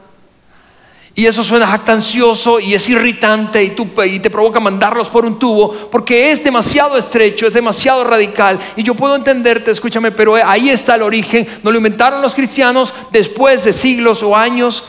Y 1.14 1.26
eso 1.26 1.42
suena 1.42 1.66
jactancioso 1.66 2.58
y 2.58 2.72
es 2.72 2.88
irritante 2.88 3.62
y, 3.62 3.74
y, 4.06 4.18
te 4.20 4.30
provoca 4.30 4.60
mandarlos 4.60 5.10
por 5.10 5.26
un 5.26 5.38
tubo 5.38 5.70
porque 5.90 6.32
es 6.32 6.42
demasiado 6.42 6.96
estrecho, 6.96 7.46
es 7.46 7.52
demasiado 7.52 8.02
radical. 8.02 8.58
Y 8.76 8.82
yo 8.82 8.94
puedo 8.94 9.14
entenderte, 9.14 9.70
escúchame, 9.70 10.10
pero 10.10 10.36
ahí 10.36 10.70
está 10.70 10.94
el 10.94 11.02
origen. 11.02 11.46
No 11.62 11.70
lo 11.70 11.76
inventaron 11.76 12.22
los 12.22 12.34
cristianos 12.34 12.94
después 13.10 13.62
de 13.64 13.74
siglos 13.74 14.22
o 14.22 14.34
años. 14.34 14.84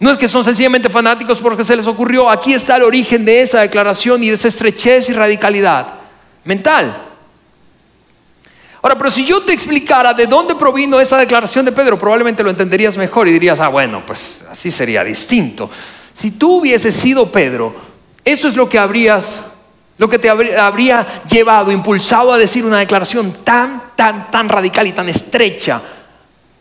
No 0.00 0.10
es 0.10 0.16
que 0.16 0.26
son 0.26 0.44
sencillamente 0.44 0.88
fanáticos 0.88 1.40
porque 1.40 1.62
se 1.62 1.76
les 1.76 1.86
ocurrió. 1.86 2.28
Aquí 2.28 2.54
está 2.54 2.76
el 2.76 2.82
origen 2.82 3.24
de 3.24 3.42
esa 3.42 3.60
declaración 3.60 4.24
y 4.24 4.28
de 4.28 4.34
esa 4.34 4.48
estrechez 4.48 5.10
y 5.10 5.12
radicalidad 5.12 5.94
mental. 6.42 7.07
Ahora, 8.88 8.96
pero 8.96 9.10
si 9.10 9.26
yo 9.26 9.42
te 9.42 9.52
explicara 9.52 10.14
de 10.14 10.26
dónde 10.26 10.54
provino 10.54 10.98
esa 10.98 11.18
declaración 11.18 11.62
de 11.66 11.72
Pedro, 11.72 11.98
probablemente 11.98 12.42
lo 12.42 12.48
entenderías 12.48 12.96
mejor 12.96 13.28
y 13.28 13.32
dirías, 13.32 13.60
ah, 13.60 13.68
bueno, 13.68 14.02
pues 14.06 14.42
así 14.48 14.70
sería 14.70 15.04
distinto. 15.04 15.68
Si 16.14 16.30
tú 16.30 16.60
hubieses 16.60 16.94
sido 16.94 17.30
Pedro, 17.30 17.76
eso 18.24 18.48
es 18.48 18.56
lo 18.56 18.66
que 18.66 18.78
habrías, 18.78 19.42
lo 19.98 20.08
que 20.08 20.18
te 20.18 20.30
habría 20.30 21.22
llevado, 21.28 21.70
impulsado 21.70 22.32
a 22.32 22.38
decir 22.38 22.64
una 22.64 22.78
declaración 22.78 23.44
tan, 23.44 23.94
tan, 23.94 24.30
tan 24.30 24.48
radical 24.48 24.86
y 24.86 24.92
tan 24.92 25.10
estrecha 25.10 25.82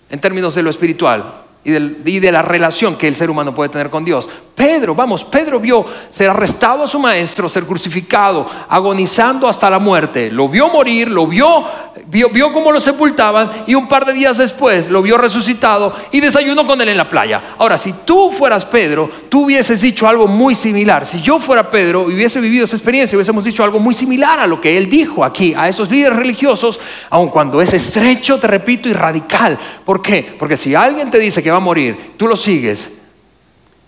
en 0.09 0.19
términos 0.19 0.53
de 0.53 0.63
lo 0.63 0.69
espiritual 0.69 1.46
y, 1.67 2.19
de 2.19 2.31
la 2.31 2.41
relación 2.41 2.95
que 2.95 3.09
el 3.09 3.15
ser 3.15 3.29
humano 3.29 3.53
puede 3.53 3.69
tener 3.69 3.89
con 3.89 4.05
Dios. 4.05 4.29
Pedro, 4.55 4.95
vamos, 4.95 5.25
Pedro 5.25 5.59
vio 5.59 5.85
ser 6.09 6.29
arrestado 6.29 6.83
a 6.83 6.87
su 6.87 6.97
maestro, 6.97 7.49
ser 7.49 7.65
crucificado, 7.65 8.45
agonizando 8.69 9.47
hasta 9.47 9.69
la 9.69 9.77
muerte. 9.77 10.31
Lo 10.31 10.47
vio 10.47 10.69
morir, 10.69 11.09
lo 11.09 11.27
vio, 11.27 11.65
vio, 12.07 12.29
vio 12.29 12.53
cómo 12.53 12.71
lo 12.71 12.79
sepultaban 12.79 13.49
y 13.67 13.75
un 13.75 13.87
par 13.87 14.05
de 14.05 14.13
días 14.13 14.37
después 14.37 14.89
lo 14.89 15.01
vio 15.01 15.17
resucitado 15.17 15.93
y 16.11 16.21
desayunó 16.21 16.65
con 16.65 16.81
él 16.81 16.89
en 16.89 16.97
la 16.97 17.09
playa. 17.09 17.55
Ahora, 17.57 17.77
si 17.77 17.93
tú 18.05 18.31
fueras 18.31 18.65
Pedro, 18.65 19.11
tú 19.29 19.43
hubieses 19.43 19.81
dicho 19.81 20.07
algo 20.07 20.25
muy 20.25 20.55
similar. 20.55 21.05
Si 21.05 21.21
yo 21.21 21.37
fuera 21.37 21.69
Pedro 21.69 22.09
y 22.09 22.15
hubiese 22.15 22.39
vivido 22.39 22.63
esa 22.63 22.77
experiencia, 22.77 23.17
hubiésemos 23.17 23.43
dicho 23.43 23.63
algo 23.63 23.77
muy 23.77 23.93
similar 23.93 24.39
a 24.39 24.47
lo 24.47 24.61
que 24.61 24.77
él 24.77 24.89
dijo 24.89 25.23
aquí, 25.25 25.53
a 25.53 25.67
esos 25.67 25.91
líderes 25.91 26.17
religiosos, 26.17 26.79
aun 27.09 27.29
cuando 27.29 27.61
es 27.61 27.73
estrecho, 27.73 28.39
te 28.39 28.47
repito, 28.47 28.87
y 28.87 28.93
radical. 28.93 29.59
¿Por 29.85 30.01
qué? 30.01 30.35
Porque 30.39 30.55
si 30.57 30.73
alguien 30.73 31.11
te 31.11 31.19
dice 31.19 31.43
que 31.43 31.51
va 31.51 31.56
a 31.57 31.61
morir, 31.61 32.13
tú 32.17 32.27
lo 32.27 32.35
sigues, 32.35 32.89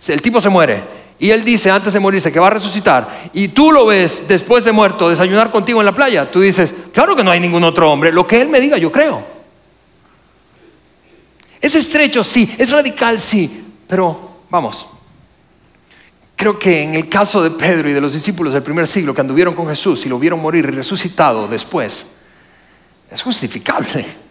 el 0.07 0.21
tipo 0.21 0.39
se 0.39 0.49
muere. 0.49 0.99
Y 1.19 1.31
él 1.31 1.43
dice 1.43 1.69
antes 1.69 1.91
de 1.91 1.99
morirse 1.99 2.31
que 2.31 2.39
va 2.39 2.47
a 2.47 2.51
resucitar. 2.51 3.29
Y 3.33 3.49
tú 3.49 3.73
lo 3.73 3.85
ves 3.85 4.23
después 4.25 4.63
de 4.63 4.71
muerto 4.71 5.09
desayunar 5.09 5.51
contigo 5.51 5.81
en 5.81 5.85
la 5.85 5.93
playa, 5.93 6.31
tú 6.31 6.39
dices, 6.39 6.73
claro 6.93 7.15
que 7.15 7.23
no 7.23 7.31
hay 7.31 7.41
ningún 7.41 7.63
otro 7.63 7.91
hombre, 7.91 8.11
lo 8.11 8.25
que 8.25 8.41
él 8.41 8.47
me 8.47 8.61
diga 8.61 8.77
yo 8.77 8.91
creo. 8.91 9.39
Es 11.61 11.75
estrecho, 11.75 12.23
sí, 12.23 12.55
es 12.57 12.71
radical, 12.71 13.19
sí, 13.19 13.65
pero 13.85 14.43
vamos, 14.49 14.87
creo 16.37 16.57
que 16.57 16.83
en 16.83 16.95
el 16.95 17.09
caso 17.09 17.43
de 17.43 17.51
Pedro 17.51 17.89
y 17.89 17.93
de 17.93 17.99
los 17.99 18.13
discípulos 18.13 18.53
del 18.53 18.63
primer 18.63 18.87
siglo 18.87 19.13
que 19.13 19.19
anduvieron 19.19 19.53
con 19.53 19.67
Jesús 19.67 20.05
y 20.05 20.09
lo 20.09 20.17
vieron 20.17 20.41
morir 20.41 20.63
y 20.63 20.71
resucitado 20.71 21.49
después, 21.49 22.07
es 23.11 23.21
justificable. 23.21 24.28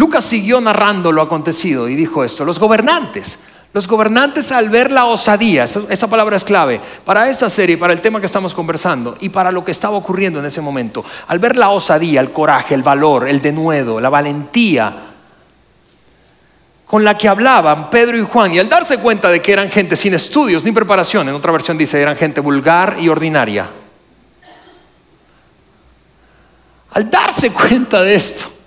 Lucas 0.00 0.24
siguió 0.24 0.62
narrando 0.62 1.12
lo 1.12 1.20
acontecido 1.20 1.86
y 1.86 1.94
dijo 1.94 2.24
esto, 2.24 2.42
los 2.46 2.58
gobernantes, 2.58 3.38
los 3.74 3.86
gobernantes 3.86 4.50
al 4.50 4.70
ver 4.70 4.90
la 4.90 5.04
osadía, 5.04 5.64
esa 5.64 6.08
palabra 6.08 6.38
es 6.38 6.44
clave 6.44 6.80
para 7.04 7.28
esta 7.28 7.50
serie, 7.50 7.76
para 7.76 7.92
el 7.92 8.00
tema 8.00 8.18
que 8.18 8.24
estamos 8.24 8.54
conversando 8.54 9.18
y 9.20 9.28
para 9.28 9.52
lo 9.52 9.62
que 9.62 9.72
estaba 9.72 9.98
ocurriendo 9.98 10.38
en 10.38 10.46
ese 10.46 10.62
momento, 10.62 11.04
al 11.26 11.38
ver 11.38 11.54
la 11.58 11.68
osadía, 11.68 12.22
el 12.22 12.32
coraje, 12.32 12.74
el 12.74 12.82
valor, 12.82 13.28
el 13.28 13.42
denuedo, 13.42 14.00
la 14.00 14.08
valentía 14.08 15.08
con 16.86 17.04
la 17.04 17.18
que 17.18 17.28
hablaban 17.28 17.90
Pedro 17.90 18.16
y 18.16 18.22
Juan 18.22 18.54
y 18.54 18.58
al 18.58 18.70
darse 18.70 18.96
cuenta 18.96 19.28
de 19.28 19.42
que 19.42 19.52
eran 19.52 19.70
gente 19.70 19.96
sin 19.96 20.14
estudios 20.14 20.64
ni 20.64 20.72
preparación, 20.72 21.28
en 21.28 21.34
otra 21.34 21.52
versión 21.52 21.76
dice, 21.76 22.00
eran 22.00 22.16
gente 22.16 22.40
vulgar 22.40 22.96
y 22.98 23.10
ordinaria. 23.10 23.68
Al 26.92 27.10
darse 27.10 27.52
cuenta 27.52 28.00
de 28.00 28.14
esto, 28.14 28.59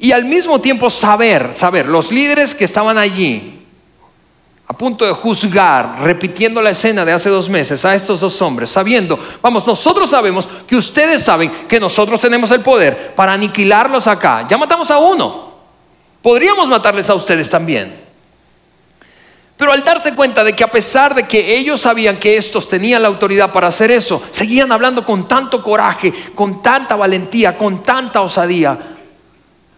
y 0.00 0.12
al 0.12 0.24
mismo 0.24 0.60
tiempo 0.60 0.88
saber, 0.88 1.52
saber, 1.54 1.86
los 1.86 2.10
líderes 2.10 2.54
que 2.54 2.64
estaban 2.64 2.96
allí, 2.96 3.66
a 4.66 4.72
punto 4.72 5.04
de 5.04 5.12
juzgar, 5.12 6.00
repitiendo 6.00 6.62
la 6.62 6.70
escena 6.70 7.04
de 7.04 7.12
hace 7.12 7.28
dos 7.28 7.50
meses 7.50 7.84
a 7.84 7.94
estos 7.94 8.20
dos 8.20 8.40
hombres, 8.40 8.70
sabiendo, 8.70 9.18
vamos, 9.42 9.66
nosotros 9.66 10.08
sabemos 10.08 10.48
que 10.66 10.76
ustedes 10.76 11.22
saben 11.22 11.50
que 11.68 11.78
nosotros 11.78 12.18
tenemos 12.18 12.50
el 12.50 12.62
poder 12.62 13.14
para 13.14 13.34
aniquilarlos 13.34 14.06
acá. 14.06 14.46
Ya 14.48 14.56
matamos 14.56 14.90
a 14.90 14.98
uno. 14.98 15.50
Podríamos 16.22 16.68
matarles 16.68 17.10
a 17.10 17.14
ustedes 17.14 17.50
también. 17.50 18.00
Pero 19.56 19.72
al 19.72 19.84
darse 19.84 20.14
cuenta 20.14 20.42
de 20.42 20.54
que 20.54 20.64
a 20.64 20.70
pesar 20.70 21.14
de 21.14 21.24
que 21.24 21.58
ellos 21.58 21.80
sabían 21.80 22.18
que 22.18 22.38
estos 22.38 22.66
tenían 22.66 23.02
la 23.02 23.08
autoridad 23.08 23.52
para 23.52 23.66
hacer 23.66 23.90
eso, 23.90 24.22
seguían 24.30 24.72
hablando 24.72 25.04
con 25.04 25.26
tanto 25.26 25.62
coraje, 25.62 26.10
con 26.34 26.62
tanta 26.62 26.96
valentía, 26.96 27.58
con 27.58 27.82
tanta 27.82 28.22
osadía, 28.22 28.96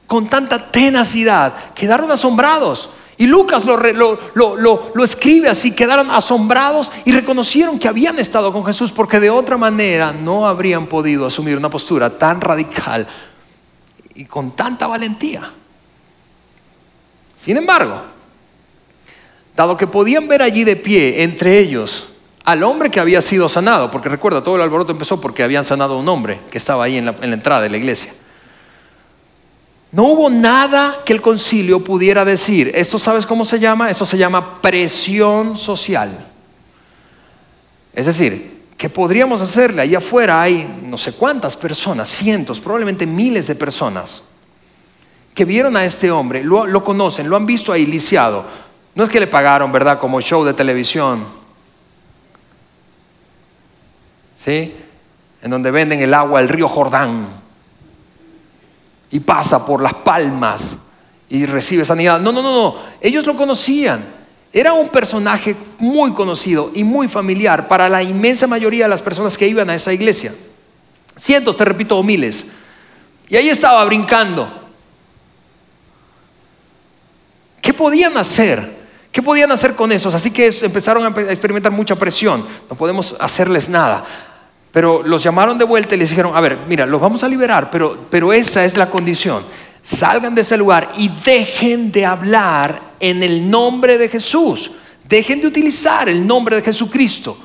con 0.06 0.28
tanta 0.28 0.70
tenacidad, 0.70 1.72
quedaron 1.74 2.10
asombrados. 2.10 2.90
Y 3.18 3.26
Lucas 3.26 3.64
lo, 3.64 5.04
escribe 5.04 5.48
así, 5.48 5.72
quedaron 5.74 6.10
asombrados 6.10 6.90
y 7.04 7.12
reconocieron 7.12 7.78
que 7.78 7.86
habían 7.86 8.18
estado 8.18 8.52
con 8.52 8.64
Jesús 8.64 8.90
porque 8.90 9.20
de 9.20 9.30
otra 9.30 9.56
manera 9.56 10.12
no 10.12 10.48
habrían 10.48 10.86
podido 10.86 11.26
asumir 11.26 11.56
una 11.56 11.70
postura 11.70 12.18
tan 12.18 12.40
radical 12.40 13.06
y 14.14 14.24
con 14.24 14.56
tanta 14.56 14.86
valentía. 14.86 15.52
Sin 17.36 17.56
embargo, 17.56 18.02
dado 19.54 19.76
que 19.76 19.86
podían 19.86 20.26
ver 20.26 20.42
allí 20.42 20.64
de 20.64 20.76
pie 20.76 21.22
entre 21.22 21.58
ellos 21.58 22.08
al 22.44 22.64
hombre 22.64 22.90
que 22.90 22.98
había 22.98 23.20
sido 23.22 23.48
sanado, 23.48 23.90
porque 23.90 24.08
recuerda, 24.08 24.42
todo 24.42 24.56
el 24.56 24.62
alboroto 24.62 24.92
empezó 24.92 25.20
porque 25.20 25.44
habían 25.44 25.64
sanado 25.64 25.94
a 25.94 25.98
un 25.98 26.08
hombre 26.08 26.40
que 26.50 26.58
estaba 26.58 26.84
ahí 26.84 26.96
en 26.96 27.06
la 27.06 27.14
entrada 27.22 27.60
de 27.60 27.70
la 27.70 27.76
iglesia. 27.76 28.12
No 29.92 30.04
hubo 30.04 30.30
nada 30.30 31.02
que 31.04 31.12
el 31.12 31.20
concilio 31.20 31.84
pudiera 31.84 32.24
decir. 32.24 32.72
Esto 32.74 32.98
sabes 32.98 33.26
cómo 33.26 33.44
se 33.44 33.60
llama? 33.60 33.90
Esto 33.90 34.06
se 34.06 34.16
llama 34.16 34.62
presión 34.62 35.58
social. 35.58 36.28
Es 37.92 38.06
decir, 38.06 38.62
que 38.78 38.88
podríamos 38.88 39.42
hacerle? 39.42 39.82
Allá 39.82 39.98
afuera 39.98 40.40
hay 40.40 40.80
no 40.82 40.96
sé 40.96 41.12
cuántas 41.12 41.58
personas, 41.58 42.08
cientos, 42.08 42.58
probablemente 42.58 43.06
miles 43.06 43.46
de 43.46 43.54
personas 43.54 44.28
que 45.34 45.44
vieron 45.44 45.76
a 45.76 45.84
este 45.84 46.10
hombre, 46.10 46.42
lo, 46.42 46.66
lo 46.66 46.82
conocen, 46.84 47.28
lo 47.28 47.36
han 47.36 47.46
visto 47.46 47.70
ahí 47.70 47.84
lisiado. 47.84 48.46
No 48.94 49.04
es 49.04 49.10
que 49.10 49.20
le 49.20 49.26
pagaron, 49.26 49.72
¿verdad? 49.72 49.98
Como 49.98 50.20
show 50.22 50.42
de 50.42 50.54
televisión. 50.54 51.26
¿Sí? 54.38 54.74
En 55.42 55.50
donde 55.50 55.70
venden 55.70 56.00
el 56.00 56.14
agua 56.14 56.40
del 56.40 56.48
río 56.48 56.68
Jordán 56.68 57.41
y 59.12 59.20
pasa 59.20 59.64
por 59.64 59.82
las 59.82 59.94
palmas 59.94 60.78
y 61.28 61.46
recibe 61.46 61.84
sanidad. 61.84 62.18
No, 62.18 62.32
no, 62.32 62.42
no, 62.42 62.52
no. 62.52 62.76
Ellos 63.00 63.26
lo 63.26 63.36
conocían. 63.36 64.04
Era 64.52 64.72
un 64.72 64.88
personaje 64.88 65.54
muy 65.78 66.12
conocido 66.12 66.70
y 66.74 66.82
muy 66.82 67.08
familiar 67.08 67.68
para 67.68 67.88
la 67.88 68.02
inmensa 68.02 68.46
mayoría 68.46 68.84
de 68.84 68.90
las 68.90 69.02
personas 69.02 69.36
que 69.36 69.46
iban 69.46 69.70
a 69.70 69.74
esa 69.74 69.92
iglesia. 69.92 70.34
Cientos, 71.16 71.56
te 71.56 71.64
repito, 71.64 71.96
o 71.96 72.02
miles. 72.02 72.46
Y 73.28 73.36
ahí 73.36 73.48
estaba 73.48 73.84
brincando. 73.84 74.50
¿Qué 77.60 77.72
podían 77.72 78.16
hacer? 78.16 78.82
¿Qué 79.10 79.22
podían 79.22 79.52
hacer 79.52 79.74
con 79.74 79.92
esos? 79.92 80.14
Así 80.14 80.30
que 80.30 80.50
empezaron 80.62 81.04
a 81.04 81.20
experimentar 81.30 81.70
mucha 81.70 81.96
presión. 81.96 82.46
No 82.68 82.76
podemos 82.76 83.14
hacerles 83.20 83.68
nada. 83.68 84.04
Pero 84.72 85.02
los 85.02 85.22
llamaron 85.22 85.58
de 85.58 85.66
vuelta 85.66 85.94
y 85.94 85.98
les 85.98 86.08
dijeron, 86.08 86.34
a 86.34 86.40
ver, 86.40 86.60
mira, 86.66 86.86
los 86.86 87.00
vamos 87.00 87.22
a 87.22 87.28
liberar, 87.28 87.70
pero, 87.70 88.06
pero 88.10 88.32
esa 88.32 88.64
es 88.64 88.78
la 88.78 88.88
condición. 88.88 89.44
Salgan 89.82 90.34
de 90.34 90.40
ese 90.40 90.56
lugar 90.56 90.94
y 90.96 91.10
dejen 91.24 91.92
de 91.92 92.06
hablar 92.06 92.94
en 92.98 93.22
el 93.22 93.50
nombre 93.50 93.98
de 93.98 94.08
Jesús. 94.08 94.70
Dejen 95.06 95.42
de 95.42 95.48
utilizar 95.48 96.08
el 96.08 96.26
nombre 96.26 96.56
de 96.56 96.62
Jesucristo. 96.62 97.36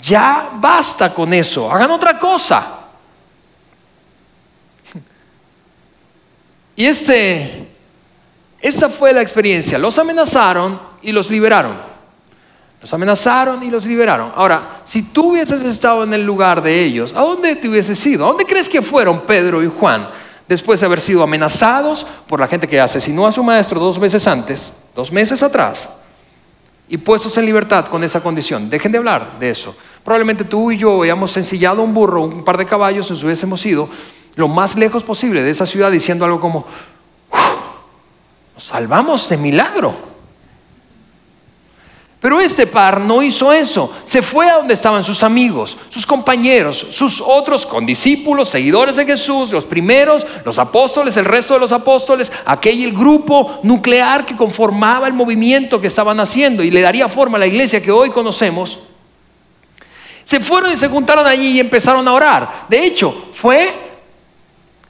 Ya 0.00 0.50
basta 0.54 1.12
con 1.12 1.34
eso. 1.34 1.70
Hagan 1.70 1.90
otra 1.90 2.18
cosa. 2.18 2.72
Y 6.78 6.84
este, 6.84 7.68
esta 8.60 8.90
fue 8.90 9.10
la 9.10 9.22
experiencia. 9.22 9.78
Los 9.78 9.98
amenazaron 9.98 10.78
y 11.00 11.10
los 11.10 11.30
liberaron. 11.30 11.95
Los 12.80 12.92
amenazaron 12.92 13.62
y 13.62 13.70
los 13.70 13.86
liberaron. 13.86 14.32
Ahora, 14.34 14.80
si 14.84 15.02
tú 15.02 15.32
hubieses 15.32 15.62
estado 15.62 16.04
en 16.04 16.12
el 16.12 16.24
lugar 16.24 16.62
de 16.62 16.84
ellos, 16.84 17.12
¿a 17.14 17.20
dónde 17.20 17.56
te 17.56 17.68
hubieses 17.68 18.04
ido? 18.06 18.24
¿A 18.24 18.28
dónde 18.28 18.44
crees 18.44 18.68
que 18.68 18.82
fueron 18.82 19.22
Pedro 19.22 19.62
y 19.62 19.68
Juan 19.68 20.08
después 20.46 20.80
de 20.80 20.86
haber 20.86 21.00
sido 21.00 21.22
amenazados 21.22 22.06
por 22.28 22.38
la 22.38 22.46
gente 22.46 22.68
que 22.68 22.80
asesinó 22.80 23.26
a 23.26 23.32
su 23.32 23.42
maestro 23.42 23.80
dos 23.80 23.98
meses 23.98 24.26
antes, 24.26 24.72
dos 24.94 25.10
meses 25.10 25.42
atrás, 25.42 25.88
y 26.88 26.98
puestos 26.98 27.36
en 27.38 27.46
libertad 27.46 27.86
con 27.86 28.04
esa 28.04 28.22
condición? 28.22 28.70
Dejen 28.70 28.92
de 28.92 28.98
hablar 28.98 29.38
de 29.40 29.50
eso. 29.50 29.74
Probablemente 30.04 30.44
tú 30.44 30.70
y 30.70 30.76
yo 30.76 31.02
hayamos 31.02 31.36
ensillado 31.36 31.82
un 31.82 31.92
burro, 31.92 32.22
un 32.22 32.44
par 32.44 32.58
de 32.58 32.66
caballos, 32.66 33.10
nos 33.10 33.24
hubiésemos 33.24 33.64
ido 33.66 33.88
lo 34.36 34.48
más 34.48 34.76
lejos 34.76 35.02
posible 35.02 35.42
de 35.42 35.50
esa 35.50 35.66
ciudad 35.66 35.90
diciendo 35.90 36.24
algo 36.24 36.38
como, 36.38 36.66
nos 38.54 38.62
salvamos 38.64 39.28
de 39.28 39.38
milagro. 39.38 40.15
Pero 42.20 42.40
este 42.40 42.66
par 42.66 43.00
no 43.00 43.22
hizo 43.22 43.52
eso. 43.52 43.92
Se 44.04 44.22
fue 44.22 44.48
a 44.48 44.56
donde 44.56 44.74
estaban 44.74 45.04
sus 45.04 45.22
amigos, 45.22 45.76
sus 45.90 46.06
compañeros, 46.06 46.86
sus 46.90 47.20
otros 47.20 47.66
condiscípulos, 47.66 48.48
seguidores 48.48 48.96
de 48.96 49.04
Jesús, 49.04 49.52
los 49.52 49.64
primeros, 49.64 50.26
los 50.44 50.58
apóstoles, 50.58 51.16
el 51.18 51.26
resto 51.26 51.54
de 51.54 51.60
los 51.60 51.72
apóstoles, 51.72 52.32
aquel 52.46 52.82
el 52.82 52.92
grupo 52.92 53.60
nuclear 53.62 54.24
que 54.24 54.34
conformaba 54.34 55.06
el 55.06 55.12
movimiento 55.12 55.80
que 55.80 55.86
estaban 55.88 56.18
haciendo 56.18 56.62
y 56.62 56.70
le 56.70 56.80
daría 56.80 57.08
forma 57.08 57.36
a 57.36 57.40
la 57.40 57.46
iglesia 57.46 57.82
que 57.82 57.92
hoy 57.92 58.10
conocemos. 58.10 58.80
Se 60.24 60.40
fueron 60.40 60.72
y 60.72 60.76
se 60.76 60.88
juntaron 60.88 61.26
allí 61.26 61.52
y 61.52 61.60
empezaron 61.60 62.08
a 62.08 62.12
orar. 62.12 62.66
De 62.68 62.84
hecho, 62.84 63.26
fue 63.32 63.72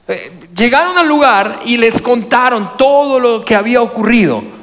eh, 0.07 0.39
llegaron 0.55 0.97
al 0.97 1.07
lugar 1.07 1.59
y 1.65 1.75
les 1.75 2.01
contaron 2.01 2.77
todo 2.77 3.19
lo 3.19 3.43
que 3.43 3.53
había 3.53 3.81
ocurrido 3.81 4.56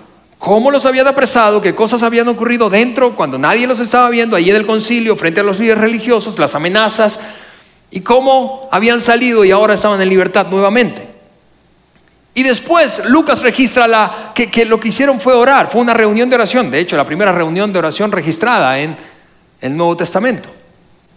cómo 0.44 0.70
los 0.70 0.84
habían 0.84 1.06
apresado, 1.06 1.62
qué 1.62 1.74
cosas 1.74 2.02
habían 2.02 2.28
ocurrido 2.28 2.68
dentro 2.68 3.16
cuando 3.16 3.38
nadie 3.38 3.66
los 3.66 3.80
estaba 3.80 4.10
viendo, 4.10 4.36
allí 4.36 4.50
en 4.50 4.56
el 4.56 4.66
concilio, 4.66 5.16
frente 5.16 5.40
a 5.40 5.42
los 5.42 5.58
líderes 5.58 5.80
religiosos, 5.80 6.38
las 6.38 6.54
amenazas, 6.54 7.18
y 7.90 8.02
cómo 8.02 8.68
habían 8.70 9.00
salido 9.00 9.42
y 9.46 9.50
ahora 9.52 9.72
estaban 9.72 10.02
en 10.02 10.08
libertad 10.10 10.46
nuevamente. 10.50 11.08
Y 12.34 12.42
después 12.42 13.00
Lucas 13.06 13.40
registra 13.40 14.32
que, 14.34 14.50
que, 14.50 14.66
lo 14.66 14.78
que 14.78 14.88
hicieron 14.88 15.18
fue 15.18 15.32
orar, 15.32 15.70
fue 15.70 15.80
una 15.80 15.94
reunión 15.94 16.28
de 16.28 16.34
oración, 16.34 16.70
de 16.70 16.80
hecho 16.80 16.98
la 16.98 17.06
primera 17.06 17.32
reunión 17.32 17.72
de 17.72 17.78
oración 17.78 18.12
registrada 18.12 18.78
en 18.78 18.98
el 19.62 19.74
Nuevo 19.74 19.96
Testamento. 19.96 20.50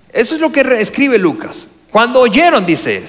Eso 0.10 0.36
es 0.36 0.40
lo 0.40 0.54
que 0.54 0.62
escribe 0.80 1.18
Lucas. 1.18 1.68
Cuando 1.92 2.22
oyeron, 2.22 2.66
dice 2.66 3.04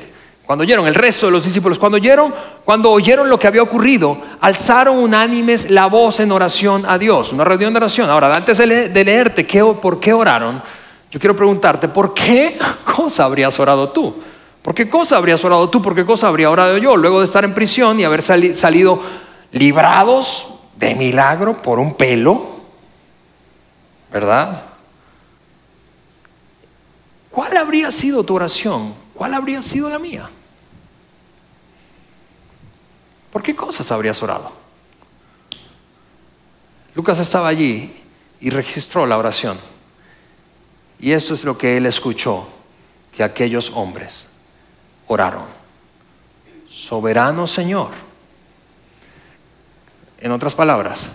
cuando 0.48 0.62
oyeron, 0.62 0.86
el 0.86 0.94
resto 0.94 1.26
de 1.26 1.32
los 1.32 1.44
discípulos, 1.44 1.78
cuando 1.78 1.96
oyeron, 1.96 2.34
cuando 2.64 2.90
oyeron 2.90 3.28
lo 3.28 3.38
que 3.38 3.46
había 3.46 3.60
ocurrido, 3.60 4.16
alzaron 4.40 4.96
unánimes 4.96 5.70
la 5.70 5.88
voz 5.88 6.20
en 6.20 6.32
oración 6.32 6.86
a 6.86 6.96
Dios, 6.96 7.34
una 7.34 7.44
reunión 7.44 7.74
de 7.74 7.76
oración. 7.76 8.08
Ahora, 8.08 8.32
antes 8.34 8.56
de, 8.56 9.04
leerte 9.04 9.46
¿qué, 9.46 9.62
por 9.62 10.00
qué 10.00 10.14
oraron, 10.14 10.62
yo 11.10 11.20
quiero 11.20 11.36
preguntarte, 11.36 11.88
¿por 11.88 12.14
qué 12.14 12.58
cosa 12.96 13.26
habrías 13.26 13.60
orado 13.60 13.90
tú? 13.90 14.22
¿Por 14.62 14.74
qué 14.74 14.88
cosa 14.88 15.18
habrías 15.18 15.44
orado 15.44 15.68
tú? 15.68 15.82
¿Por 15.82 15.94
qué 15.94 16.06
cosa 16.06 16.28
habría 16.28 16.48
orado 16.48 16.78
yo? 16.78 16.96
Luego 16.96 17.18
de 17.18 17.26
estar 17.26 17.44
en 17.44 17.52
prisión 17.52 18.00
y 18.00 18.04
haber 18.04 18.22
salido 18.22 19.02
librados 19.52 20.48
de 20.76 20.94
milagro 20.94 21.60
por 21.60 21.78
un 21.78 21.92
pelo, 21.92 22.56
¿verdad? 24.10 24.62
¿Cuál 27.28 27.54
habría 27.54 27.90
sido 27.90 28.24
tu 28.24 28.34
oración? 28.34 28.94
¿Cuál 29.12 29.34
habría 29.34 29.60
sido 29.60 29.90
la 29.90 29.98
mía? 29.98 30.30
¿Por 33.32 33.42
qué 33.42 33.54
cosas 33.54 33.90
habrías 33.92 34.22
orado? 34.22 34.52
Lucas 36.94 37.18
estaba 37.18 37.48
allí 37.48 37.94
y 38.40 38.50
registró 38.50 39.06
la 39.06 39.18
oración. 39.18 39.58
Y 40.98 41.12
esto 41.12 41.34
es 41.34 41.44
lo 41.44 41.56
que 41.56 41.76
él 41.76 41.86
escuchó, 41.86 42.48
que 43.16 43.22
aquellos 43.22 43.70
hombres 43.74 44.28
oraron. 45.06 45.44
Soberano 46.66 47.46
Señor. 47.46 47.90
En 50.20 50.32
otras 50.32 50.54
palabras, 50.54 51.08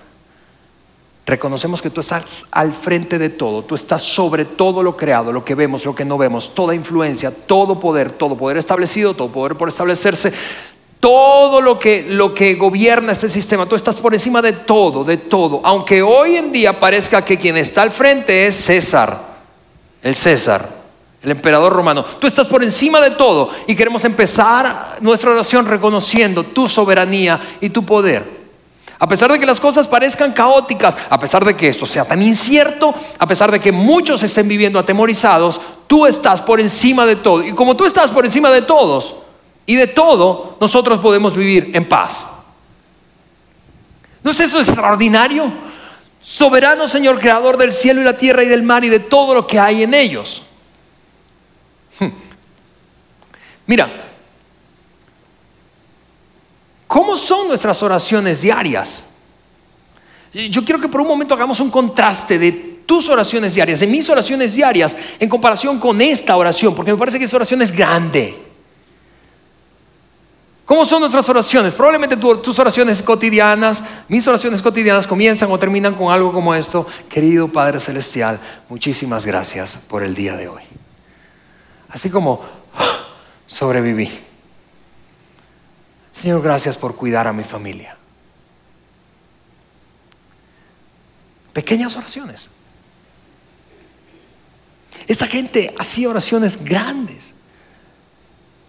reconocemos 1.26 1.82
que 1.82 1.90
tú 1.90 2.00
estás 2.00 2.48
al 2.52 2.74
frente 2.74 3.20
de 3.20 3.30
todo, 3.30 3.66
tú 3.66 3.76
estás 3.76 4.02
sobre 4.02 4.46
todo 4.46 4.82
lo 4.82 4.96
creado, 4.96 5.34
lo 5.34 5.44
que 5.44 5.56
vemos, 5.56 5.84
lo 5.84 5.94
que 5.94 6.06
no 6.06 6.18
vemos, 6.18 6.56
toda 6.56 6.74
influencia, 6.74 7.32
todo 7.46 7.80
poder, 7.80 8.14
todo 8.14 8.38
poder 8.38 8.58
establecido, 8.58 9.14
todo 9.14 9.32
poder 9.32 9.58
por 9.58 9.68
establecerse, 9.68 10.32
todo 11.04 11.60
lo 11.60 11.78
que, 11.78 12.06
lo 12.08 12.34
que 12.34 12.56
gobierna 12.56 13.12
este 13.12 13.28
sistema, 13.28 13.66
tú 13.66 13.76
estás 13.76 14.00
por 14.00 14.14
encima 14.14 14.42
de 14.42 14.54
todo, 14.54 15.04
de 15.04 15.18
todo. 15.18 15.60
Aunque 15.66 16.02
hoy 16.02 16.38
en 16.38 16.54
día 16.54 16.80
parezca 16.80 17.26
que 17.26 17.38
quien 17.38 17.58
está 17.58 17.82
al 17.82 17.92
frente 17.92 18.48
es 18.48 18.56
César, 18.56 19.20
el 20.02 20.16
César, 20.16 20.66
el 21.22 21.32
emperador 21.32 21.74
romano. 21.74 22.06
Tú 22.06 22.26
estás 22.26 22.48
por 22.48 22.64
encima 22.64 23.02
de 23.02 23.12
todo 23.12 23.50
y 23.68 23.76
queremos 23.76 24.06
empezar 24.06 24.96
nuestra 25.02 25.32
oración 25.32 25.66
reconociendo 25.66 26.46
tu 26.46 26.70
soberanía 26.70 27.38
y 27.60 27.70
tu 27.70 27.84
poder. 27.84 28.24
A 28.98 29.06
pesar 29.06 29.30
de 29.30 29.40
que 29.40 29.46
las 29.46 29.60
cosas 29.60 29.90
parezcan 29.90 30.32
caóticas, 30.32 30.98
a 31.10 31.20
pesar 31.20 31.44
de 31.44 31.58
que 31.58 31.68
esto 31.68 31.86
sea 31.86 32.06
tan 32.06 32.24
incierto, 32.24 32.94
a 33.20 33.28
pesar 33.28 33.52
de 33.52 33.60
que 33.60 33.74
muchos 33.74 34.24
estén 34.24 34.48
viviendo 34.48 34.80
atemorizados, 34.80 35.60
tú 35.86 36.06
estás 36.06 36.42
por 36.42 36.62
encima 36.62 37.06
de 37.06 37.18
todo. 37.18 37.44
Y 37.44 37.52
como 37.52 37.76
tú 37.76 37.84
estás 37.84 38.10
por 38.10 38.24
encima 38.24 38.52
de 38.52 38.62
todos, 38.62 39.16
y 39.66 39.76
de 39.76 39.88
todo 39.88 40.58
nosotros 40.60 41.00
podemos 41.00 41.36
vivir 41.36 41.72
en 41.74 41.88
paz. 41.88 42.28
¿No 44.24 44.32
es 44.32 44.40
eso 44.40 44.60
extraordinario? 44.60 45.52
Soberano 46.22 46.88
Señor, 46.88 47.20
creador 47.20 47.58
del 47.58 47.74
cielo 47.74 48.02
y 48.02 48.04
la 48.06 48.18
tierra 48.18 48.44
y 48.44 48.48
del 48.48 48.64
mar 48.64 48.84
y 48.84 48.90
de 48.90 49.00
todo 49.00 49.34
lo 49.34 49.46
que 49.46 49.60
hay 49.60 49.84
en 49.84 49.94
ellos. 49.94 50.44
Hmm. 52.00 52.10
Mira, 53.68 54.10
¿cómo 56.88 57.18
son 57.18 57.50
nuestras 57.50 57.82
oraciones 57.84 58.42
diarias? 58.42 59.06
Yo 60.34 60.66
quiero 60.66 60.82
que 60.82 60.88
por 60.88 61.02
un 61.02 61.08
momento 61.08 61.36
hagamos 61.36 61.60
un 61.60 61.70
contraste 61.70 62.40
de 62.40 62.52
tus 62.86 63.08
oraciones 63.10 63.54
diarias, 63.54 63.80
de 63.80 63.88
mis 63.88 64.10
oraciones 64.10 64.56
diarias, 64.56 64.98
en 65.20 65.30
comparación 65.30 65.80
con 65.80 66.02
esta 66.02 66.36
oración, 66.36 66.74
porque 66.74 66.92
me 66.92 66.98
parece 66.98 67.20
que 67.20 67.26
esta 67.26 67.38
oración 67.38 67.62
es 67.62 67.72
grande. 67.72 68.53
¿Cómo 70.74 70.86
son 70.86 71.02
nuestras 71.02 71.30
oraciones? 71.30 71.76
Probablemente 71.76 72.18
tus 72.18 72.58
oraciones 72.58 73.04
cotidianas, 73.04 73.84
mis 74.08 74.28
oraciones 74.28 74.60
cotidianas 74.60 75.06
comienzan 75.06 75.52
o 75.52 75.60
terminan 75.60 75.94
con 75.94 76.12
algo 76.12 76.34
como 76.34 76.56
esto. 76.56 76.88
Querido 77.08 77.48
Padre 77.48 77.80
Celestial, 77.80 78.40
muchísimas 78.70 79.24
gracias 79.24 79.78
por 79.78 80.02
el 80.02 80.16
día 80.16 80.36
de 80.36 80.48
hoy. 80.48 80.64
Así 81.90 82.10
como 82.10 82.42
¡ah! 82.74 83.06
sobreviví. 83.46 84.10
Señor, 86.12 86.42
gracias 86.42 86.76
por 86.76 86.96
cuidar 86.96 87.28
a 87.28 87.34
mi 87.34 87.44
familia. 87.44 87.96
Pequeñas 91.54 91.96
oraciones. 91.96 92.50
Esta 95.06 95.28
gente 95.28 95.72
hacía 95.78 96.10
oraciones 96.10 96.66
grandes. 96.66 97.36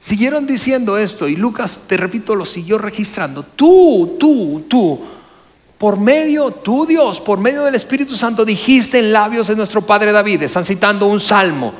Siguieron 0.05 0.47
diciendo 0.47 0.99
esto 0.99 1.27
y 1.29 1.35
Lucas, 1.35 1.79
te 1.87 1.97
repito, 1.97 2.35
lo 2.35 2.45
siguió 2.45 2.77
registrando. 2.77 3.43
Tú, 3.43 4.19
tú, 4.21 4.67
tú, 4.69 5.01
por 5.79 5.99
medio, 5.99 6.51
tú 6.51 6.85
Dios, 6.85 7.23
por 7.23 7.38
medio 7.38 7.64
del 7.64 7.75
Espíritu 7.75 8.14
Santo 8.14 8.45
dijiste 8.45 8.99
en 8.99 9.14
labios 9.14 9.47
de 9.47 9.57
nuestro 9.57 9.81
Padre 9.81 10.12
David, 10.12 10.43
están 10.43 10.67
citando 10.67 11.07
un 11.07 11.21
salmo. 11.21 11.73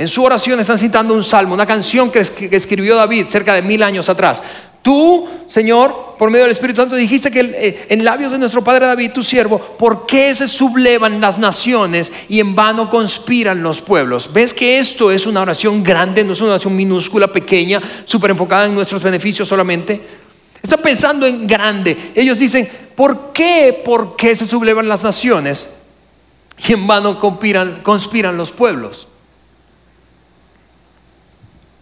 En 0.00 0.08
su 0.08 0.24
oración 0.24 0.58
están 0.58 0.78
citando 0.78 1.12
un 1.12 1.22
salmo, 1.22 1.52
una 1.52 1.66
canción 1.66 2.10
que, 2.10 2.20
escribió 2.20 2.96
David 2.96 3.26
cerca 3.26 3.52
de 3.52 3.60
mil 3.60 3.82
años 3.82 4.08
atrás. 4.08 4.42
Tú, 4.80 5.28
Señor, 5.46 6.14
por 6.18 6.30
medio 6.30 6.44
del 6.44 6.52
Espíritu 6.52 6.80
Santo, 6.80 6.96
dijiste 6.96 7.30
que 7.30 7.40
eh, 7.40 7.86
en 7.90 8.02
labios 8.02 8.32
de 8.32 8.38
nuestro 8.38 8.64
Padre 8.64 8.86
David, 8.86 9.10
tu 9.12 9.22
siervo, 9.22 9.58
¿por 9.58 10.06
qué 10.06 10.34
se 10.34 10.48
sublevan 10.48 11.20
las 11.20 11.38
naciones 11.38 12.10
y 12.30 12.40
en 12.40 12.54
vano 12.54 12.88
conspiran 12.88 13.62
los 13.62 13.82
pueblos? 13.82 14.32
¿Ves 14.32 14.54
que 14.54 14.78
esto 14.78 15.10
es 15.10 15.26
una 15.26 15.42
oración 15.42 15.82
grande, 15.82 16.24
no 16.24 16.32
es 16.32 16.40
una 16.40 16.52
oración 16.52 16.74
minúscula, 16.74 17.30
pequeña, 17.30 17.82
súper 18.06 18.30
enfocada 18.30 18.64
en 18.64 18.74
nuestros 18.74 19.02
beneficios 19.02 19.46
solamente? 19.46 20.00
Está 20.62 20.78
pensando 20.78 21.26
en 21.26 21.46
grande. 21.46 22.12
Ellos 22.14 22.38
dicen, 22.38 22.66
¿por 22.94 23.34
qué, 23.34 23.82
por 23.84 24.16
qué 24.16 24.34
se 24.34 24.46
sublevan 24.46 24.88
las 24.88 25.04
naciones 25.04 25.68
y 26.66 26.72
en 26.72 26.86
vano 26.86 27.20
conspiran, 27.20 27.82
conspiran 27.82 28.38
los 28.38 28.50
pueblos? 28.50 29.06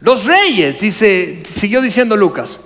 Los 0.00 0.24
reyes, 0.24 0.80
dice, 0.80 1.42
siguió 1.44 1.80
diciendo 1.80 2.16
Lucas, 2.16 2.60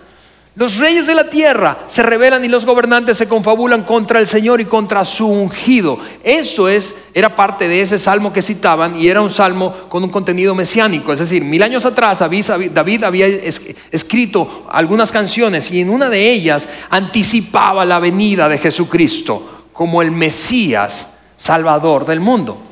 los 0.55 0.77
reyes 0.77 1.07
de 1.07 1.14
la 1.14 1.31
tierra 1.31 1.85
se 1.87 2.03
rebelan 2.03 2.45
y 2.45 2.49
los 2.49 2.66
gobernantes 2.66 3.16
se 3.16 3.27
confabulan 3.27 3.85
contra 3.85 4.21
el 4.21 4.27
Señor 4.27 4.61
y 4.61 4.66
contra 4.66 5.03
su 5.03 5.27
ungido. 5.27 5.99
Eso 6.23 6.68
es, 6.68 6.95
era 7.14 7.35
parte 7.35 7.68
de 7.68 7.81
ese 7.81 7.99
salmo 7.99 8.35
que 8.35 8.42
citaban 8.42 8.95
y 8.95 9.09
era 9.09 9.23
un 9.23 9.31
salmo 9.31 9.88
con 9.88 10.05
un 10.05 10.11
contenido 10.11 10.55
mesiánico. 10.55 11.11
Es 11.11 11.21
decir, 11.21 11.42
mil 11.42 11.62
años 11.62 11.87
atrás 11.87 12.18
David 12.18 13.05
había 13.05 13.27
escrito 13.27 14.66
algunas 14.71 15.11
canciones 15.11 15.71
y 15.71 15.81
en 15.81 15.88
una 15.88 16.11
de 16.11 16.31
ellas 16.31 16.68
anticipaba 16.90 17.87
la 17.87 17.99
venida 17.99 18.47
de 18.47 18.59
Jesucristo 18.59 19.68
como 19.73 20.03
el 20.03 20.11
Mesías 20.11 21.07
Salvador 21.38 22.05
del 22.05 22.21
mundo. 22.21 22.71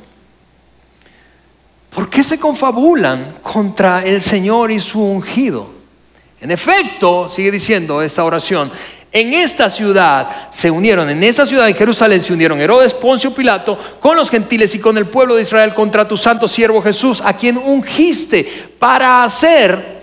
¿Por 1.93 2.09
qué 2.09 2.23
se 2.23 2.39
confabulan 2.39 3.35
contra 3.41 4.03
el 4.03 4.21
Señor 4.21 4.71
y 4.71 4.79
su 4.79 5.01
ungido? 5.01 5.69
En 6.39 6.49
efecto, 6.49 7.27
sigue 7.27 7.51
diciendo 7.51 8.01
esta 8.01 8.23
oración, 8.23 8.71
en 9.11 9.33
esta 9.33 9.69
ciudad 9.69 10.49
se 10.51 10.71
unieron, 10.71 11.09
en 11.09 11.21
esa 11.21 11.45
ciudad 11.45 11.65
de 11.65 11.73
Jerusalén 11.73 12.21
se 12.21 12.31
unieron 12.31 12.61
Herodes, 12.61 12.93
Poncio, 12.93 13.33
Pilato, 13.33 13.77
con 13.99 14.15
los 14.15 14.29
gentiles 14.29 14.73
y 14.73 14.79
con 14.79 14.97
el 14.97 15.07
pueblo 15.07 15.35
de 15.35 15.41
Israel 15.41 15.73
contra 15.73 16.07
tu 16.07 16.15
santo 16.15 16.47
siervo 16.47 16.81
Jesús, 16.81 17.21
a 17.23 17.35
quien 17.35 17.57
ungiste 17.57 18.73
para 18.79 19.25
hacer 19.25 20.00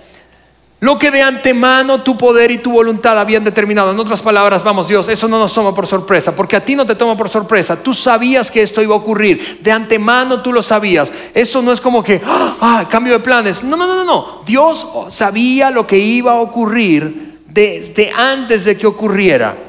lo 0.81 0.97
que 0.97 1.11
de 1.11 1.23
antemano 1.23 2.03
tu 2.03 2.17
poder 2.17 2.51
y 2.53 2.59
tu 2.59 2.71
voluntad 2.71 3.19
habían 3.19 3.43
determinado. 3.43 3.91
En 3.91 3.99
otras 3.99 4.23
palabras, 4.23 4.63
vamos 4.63 4.87
Dios, 4.87 5.09
eso 5.09 5.27
no 5.27 5.39
nos 5.39 5.53
toma 5.53 5.75
por 5.75 5.87
sorpresa, 5.87 6.37
porque 6.37 6.57
a 6.57 6.65
ti 6.65 6.77
no 6.77 6.87
te 6.87 6.95
toma 6.95 7.17
por 7.17 7.29
sorpresa. 7.29 7.83
Tú 7.83 7.93
sabías 7.93 8.51
que 8.51 8.63
esto 8.63 8.81
iba 8.81 8.95
a 8.95 8.99
ocurrir. 8.99 9.59
De 9.61 9.73
antemano 9.73 10.41
tú 10.41 10.53
lo 10.53 10.63
sabías. 10.63 11.13
Eso 11.35 11.63
no 11.63 11.73
es 11.73 11.81
como 11.81 12.03
que, 12.03 12.21
ah, 12.25 12.87
cambio 12.89 13.15
de 13.15 13.21
planes. 13.21 13.65
No, 13.65 13.77
no, 13.77 13.87
no, 13.87 14.05
no. 14.05 14.43
Dios 14.47 14.87
sabía 15.09 15.71
lo 15.71 15.87
que 15.87 15.99
iba 15.99 16.33
a 16.33 16.37
ocurrir 16.37 17.41
desde 17.47 18.11
antes 18.11 18.65
de 18.65 18.77
que 18.77 18.87
ocurriera. 18.87 19.68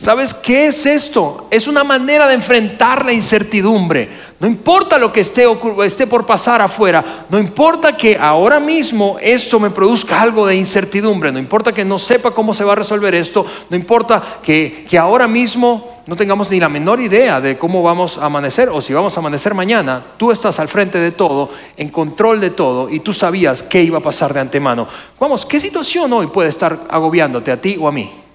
¿Sabes 0.00 0.32
qué 0.32 0.66
es 0.66 0.86
esto? 0.86 1.48
Es 1.50 1.66
una 1.66 1.82
manera 1.82 2.28
de 2.28 2.34
enfrentar 2.34 3.04
la 3.04 3.12
incertidumbre. 3.12 4.08
No 4.38 4.46
importa 4.46 4.96
lo 4.96 5.12
que 5.12 5.22
esté, 5.22 5.44
esté, 5.84 6.06
por 6.06 6.24
pasar 6.24 6.62
afuera, 6.62 7.26
no 7.28 7.36
importa 7.36 7.96
que 7.96 8.16
ahora 8.16 8.60
mismo 8.60 9.16
esto 9.20 9.58
me 9.58 9.70
produzca 9.70 10.22
algo 10.22 10.46
de 10.46 10.54
incertidumbre, 10.54 11.32
no 11.32 11.40
importa 11.40 11.72
que 11.72 11.84
no 11.84 11.98
sepa 11.98 12.30
cómo 12.30 12.54
se 12.54 12.62
va 12.62 12.74
a 12.74 12.76
resolver 12.76 13.12
esto, 13.16 13.44
no 13.68 13.76
importa 13.76 14.22
que, 14.40 14.86
que 14.88 14.96
ahora 14.96 15.26
mismo 15.26 16.02
no 16.06 16.14
tengamos 16.14 16.48
ni 16.48 16.60
la 16.60 16.68
menor 16.68 17.00
idea 17.00 17.40
de 17.40 17.58
cómo 17.58 17.82
vamos 17.82 18.18
a 18.18 18.26
amanecer 18.26 18.68
o 18.68 18.80
si 18.80 18.94
vamos 18.94 19.16
a 19.16 19.20
amanecer 19.20 19.52
mañana, 19.52 20.12
tú 20.16 20.30
estás 20.30 20.60
al 20.60 20.68
frente 20.68 21.00
de 21.00 21.10
todo, 21.10 21.50
en 21.76 21.88
control 21.88 22.40
de 22.40 22.50
todo 22.50 22.88
y 22.88 23.00
tú 23.00 23.12
sabías 23.12 23.64
qué 23.64 23.82
iba 23.82 23.98
a 23.98 24.02
pasar 24.02 24.32
de 24.32 24.38
antemano. 24.38 24.86
Vamos, 25.18 25.44
¿qué 25.44 25.58
situación 25.58 26.12
hoy 26.12 26.28
puede 26.28 26.50
estar 26.50 26.86
agobiándote 26.88 27.50
a 27.50 27.60
ti 27.60 27.76
o 27.80 27.88
a 27.88 27.92
mí? 27.92 28.27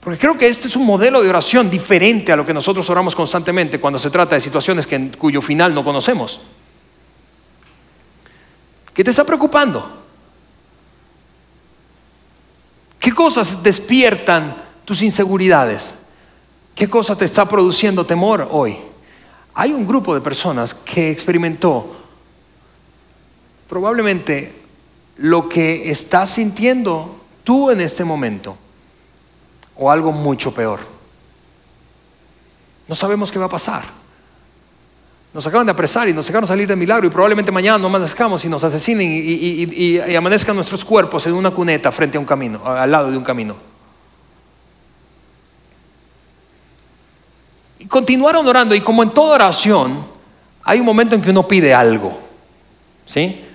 Porque 0.00 0.18
creo 0.18 0.36
que 0.36 0.48
este 0.48 0.68
es 0.68 0.76
un 0.76 0.86
modelo 0.86 1.22
de 1.22 1.28
oración 1.28 1.68
diferente 1.68 2.32
a 2.32 2.36
lo 2.36 2.46
que 2.46 2.54
nosotros 2.54 2.88
oramos 2.88 3.14
constantemente 3.14 3.80
cuando 3.80 3.98
se 3.98 4.10
trata 4.10 4.36
de 4.36 4.40
situaciones 4.40 4.86
que, 4.86 5.10
cuyo 5.12 5.42
final 5.42 5.74
no 5.74 5.82
conocemos. 5.82 6.40
¿Qué 8.94 9.02
te 9.02 9.10
está 9.10 9.24
preocupando? 9.24 10.04
¿Qué 12.98 13.12
cosas 13.12 13.62
despiertan 13.62 14.56
tus 14.84 15.02
inseguridades? 15.02 15.94
¿Qué 16.74 16.88
cosa 16.88 17.16
te 17.16 17.24
está 17.24 17.48
produciendo 17.48 18.06
temor 18.06 18.48
hoy? 18.50 18.76
Hay 19.54 19.72
un 19.72 19.86
grupo 19.86 20.14
de 20.14 20.20
personas 20.20 20.74
que 20.74 21.10
experimentó 21.10 21.96
probablemente 23.68 24.62
lo 25.16 25.48
que 25.48 25.90
estás 25.90 26.30
sintiendo 26.30 27.20
tú 27.42 27.70
en 27.70 27.80
este 27.80 28.04
momento 28.04 28.56
o 29.78 29.90
algo 29.90 30.12
mucho 30.12 30.52
peor. 30.52 30.80
No 32.86 32.94
sabemos 32.94 33.30
qué 33.30 33.38
va 33.38 33.46
a 33.46 33.50
pasar. 33.50 33.84
Nos 35.32 35.46
acaban 35.46 35.66
de 35.66 35.72
apresar 35.72 36.08
y 36.08 36.12
nos 36.12 36.26
dejaron 36.26 36.48
salir 36.48 36.66
de 36.66 36.74
milagro 36.74 37.06
y 37.06 37.10
probablemente 37.10 37.52
mañana 37.52 37.78
no 37.78 37.86
amanezcamos 37.86 38.44
y 38.44 38.48
nos 38.48 38.64
asesinen 38.64 39.06
y, 39.12 39.98
y, 40.00 40.16
amanezcan 40.16 40.56
nuestros 40.56 40.84
cuerpos 40.84 41.26
en 41.26 41.34
una 41.34 41.50
cuneta 41.50 41.92
frente 41.92 42.16
a 42.16 42.20
un 42.20 42.26
camino, 42.26 42.60
al 42.64 42.90
lado 42.90 43.10
de 43.10 43.16
un 43.16 43.24
camino. 43.24 43.56
Y 47.78 47.84
continuaron 47.86 48.46
orando 48.46 48.74
y 48.74 48.80
como 48.80 49.02
en 49.02 49.10
toda 49.10 49.34
oración 49.34 50.06
hay 50.64 50.80
un 50.80 50.86
momento 50.86 51.14
en 51.14 51.22
que 51.22 51.30
uno 51.30 51.46
pide 51.46 51.72
algo. 51.72 52.18
¿Sí? 53.06 53.47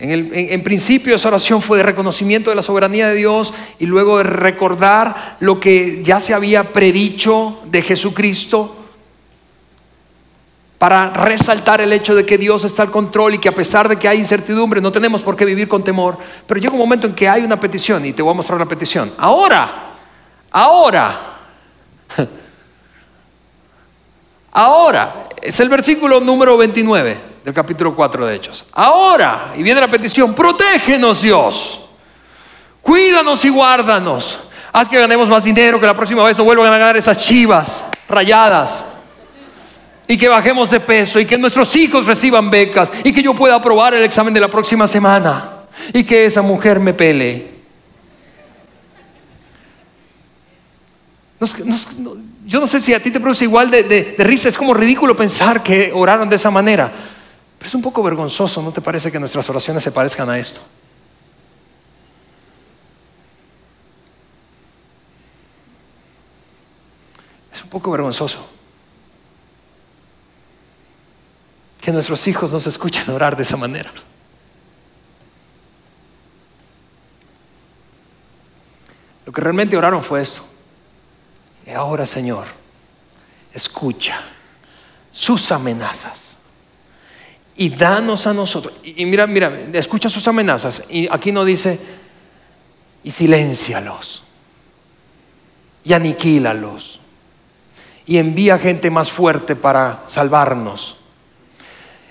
En, 0.00 0.62
principio 0.62 1.16
esa 1.16 1.26
oración 1.26 1.60
fue 1.60 1.78
de 1.78 1.82
reconocimiento 1.82 2.50
de 2.50 2.56
la 2.56 2.62
soberanía 2.62 3.08
de 3.08 3.16
Dios 3.16 3.52
y 3.80 3.86
luego 3.86 4.18
de 4.18 4.24
recordar 4.24 5.36
lo 5.40 5.58
que 5.58 6.04
ya 6.04 6.20
se 6.20 6.34
había 6.34 6.72
predicho 6.72 7.58
de 7.64 7.82
Jesucristo 7.82 8.76
para 10.78 11.10
resaltar 11.10 11.80
el 11.80 11.92
hecho 11.92 12.14
de 12.14 12.24
que 12.24 12.38
Dios 12.38 12.64
está 12.64 12.84
al 12.84 12.92
control 12.92 13.34
y 13.34 13.38
que 13.38 13.48
a 13.48 13.54
pesar 13.54 13.88
de 13.88 13.96
que 13.96 14.06
hay 14.06 14.18
incertidumbre 14.18 14.80
no 14.80 14.92
tenemos 14.92 15.20
por 15.20 15.36
qué 15.36 15.44
vivir 15.44 15.66
con 15.66 15.82
temor. 15.82 16.16
Pero 16.46 16.60
llega 16.60 16.72
un 16.72 16.78
momento 16.78 17.08
en 17.08 17.14
que 17.14 17.28
hay 17.28 17.42
una 17.42 17.58
petición 17.58 18.04
y 18.04 18.12
te 18.12 18.22
voy 18.22 18.30
a 18.30 18.36
mostrar 18.36 18.60
la 18.60 18.66
petición. 18.66 19.12
Ahora, 19.18 19.96
ahora, 20.52 21.18
ahora, 24.58 25.28
es 25.40 25.60
el 25.60 25.68
versículo 25.68 26.20
número 26.20 26.56
29 26.56 27.18
del 27.44 27.54
capítulo 27.54 27.94
4 27.94 28.26
de 28.26 28.34
Hechos. 28.34 28.64
Ahora, 28.72 29.52
y 29.56 29.62
viene 29.62 29.80
la 29.80 29.88
petición, 29.88 30.34
protégenos 30.34 31.22
Dios, 31.22 31.80
cuídanos 32.82 33.44
y 33.44 33.50
guárdanos. 33.50 34.40
Haz 34.72 34.88
que 34.88 34.98
ganemos 34.98 35.28
más 35.28 35.44
dinero, 35.44 35.80
que 35.80 35.86
la 35.86 35.94
próxima 35.94 36.22
vez 36.24 36.36
no 36.36 36.44
vuelvan 36.44 36.66
a 36.66 36.78
ganar 36.78 36.96
esas 36.96 37.24
chivas 37.24 37.84
rayadas. 38.08 38.84
Y 40.06 40.16
que 40.16 40.28
bajemos 40.28 40.70
de 40.70 40.80
peso 40.80 41.20
y 41.20 41.26
que 41.26 41.38
nuestros 41.38 41.74
hijos 41.76 42.06
reciban 42.06 42.50
becas 42.50 42.92
y 43.04 43.12
que 43.12 43.22
yo 43.22 43.34
pueda 43.34 43.54
aprobar 43.54 43.94
el 43.94 44.04
examen 44.04 44.32
de 44.32 44.40
la 44.40 44.48
próxima 44.48 44.86
semana 44.86 45.64
y 45.92 46.02
que 46.04 46.24
esa 46.24 46.42
mujer 46.42 46.80
me 46.80 46.94
pele. 46.94 47.58
Yo 52.48 52.60
no 52.60 52.66
sé 52.66 52.80
si 52.80 52.94
a 52.94 53.02
ti 53.02 53.10
te 53.10 53.20
produce 53.20 53.44
igual 53.44 53.70
de, 53.70 53.82
de 53.82 54.24
risa, 54.24 54.48
es 54.48 54.56
como 54.56 54.72
ridículo 54.72 55.14
pensar 55.14 55.62
que 55.62 55.92
oraron 55.94 56.30
de 56.30 56.36
esa 56.36 56.50
manera. 56.50 56.90
Pero 57.58 57.68
es 57.68 57.74
un 57.74 57.82
poco 57.82 58.02
vergonzoso, 58.02 58.62
¿no 58.62 58.72
te 58.72 58.80
parece 58.80 59.12
que 59.12 59.20
nuestras 59.20 59.50
oraciones 59.50 59.82
se 59.82 59.92
parezcan 59.92 60.30
a 60.30 60.38
esto? 60.38 60.62
Es 67.52 67.62
un 67.62 67.68
poco 67.68 67.90
vergonzoso 67.90 68.48
que 71.82 71.92
nuestros 71.92 72.26
hijos 72.28 72.50
nos 72.50 72.66
escuchen 72.66 73.10
orar 73.10 73.36
de 73.36 73.42
esa 73.42 73.58
manera. 73.58 73.92
Lo 79.26 79.32
que 79.32 79.40
realmente 79.42 79.76
oraron 79.76 80.02
fue 80.02 80.22
esto. 80.22 80.48
Y 81.68 81.72
ahora, 81.72 82.06
Señor, 82.06 82.46
escucha 83.52 84.22
sus 85.10 85.52
amenazas 85.52 86.38
y 87.56 87.68
danos 87.68 88.26
a 88.26 88.32
nosotros. 88.32 88.72
Y 88.82 89.04
mira, 89.04 89.26
mira, 89.26 89.68
escucha 89.74 90.08
sus 90.08 90.26
amenazas. 90.26 90.84
Y 90.88 91.06
aquí 91.12 91.30
no 91.30 91.44
dice, 91.44 91.78
y 93.04 93.10
siléncialos, 93.10 94.22
y 95.84 95.92
aniquílalos, 95.92 97.00
y 98.06 98.16
envía 98.16 98.58
gente 98.58 98.90
más 98.90 99.12
fuerte 99.12 99.54
para 99.54 100.04
salvarnos. 100.06 100.96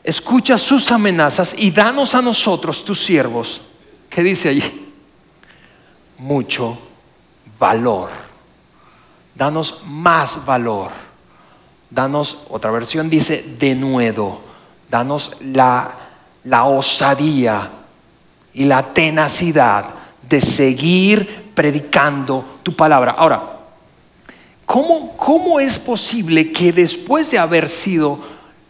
Escucha 0.03 0.59
sus 0.59 0.91
amenazas 0.91 1.55
y 1.57 1.71
danos 1.71 2.13
a 2.13 2.21
nosotros, 2.21 2.85
tus 2.85 3.03
siervos, 3.03 3.63
¿qué 4.07 4.21
dice 4.21 4.49
allí? 4.49 4.93
Mucho 6.19 6.77
valor. 7.57 8.26
Danos 9.37 9.81
más 9.85 10.43
valor. 10.45 10.91
Danos, 11.89 12.39
otra 12.49 12.71
versión 12.71 13.09
dice, 13.09 13.55
de 13.57 13.75
nuevo 13.75 14.47
danos 14.89 15.37
la, 15.41 15.91
la 16.43 16.65
osadía 16.65 17.71
y 18.53 18.65
la 18.65 18.93
tenacidad 18.93 19.85
de 20.27 20.41
seguir 20.41 21.51
predicando 21.53 22.59
tu 22.63 22.75
palabra. 22.75 23.15
Ahora, 23.17 23.59
¿cómo, 24.65 25.15
¿cómo 25.17 25.59
es 25.59 25.77
posible 25.77 26.51
que 26.51 26.71
después 26.71 27.31
de 27.31 27.39
haber 27.39 27.67
sido 27.67 28.19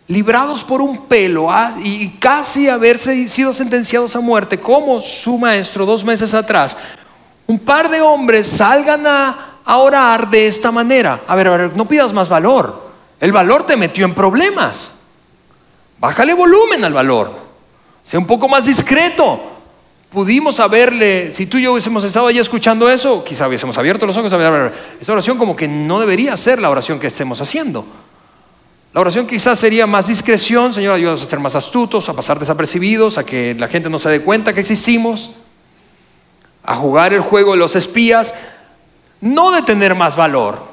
librados 0.07 0.63
por 0.63 0.81
un 0.81 1.05
pelo 1.05 1.51
ah, 1.51 1.75
y 1.83 2.09
casi 2.17 2.69
haberse 2.69 3.27
sido 3.27 3.51
sentenciados 3.53 4.15
a 4.15 4.21
muerte, 4.21 4.59
como 4.59 5.01
su 5.01 5.37
maestro 5.37 5.85
dos 5.85 6.03
meses 6.03 6.33
atrás, 6.33 6.77
un 7.45 7.59
par 7.59 7.89
de 7.89 8.01
hombres 8.01 8.47
salgan 8.47 9.05
a, 9.05 9.56
a 9.67 9.77
orar 9.77 10.29
de 10.29 10.47
esta 10.47 10.71
manera? 10.71 11.23
A 11.27 11.35
ver, 11.35 11.47
a 11.49 11.57
ver, 11.57 11.75
no 11.75 11.87
pidas 11.87 12.13
más 12.13 12.29
valor. 12.29 12.87
El 13.19 13.33
valor 13.33 13.65
te 13.65 13.75
metió 13.75 14.05
en 14.05 14.15
problemas. 14.15 14.93
Bájale 15.99 16.33
volumen 16.33 16.85
al 16.85 16.93
valor. 16.93 17.31
Sea 18.01 18.17
un 18.17 18.25
poco 18.25 18.47
más 18.47 18.65
discreto. 18.65 19.41
Pudimos 20.09 20.61
haberle, 20.61 21.33
si 21.33 21.47
tú 21.47 21.57
y 21.57 21.63
yo 21.63 21.73
hubiésemos 21.73 22.05
estado 22.05 22.27
allí 22.27 22.39
escuchando 22.39 22.89
eso, 22.89 23.25
quizá 23.25 23.45
hubiésemos 23.45 23.77
abierto 23.77 24.05
los 24.05 24.15
ojos 24.15 24.31
a 24.31 24.37
ver, 24.37 24.73
esa 25.01 25.11
oración 25.11 25.37
como 25.37 25.53
que 25.53 25.67
no 25.67 25.99
debería 25.99 26.37
ser 26.37 26.61
la 26.61 26.69
oración 26.69 26.97
que 26.97 27.07
estemos 27.07 27.41
haciendo. 27.41 27.85
La 28.93 29.01
oración 29.01 29.27
quizás 29.27 29.59
sería 29.59 29.85
más 29.85 30.07
discreción, 30.07 30.73
Señor, 30.73 30.95
ayúdanos 30.95 31.21
a 31.23 31.29
ser 31.29 31.39
más 31.39 31.55
astutos, 31.55 32.07
a 32.07 32.13
pasar 32.13 32.39
desapercibidos, 32.39 33.17
a 33.17 33.25
que 33.25 33.53
la 33.59 33.67
gente 33.67 33.89
no 33.89 33.99
se 33.99 34.07
dé 34.07 34.21
cuenta 34.21 34.53
que 34.53 34.61
existimos, 34.61 35.31
a 36.63 36.75
jugar 36.75 37.13
el 37.13 37.19
juego 37.19 37.51
de 37.51 37.57
los 37.57 37.75
espías, 37.75 38.33
no 39.21 39.51
de 39.51 39.61
tener 39.61 39.95
más 39.95 40.15
valor, 40.15 40.63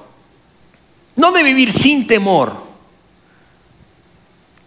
no 1.16 1.32
de 1.32 1.42
vivir 1.42 1.72
sin 1.72 2.06
temor, 2.06 2.64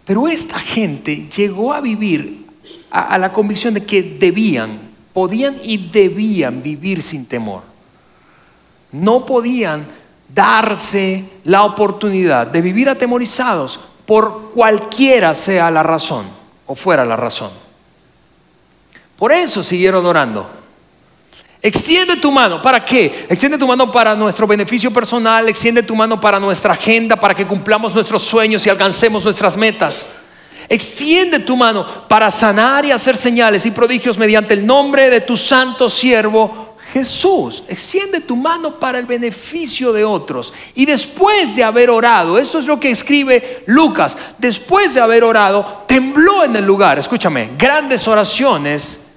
pero 0.04 0.26
esta 0.26 0.58
gente 0.58 1.28
llegó 1.28 1.72
a 1.74 1.80
vivir 1.80 2.46
a, 2.90 3.18
la 3.18 3.32
convicción 3.32 3.74
de 3.74 3.84
que 3.84 4.02
debían, 4.02 4.80
podían 5.12 5.56
y 5.62 5.90
debían 5.90 6.62
vivir 6.62 7.02
sin 7.02 7.26
temor. 7.26 7.62
No 8.90 9.26
podían 9.26 9.86
darse 10.32 11.28
la 11.44 11.64
oportunidad 11.64 12.46
de 12.46 12.62
vivir 12.62 12.88
atemorizados 12.88 13.80
por 14.06 14.50
cualquiera 14.54 15.34
sea 15.34 15.70
la 15.70 15.82
razón 15.82 16.26
o 16.66 16.74
fuera 16.74 17.04
la 17.04 17.16
razón. 17.16 17.50
Por 19.18 19.32
eso 19.32 19.62
siguieron 19.62 20.06
orando. 20.06 20.57
Extiende 21.60 22.16
tu 22.16 22.30
mano. 22.30 22.62
¿Para 22.62 22.84
qué? 22.84 23.26
Extiende 23.28 23.58
tu 23.58 23.66
mano 23.66 23.90
para 23.90 24.14
nuestro 24.14 24.46
beneficio 24.46 24.92
personal, 24.92 25.48
extiende 25.48 25.82
tu 25.82 25.96
mano 25.96 26.20
para 26.20 26.38
nuestra 26.38 26.74
agenda, 26.74 27.16
para 27.16 27.34
que 27.34 27.46
cumplamos 27.46 27.94
nuestros 27.94 28.22
sueños 28.22 28.64
y 28.66 28.70
alcancemos 28.70 29.24
nuestras 29.24 29.56
metas. 29.56 30.06
Extiende 30.68 31.40
tu 31.40 31.56
mano 31.56 32.06
para 32.08 32.30
sanar 32.30 32.84
y 32.84 32.92
hacer 32.92 33.16
señales 33.16 33.66
y 33.66 33.70
prodigios 33.70 34.18
mediante 34.18 34.54
el 34.54 34.66
nombre 34.66 35.10
de 35.10 35.22
tu 35.22 35.36
santo 35.36 35.90
siervo 35.90 36.76
Jesús. 36.92 37.64
Extiende 37.66 38.20
tu 38.20 38.36
mano 38.36 38.78
para 38.78 38.98
el 38.98 39.06
beneficio 39.06 39.92
de 39.92 40.04
otros. 40.04 40.52
Y 40.74 40.86
después 40.86 41.56
de 41.56 41.64
haber 41.64 41.90
orado, 41.90 42.38
eso 42.38 42.58
es 42.58 42.66
lo 42.66 42.78
que 42.78 42.90
escribe 42.90 43.64
Lucas, 43.66 44.16
después 44.38 44.94
de 44.94 45.00
haber 45.00 45.24
orado, 45.24 45.84
tembló 45.88 46.44
en 46.44 46.54
el 46.54 46.64
lugar. 46.64 46.98
Escúchame, 46.98 47.52
grandes 47.58 48.06
oraciones 48.06 49.07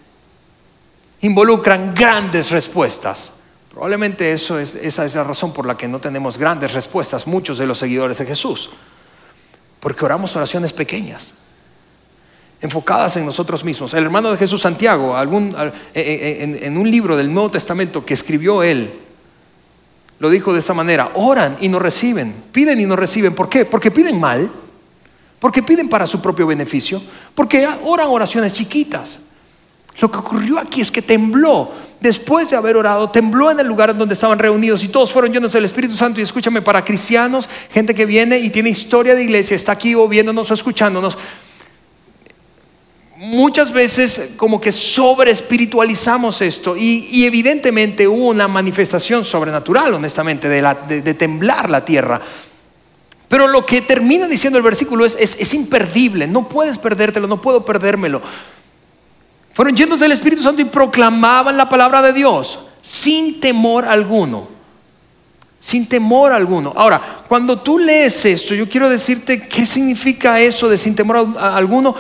involucran 1.21 1.93
grandes 1.93 2.49
respuestas. 2.51 3.33
Probablemente 3.69 4.31
eso 4.31 4.59
es, 4.59 4.75
esa 4.75 5.05
es 5.05 5.15
la 5.15 5.23
razón 5.23 5.53
por 5.53 5.65
la 5.65 5.77
que 5.77 5.87
no 5.87 5.99
tenemos 6.01 6.37
grandes 6.37 6.73
respuestas 6.73 7.25
muchos 7.25 7.57
de 7.57 7.65
los 7.65 7.77
seguidores 7.77 8.17
de 8.17 8.25
Jesús. 8.25 8.69
Porque 9.79 10.03
oramos 10.03 10.35
oraciones 10.35 10.73
pequeñas, 10.73 11.33
enfocadas 12.59 13.15
en 13.15 13.25
nosotros 13.25 13.63
mismos. 13.63 13.93
El 13.93 14.03
hermano 14.03 14.31
de 14.31 14.37
Jesús 14.37 14.61
Santiago, 14.61 15.15
algún, 15.15 15.55
eh, 15.57 15.71
eh, 15.93 16.37
en, 16.41 16.61
en 16.61 16.77
un 16.77 16.89
libro 16.89 17.15
del 17.15 17.33
Nuevo 17.33 17.49
Testamento 17.49 18.05
que 18.05 18.13
escribió 18.13 18.61
él, 18.61 18.93
lo 20.19 20.29
dijo 20.29 20.53
de 20.53 20.59
esta 20.59 20.75
manera, 20.75 21.13
oran 21.15 21.57
y 21.61 21.67
no 21.67 21.79
reciben, 21.79 22.43
piden 22.51 22.79
y 22.79 22.85
no 22.85 22.95
reciben. 22.95 23.33
¿Por 23.33 23.49
qué? 23.49 23.65
Porque 23.65 23.89
piden 23.89 24.19
mal, 24.19 24.51
porque 25.39 25.63
piden 25.63 25.89
para 25.89 26.05
su 26.05 26.21
propio 26.21 26.45
beneficio, 26.45 27.01
porque 27.33 27.67
oran 27.83 28.07
oraciones 28.09 28.53
chiquitas. 28.53 29.19
Lo 29.99 30.09
que 30.11 30.19
ocurrió 30.19 30.59
aquí 30.59 30.81
es 30.81 30.91
que 30.91 31.01
tembló. 31.01 31.71
Después 31.99 32.49
de 32.49 32.55
haber 32.55 32.77
orado, 32.77 33.11
tembló 33.11 33.51
en 33.51 33.59
el 33.59 33.67
lugar 33.67 33.95
donde 33.95 34.13
estaban 34.13 34.39
reunidos 34.39 34.83
y 34.83 34.87
todos 34.87 35.11
fueron 35.11 35.31
llenos 35.31 35.51
del 35.51 35.65
Espíritu 35.65 35.95
Santo. 35.95 36.19
Y 36.19 36.23
escúchame, 36.23 36.61
para 36.61 36.83
cristianos, 36.83 37.47
gente 37.69 37.93
que 37.93 38.05
viene 38.05 38.39
y 38.39 38.49
tiene 38.49 38.69
historia 38.69 39.13
de 39.13 39.23
iglesia, 39.23 39.55
está 39.55 39.73
aquí 39.73 39.93
o 39.93 40.07
viéndonos 40.07 40.49
o 40.49 40.53
escuchándonos, 40.53 41.17
muchas 43.21 43.71
veces 43.71 44.31
como 44.35 44.59
que 44.59 44.71
sobre 44.71 45.29
espiritualizamos 45.29 46.41
esto 46.41 46.75
y, 46.75 47.23
evidentemente 47.23 48.07
hubo 48.07 48.29
una 48.29 48.47
manifestación 48.47 49.23
sobrenatural, 49.23 49.93
honestamente, 49.93 50.49
de, 50.49 51.13
temblar 51.13 51.69
la 51.69 51.85
tierra. 51.85 52.19
Pero 53.27 53.47
lo 53.47 53.63
que 53.63 53.81
termina 53.81 54.27
diciendo 54.27 54.57
el 54.57 54.63
versículo 54.63 55.05
es, 55.05 55.15
es 55.19 55.53
imperdible, 55.53 56.27
no 56.27 56.49
puedes 56.49 56.79
perdértelo, 56.79 57.27
no 57.27 57.39
puedo 57.39 57.63
perdérmelo. 57.63 58.21
Fueron 59.53 59.75
llenos 59.75 59.99
del 59.99 60.13
Espíritu 60.13 60.41
Santo 60.41 60.61
y 60.61 60.65
proclamaban 60.65 61.57
la 61.57 61.67
palabra 61.67 62.01
de 62.01 62.13
Dios 62.13 62.59
sin 62.81 63.39
temor 63.39 63.85
alguno. 63.85 64.47
Sin 65.59 65.87
temor 65.87 66.31
alguno. 66.31 66.73
Ahora, 66.75 67.23
cuando 67.27 67.61
tú 67.61 67.77
lees 67.77 68.25
esto, 68.25 68.55
yo 68.55 68.67
quiero 68.67 68.89
decirte 68.89 69.47
qué 69.47 69.65
significa 69.65 70.39
eso 70.39 70.67
de 70.67 70.77
sin 70.77 70.95
temor 70.95 71.37
alguno, 71.39 71.95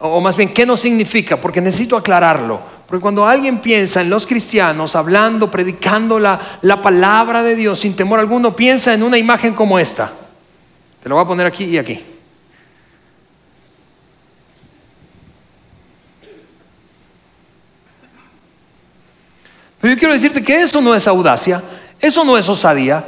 o 0.00 0.20
más 0.20 0.36
bien, 0.36 0.52
qué 0.52 0.66
no 0.66 0.76
significa, 0.76 1.40
porque 1.40 1.60
necesito 1.60 1.96
aclararlo. 1.96 2.60
Porque 2.86 3.00
cuando 3.00 3.26
alguien 3.26 3.60
piensa 3.60 4.00
en 4.00 4.10
los 4.10 4.26
cristianos 4.26 4.96
hablando, 4.96 5.50
predicando 5.50 6.18
la, 6.18 6.58
la 6.62 6.82
palabra 6.82 7.42
de 7.42 7.54
Dios 7.54 7.80
sin 7.80 7.94
temor 7.94 8.18
alguno, 8.18 8.56
piensa 8.56 8.92
en 8.92 9.02
una 9.02 9.16
imagen 9.16 9.54
como 9.54 9.78
esta. 9.78 10.12
Te 11.02 11.08
lo 11.08 11.14
voy 11.14 11.24
a 11.24 11.28
poner 11.28 11.46
aquí 11.46 11.64
y 11.64 11.78
aquí. 11.78 12.13
Pero 19.84 19.96
yo 19.96 19.98
quiero 19.98 20.14
decirte 20.14 20.42
que 20.42 20.62
eso 20.62 20.80
no 20.80 20.94
es 20.94 21.06
audacia, 21.06 21.62
eso 22.00 22.24
no 22.24 22.38
es 22.38 22.48
osadía, 22.48 23.06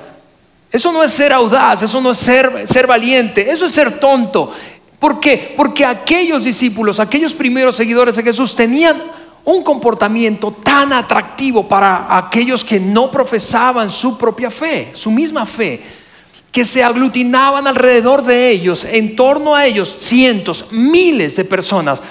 eso 0.70 0.92
no 0.92 1.02
es 1.02 1.10
ser 1.10 1.32
audaz, 1.32 1.82
eso 1.82 2.02
no 2.02 2.10
es 2.10 2.18
ser, 2.18 2.68
ser 2.68 2.86
valiente, 2.86 3.50
eso 3.50 3.64
es 3.64 3.72
ser 3.72 3.98
tonto. 3.98 4.52
¿Por 4.98 5.18
qué? 5.18 5.54
Porque 5.56 5.86
aquellos 5.86 6.44
discípulos, 6.44 7.00
aquellos 7.00 7.32
primeros 7.32 7.76
seguidores 7.76 8.16
de 8.16 8.22
Jesús 8.24 8.54
tenían 8.54 9.04
un 9.46 9.62
comportamiento 9.62 10.52
tan 10.52 10.92
atractivo 10.92 11.66
para 11.66 12.14
aquellos 12.14 12.62
que 12.62 12.78
no 12.78 13.10
profesaban 13.10 13.90
su 13.90 14.18
propia 14.18 14.50
fe, 14.50 14.90
su 14.92 15.10
misma 15.10 15.46
fe, 15.46 15.82
que 16.52 16.66
se 16.66 16.84
aglutinaban 16.84 17.66
alrededor 17.66 18.22
de 18.22 18.50
ellos, 18.50 18.84
en 18.84 19.16
torno 19.16 19.54
a 19.54 19.64
ellos, 19.64 19.94
cientos, 19.96 20.66
miles 20.72 21.36
de 21.36 21.44
personas 21.46 22.02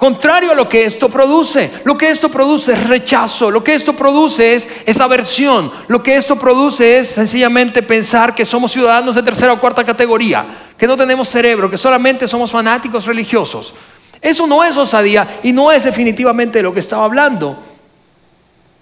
Contrario 0.00 0.52
a 0.52 0.54
lo 0.54 0.66
que 0.66 0.86
esto 0.86 1.10
produce. 1.10 1.70
Lo 1.84 1.98
que 1.98 2.08
esto 2.08 2.30
produce 2.30 2.72
es 2.72 2.88
rechazo. 2.88 3.50
Lo 3.50 3.62
que 3.62 3.74
esto 3.74 3.92
produce 3.92 4.54
es, 4.54 4.98
aversión. 4.98 5.70
Lo 5.88 6.02
que 6.02 6.16
esto 6.16 6.36
produce 6.36 7.00
es 7.00 7.08
sencillamente 7.08 7.82
pensar 7.82 8.34
que 8.34 8.46
somos 8.46 8.72
ciudadanos 8.72 9.14
de 9.14 9.22
tercera 9.22 9.52
o 9.52 9.60
cuarta 9.60 9.84
categoría, 9.84 10.72
que 10.78 10.86
no 10.86 10.96
tenemos 10.96 11.28
cerebro, 11.28 11.70
que 11.70 11.76
solamente 11.76 12.26
somos 12.26 12.50
fanáticos 12.50 13.04
religiosos. 13.04 13.74
Eso 14.22 14.46
no 14.46 14.64
es 14.64 14.74
osadía 14.78 15.38
y 15.42 15.52
no 15.52 15.70
es 15.70 15.84
definitivamente 15.84 16.60
de 16.60 16.62
lo 16.62 16.72
que 16.72 16.80
estaba 16.80 17.04
hablando. 17.04 17.58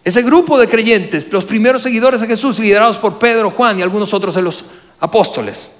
Ese 0.04 0.22
grupo 0.22 0.56
de 0.56 0.68
creyentes, 0.68 1.32
los 1.32 1.44
primeros 1.44 1.82
seguidores 1.82 2.20
de 2.20 2.28
Jesús, 2.28 2.60
liderados 2.60 2.96
por 2.96 3.18
Pedro, 3.18 3.50
Juan 3.50 3.76
y 3.76 3.82
algunos 3.82 4.14
otros 4.14 4.36
de 4.36 4.42
los 4.42 4.64
apóstoles, 5.00 5.72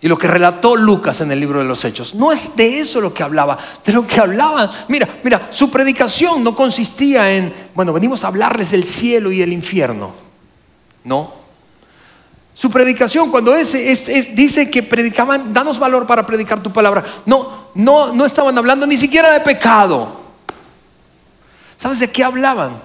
y 0.00 0.06
lo 0.06 0.16
que 0.16 0.28
relató 0.28 0.76
Lucas 0.76 1.20
en 1.20 1.32
el 1.32 1.40
libro 1.40 1.58
de 1.58 1.64
los 1.64 1.84
Hechos. 1.84 2.14
No 2.14 2.30
es 2.30 2.54
de 2.54 2.80
eso 2.80 3.00
lo 3.00 3.12
que 3.12 3.22
hablaba, 3.22 3.58
de 3.84 3.92
lo 3.92 4.06
que 4.06 4.20
hablaban. 4.20 4.70
Mira, 4.86 5.08
mira, 5.24 5.48
su 5.50 5.70
predicación 5.70 6.44
no 6.44 6.54
consistía 6.54 7.32
en, 7.32 7.52
bueno, 7.74 7.92
venimos 7.92 8.22
a 8.24 8.28
hablarles 8.28 8.70
del 8.70 8.84
cielo 8.84 9.32
y 9.32 9.42
el 9.42 9.52
infierno. 9.52 10.14
No. 11.02 11.34
Su 12.54 12.70
predicación, 12.70 13.30
cuando 13.30 13.54
es, 13.54 13.72
dice 14.34 14.70
que 14.70 14.82
predicaban, 14.82 15.52
danos 15.52 15.78
valor 15.78 16.06
para 16.06 16.24
predicar 16.26 16.62
tu 16.62 16.72
palabra. 16.72 17.04
No, 17.26 17.68
no, 17.74 18.12
no 18.12 18.24
estaban 18.24 18.56
hablando 18.56 18.86
ni 18.86 18.96
siquiera 18.96 19.32
de 19.32 19.40
pecado. 19.40 20.20
¿Sabes 21.76 22.00
de 22.00 22.10
qué 22.10 22.22
hablaban? 22.22 22.82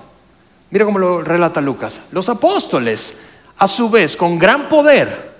Mira 0.70 0.86
cómo 0.86 1.00
lo 1.00 1.22
relata 1.22 1.62
Lucas. 1.62 2.02
Los 2.12 2.30
apóstoles, 2.30 3.18
a 3.58 3.68
su 3.68 3.90
vez, 3.90 4.16
con 4.16 4.40
gran 4.40 4.70
poder, 4.70 5.33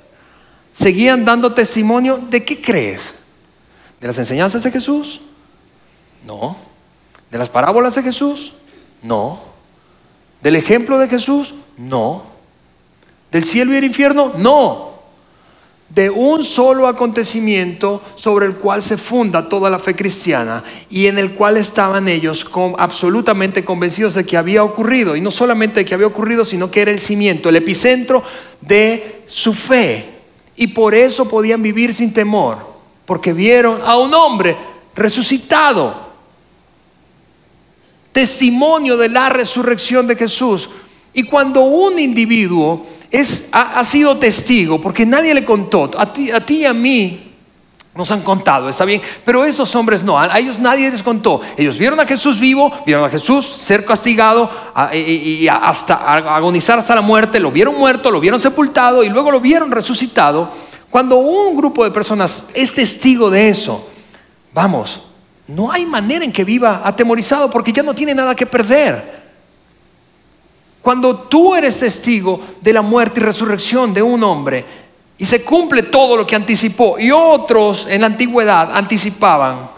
seguían 0.74 1.24
dando 1.24 1.54
testimonio 1.54 2.18
de 2.18 2.44
qué 2.44 2.62
crees? 2.62 3.20
¿De 4.02 4.08
las 4.08 4.20
enseñanzas 4.20 4.64
de 4.64 4.72
Jesús? 4.72 5.22
No. 6.26 6.58
¿De 7.32 7.38
las 7.38 7.50
parábolas 7.50 7.96
de 7.96 8.04
Jesús? 8.04 8.54
No. 9.02 9.42
¿Del 10.42 10.58
ejemplo 10.58 11.00
de 11.00 11.08
Jesús? 11.08 11.54
No. 11.78 12.24
¿Del 13.32 13.46
cielo 13.46 13.74
y 13.74 13.78
el 13.78 13.86
infierno? 13.86 14.34
No. 14.38 14.94
De 15.90 16.10
un 16.10 16.44
solo 16.44 16.88
acontecimiento 16.88 18.02
sobre 18.16 18.46
el 18.46 18.56
cual 18.56 18.82
se 18.82 18.98
funda 18.98 19.48
toda 19.48 19.70
la 19.70 19.80
fe 19.80 19.96
cristiana 19.96 20.64
y 20.90 21.08
en 21.08 21.18
el 21.18 21.34
cual 21.34 21.58
estaban 21.58 22.08
ellos 22.08 22.50
absolutamente 22.78 23.64
convencidos 23.64 24.16
de 24.16 24.26
que 24.26 24.38
había 24.38 24.64
ocurrido. 24.64 25.16
Y 25.16 25.22
no 25.22 25.32
solamente 25.32 25.82
de 25.82 25.86
que 25.86 25.94
había 25.94 26.08
ocurrido, 26.08 26.46
sino 26.46 26.70
que 26.70 26.82
era 26.82 26.92
el 26.92 27.00
cimiento, 27.00 27.50
el 27.50 27.56
epicentro 27.56 28.24
de 28.60 29.24
su 29.28 29.54
fe. 29.54 30.13
Y 30.56 30.68
por 30.68 30.94
eso 30.94 31.28
podían 31.28 31.62
vivir 31.62 31.94
sin 31.94 32.14
temor, 32.14 32.58
porque 33.06 33.34
vieron 33.34 33.82
a 33.84 33.98
un 33.98 34.14
hombre 34.14 34.58
resucitado. 34.96 36.14
Testimonio 38.12 38.96
de 38.98 39.10
la 39.10 39.30
resurrección 39.30 40.06
de 40.06 40.16
Jesús. 40.16 40.70
Y 41.14 41.24
cuando 41.24 41.62
un 41.62 42.00
individuo 42.00 42.86
es, 43.10 43.48
ha, 43.52 43.84
sido 43.84 44.18
testigo, 44.18 44.82
porque 44.82 45.06
nadie 45.06 45.34
le 45.34 45.46
contó, 45.46 45.90
a 45.98 46.12
ti, 46.12 46.32
a 46.32 46.44
ti 46.44 46.58
y 46.62 46.66
a 46.66 46.74
mí, 46.74 47.23
nos 47.96 48.10
han 48.12 48.22
contado, 48.22 48.70
está 48.70 48.86
bien, 48.86 49.02
pero 49.24 49.46
esos 49.46 49.76
hombres 49.76 50.04
no, 50.04 50.20
a 50.20 50.40
ellos 50.40 50.58
nadie 50.58 50.90
les 50.90 51.04
contó. 51.04 51.42
Ellos 51.56 51.78
vieron 51.78 52.00
a 52.00 52.06
Jesús 52.06 52.40
vivo, 52.40 52.72
vieron 52.88 53.06
a 53.06 53.10
Jesús 53.10 53.46
ser 53.46 53.86
castigado 53.86 54.50
y, 54.92 55.48
hasta 55.48 55.96
agonizar 56.14 56.80
hasta 56.80 56.96
la 56.96 57.02
muerte, 57.02 57.40
lo 57.40 57.52
vieron 57.52 57.78
muerto, 57.78 58.10
lo 58.10 58.20
vieron 58.20 58.40
sepultado 58.40 59.04
y 59.04 59.10
luego 59.10 59.30
lo 59.30 59.40
vieron 59.40 59.70
resucitado. 59.70 60.50
Cuando 60.90 61.18
un 61.18 61.56
grupo 61.56 61.84
de 61.84 61.92
personas 61.92 62.50
es 62.54 62.74
testigo 62.74 63.30
de 63.30 63.50
eso, 63.50 63.88
vamos, 64.54 65.02
no 65.48 65.72
hay 65.72 65.86
manera 65.86 66.26
en 66.26 66.32
que 66.32 66.44
viva 66.44 66.82
atemorizado 66.84 67.50
porque 67.50 67.72
ya 67.72 67.84
no 67.84 67.94
tiene 67.94 68.16
nada 68.16 68.36
que 68.36 68.48
perder. 68.48 69.22
Cuando 70.82 71.16
tú 71.16 71.56
eres 71.56 71.80
testigo 71.80 72.42
de 72.60 72.74
la 72.74 72.82
muerte 72.82 73.20
y 73.20 73.24
resurrección 73.24 73.94
de 73.94 74.02
un 74.02 74.24
hombre, 74.24 74.66
y 75.18 75.26
se 75.26 75.44
cumple 75.44 75.84
todo 75.84 76.18
lo 76.18 76.26
que 76.26 76.36
anticipó. 76.36 76.98
Y 77.00 77.12
otros 77.12 77.88
en 77.90 78.02
la 78.02 78.08
antigüedad 78.08 78.76
anticipaban. 78.76 79.70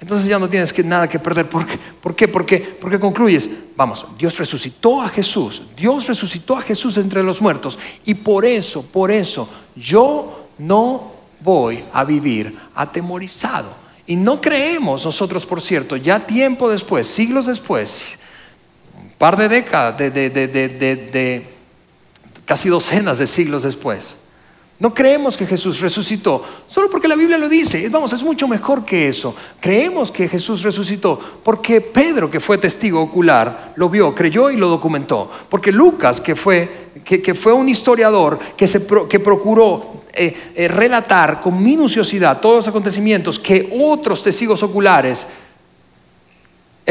Entonces 0.00 0.26
ya 0.28 0.38
no 0.38 0.48
tienes 0.48 0.72
que, 0.72 0.82
nada 0.82 1.08
que 1.08 1.18
perder. 1.18 1.48
¿Por 1.48 1.66
qué? 1.66 1.78
¿Por 1.78 2.16
qué? 2.16 2.28
Porque, 2.28 2.58
porque 2.58 2.98
concluyes, 2.98 3.50
vamos, 3.76 4.06
Dios 4.16 4.38
resucitó 4.38 5.02
a 5.02 5.08
Jesús. 5.08 5.62
Dios 5.76 6.06
resucitó 6.06 6.56
a 6.56 6.62
Jesús 6.62 6.96
entre 6.96 7.22
los 7.22 7.42
muertos. 7.42 7.78
Y 8.04 8.14
por 8.14 8.46
eso, 8.46 8.82
por 8.82 9.10
eso, 9.10 9.48
yo 9.76 10.48
no 10.56 11.12
voy 11.40 11.84
a 11.92 12.04
vivir 12.04 12.56
atemorizado. 12.74 13.80
Y 14.06 14.16
no 14.16 14.40
creemos 14.40 15.04
nosotros, 15.04 15.44
por 15.44 15.60
cierto, 15.60 15.96
ya 15.96 16.26
tiempo 16.26 16.68
después, 16.68 17.06
siglos 17.06 17.46
después, 17.46 18.04
un 18.98 19.10
par 19.18 19.36
de 19.36 19.48
décadas 19.48 19.98
de, 19.98 20.10
de, 20.10 20.30
de, 20.30 20.48
de 20.48 21.59
casi 22.50 22.68
docenas 22.68 23.18
de 23.18 23.28
siglos 23.28 23.62
después. 23.62 24.16
No 24.80 24.92
creemos 24.92 25.36
que 25.36 25.46
Jesús 25.46 25.78
resucitó, 25.78 26.42
solo 26.66 26.90
porque 26.90 27.06
la 27.06 27.14
Biblia 27.14 27.38
lo 27.38 27.48
dice. 27.48 27.88
Vamos, 27.88 28.12
es 28.12 28.24
mucho 28.24 28.48
mejor 28.48 28.84
que 28.84 29.06
eso. 29.06 29.36
Creemos 29.60 30.10
que 30.10 30.26
Jesús 30.26 30.64
resucitó 30.64 31.16
porque 31.44 31.80
Pedro, 31.80 32.28
que 32.28 32.40
fue 32.40 32.58
testigo 32.58 33.00
ocular, 33.00 33.72
lo 33.76 33.88
vio, 33.88 34.12
creyó 34.16 34.50
y 34.50 34.56
lo 34.56 34.66
documentó. 34.66 35.30
Porque 35.48 35.70
Lucas, 35.70 36.20
que 36.20 36.34
fue, 36.34 36.90
que, 37.04 37.34
fue 37.36 37.52
un 37.52 37.68
historiador 37.68 38.40
que, 38.56 38.66
que 39.08 39.20
procuró 39.20 40.02
eh, 40.12 40.34
eh, 40.56 40.66
relatar 40.66 41.40
con 41.40 41.62
minuciosidad 41.62 42.40
todos 42.40 42.56
los 42.56 42.68
acontecimientos 42.68 43.38
que 43.38 43.78
otros 43.80 44.24
testigos 44.24 44.60
oculares 44.64 45.28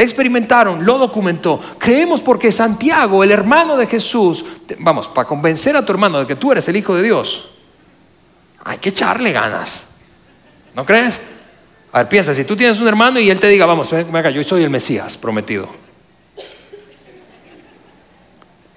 experimentaron, 0.02 0.84
lo 0.84 0.98
documentó. 0.98 1.60
Creemos 1.78 2.22
porque 2.22 2.52
Santiago, 2.52 3.22
el 3.24 3.30
hermano 3.30 3.76
de 3.76 3.86
Jesús, 3.86 4.44
vamos, 4.78 5.08
para 5.08 5.26
convencer 5.26 5.76
a 5.76 5.84
tu 5.84 5.92
hermano 5.92 6.20
de 6.20 6.26
que 6.26 6.36
tú 6.36 6.52
eres 6.52 6.68
el 6.68 6.76
Hijo 6.76 6.94
de 6.94 7.02
Dios, 7.02 7.48
hay 8.64 8.78
que 8.78 8.90
echarle 8.90 9.32
ganas. 9.32 9.84
¿No 10.74 10.84
crees? 10.84 11.20
A 11.92 11.98
ver, 11.98 12.08
piensa, 12.08 12.32
si 12.32 12.44
tú 12.44 12.56
tienes 12.56 12.80
un 12.80 12.86
hermano 12.86 13.18
y 13.18 13.30
él 13.30 13.40
te 13.40 13.48
diga, 13.48 13.66
vamos, 13.66 13.90
venga, 13.90 14.30
yo 14.30 14.42
soy 14.44 14.62
el 14.62 14.70
Mesías 14.70 15.16
prometido. 15.16 15.68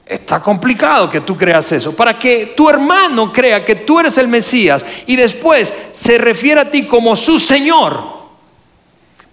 Está 0.06 0.42
complicado 0.42 1.10
que 1.10 1.22
tú 1.22 1.38
creas 1.38 1.72
eso. 1.72 1.96
Para 1.96 2.20
que 2.20 2.54
tu 2.58 2.70
hermano 2.70 3.32
crea 3.32 3.64
que 3.64 3.76
tú 3.76 4.00
eres 4.00 4.18
el 4.18 4.28
Mesías 4.28 4.86
y 5.06 5.16
después 5.16 5.74
se 5.92 6.18
refiere 6.18 6.62
a 6.62 6.70
ti 6.70 6.86
como 6.86 7.16
su 7.16 7.40
Señor 7.40 8.13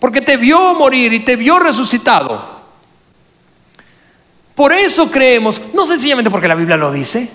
porque 0.00 0.22
te 0.22 0.36
vio 0.36 0.74
morir 0.74 1.12
y 1.12 1.20
te 1.20 1.36
vio 1.36 1.58
resucitado. 1.58 2.58
Por 4.54 4.72
eso 4.72 5.10
creemos, 5.10 5.60
no 5.72 5.86
sencillamente 5.86 6.30
porque 6.30 6.48
la 6.48 6.54
Biblia 6.54 6.76
lo 6.76 6.90
dice, 6.90 7.30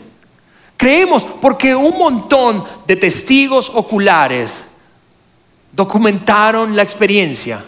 creemos 0.75 1.25
porque 1.41 1.73
un 1.75 1.97
montón 1.97 2.65
de 2.85 2.95
testigos 2.95 3.71
oculares 3.73 4.65
documentaron 5.71 6.75
la 6.75 6.81
experiencia. 6.81 7.63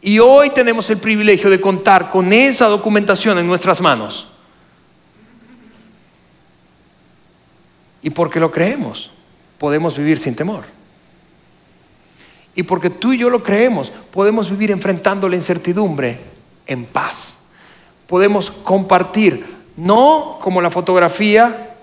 Y 0.00 0.18
hoy 0.18 0.50
tenemos 0.50 0.88
el 0.90 0.98
privilegio 0.98 1.50
de 1.50 1.60
contar 1.60 2.08
con 2.08 2.32
esa 2.32 2.66
documentación 2.66 3.38
en 3.38 3.46
nuestras 3.46 3.80
manos. 3.80 4.28
Y 8.02 8.10
porque 8.10 8.40
lo 8.40 8.50
creemos, 8.50 9.10
podemos 9.58 9.96
vivir 9.96 10.18
sin 10.18 10.34
temor. 10.34 10.64
Y 12.54 12.64
porque 12.64 12.90
tú 12.90 13.12
y 13.12 13.18
yo 13.18 13.30
lo 13.30 13.42
creemos, 13.42 13.92
podemos 14.10 14.50
vivir 14.50 14.70
enfrentando 14.70 15.28
la 15.28 15.36
incertidumbre 15.36 16.20
en 16.66 16.84
paz. 16.84 17.36
Podemos 18.06 18.50
compartir, 18.50 19.46
no 19.76 20.38
como 20.40 20.60
la 20.60 20.70
fotografía, 20.70 21.76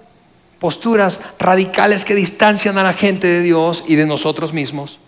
posturas 0.59 1.19
radicales 1.39 2.05
que 2.05 2.13
distancian 2.13 2.77
a 2.77 2.83
la 2.83 2.93
gente 2.93 3.27
de 3.27 3.41
Dios 3.41 3.83
y 3.87 3.95
de 3.95 4.05
nosotros 4.05 4.53
mismos. 4.53 4.99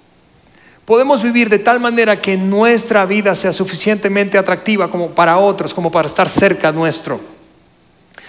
Podemos 0.85 1.21
vivir 1.21 1.49
de 1.49 1.59
tal 1.59 1.79
manera 1.79 2.19
que 2.21 2.37
nuestra 2.37 3.05
vida 3.05 3.35
sea 3.35 3.53
suficientemente 3.53 4.37
atractiva 4.37 4.89
como 4.89 5.11
para 5.11 5.37
otros, 5.37 5.73
como 5.73 5.91
para 5.91 6.07
estar 6.07 6.27
cerca 6.27 6.71
nuestro, 6.71 7.19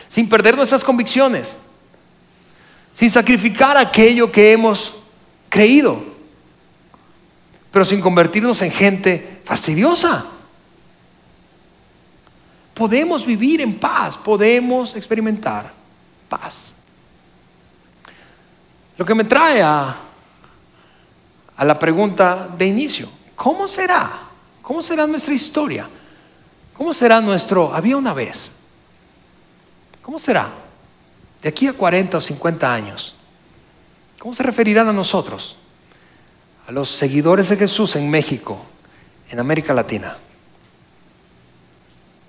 sin 0.06 0.28
perder 0.28 0.54
nuestras 0.54 0.84
convicciones, 0.84 1.58
sin 2.92 3.10
sacrificar 3.10 3.78
aquello 3.78 4.30
que 4.30 4.52
hemos 4.52 4.94
creído 5.48 6.11
pero 7.72 7.84
sin 7.86 8.02
convertirnos 8.02 8.60
en 8.60 8.70
gente 8.70 9.40
fastidiosa. 9.44 10.26
Podemos 12.74 13.24
vivir 13.24 13.62
en 13.62 13.80
paz, 13.80 14.18
podemos 14.18 14.94
experimentar 14.94 15.72
paz. 16.28 16.74
Lo 18.98 19.06
que 19.06 19.14
me 19.14 19.24
trae 19.24 19.62
a, 19.62 19.96
la 21.58 21.78
pregunta 21.78 22.48
de 22.56 22.66
inicio, 22.66 23.08
¿cómo 23.34 23.66
será? 23.66 24.28
¿Cómo 24.60 24.82
será 24.82 25.06
nuestra 25.06 25.32
historia? 25.32 25.88
¿Cómo 26.74 26.92
será 26.92 27.20
nuestro, 27.20 27.74
había 27.74 27.96
una 27.96 28.12
vez? 28.12 28.52
¿Cómo 30.02 30.18
será? 30.18 30.50
De 31.40 31.48
aquí 31.48 31.66
a 31.68 31.72
40 31.72 32.18
o 32.18 32.20
50 32.20 32.72
años. 32.72 33.14
¿Cómo 34.18 34.34
se 34.34 34.42
referirán 34.42 34.88
a 34.88 34.92
nosotros? 34.92 35.56
A 36.66 36.72
los 36.72 36.88
seguidores 36.88 37.48
de 37.48 37.56
Jesús 37.56 37.96
en 37.96 38.10
México, 38.10 38.60
en 39.30 39.38
América 39.40 39.72
Latina. 39.74 40.16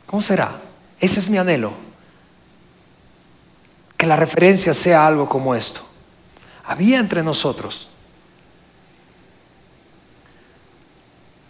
¿Cómo 0.05 0.21
será? 0.21 0.61
Ese 0.99 1.19
es 1.19 1.29
mi 1.29 1.37
anhelo. 1.37 1.73
Que 3.97 4.07
la 4.07 4.15
referencia 4.15 4.73
sea 4.73 5.05
algo 5.07 5.27
como 5.29 5.55
esto. 5.55 5.81
Había 6.65 6.99
entre 6.99 7.23
nosotros, 7.23 7.89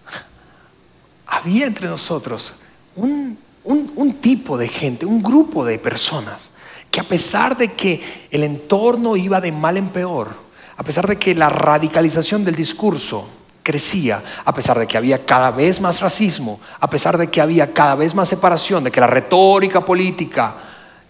había 1.28 1.68
entre 1.68 1.88
nosotros 1.88 2.56
un 2.96 3.38
un, 3.64 4.20
tipo 4.20 4.58
de 4.58 4.68
gente, 4.68 5.06
un 5.06 5.22
grupo 5.22 5.66
de 5.66 5.80
personas 5.80 6.52
que 6.92 7.00
a 7.00 7.04
pesar 7.04 7.58
de 7.58 7.74
que 7.74 8.28
el 8.30 8.44
entorno 8.44 9.16
iba 9.16 9.42
de 9.42 9.52
mal 9.52 9.78
en 9.78 9.90
peor, 9.90 10.36
a 10.76 10.84
pesar 10.84 11.08
de 11.08 11.18
que 11.18 11.36
la 11.36 11.50
radicalización 11.50 12.44
del 12.44 12.56
discurso 12.56 13.28
crecía, 13.62 14.24
a 14.44 14.54
pesar 14.54 14.78
de 14.78 14.88
que 14.88 14.98
había 14.98 15.26
cada 15.26 15.52
vez 15.52 15.80
más 15.80 16.02
racismo, 16.02 16.60
a 16.80 16.90
pesar 16.90 17.18
de 17.18 17.28
que 17.28 17.42
había 17.42 17.74
cada 17.74 17.96
vez 17.96 18.14
más 18.14 18.28
separación, 18.28 18.84
de 18.84 18.92
que 18.92 19.00
la 19.00 19.08
retórica 19.08 19.86
política 19.86 20.56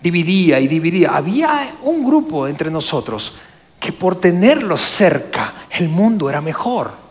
dividía 0.01 0.59
y 0.59 0.67
dividía, 0.67 1.11
había 1.13 1.77
un 1.81 2.03
grupo 2.03 2.47
entre 2.47 2.69
nosotros 2.69 3.33
que 3.79 3.91
por 3.91 4.15
tenerlos 4.17 4.81
cerca 4.81 5.67
el 5.71 5.89
mundo 5.89 6.29
era 6.29 6.41
mejor 6.41 7.03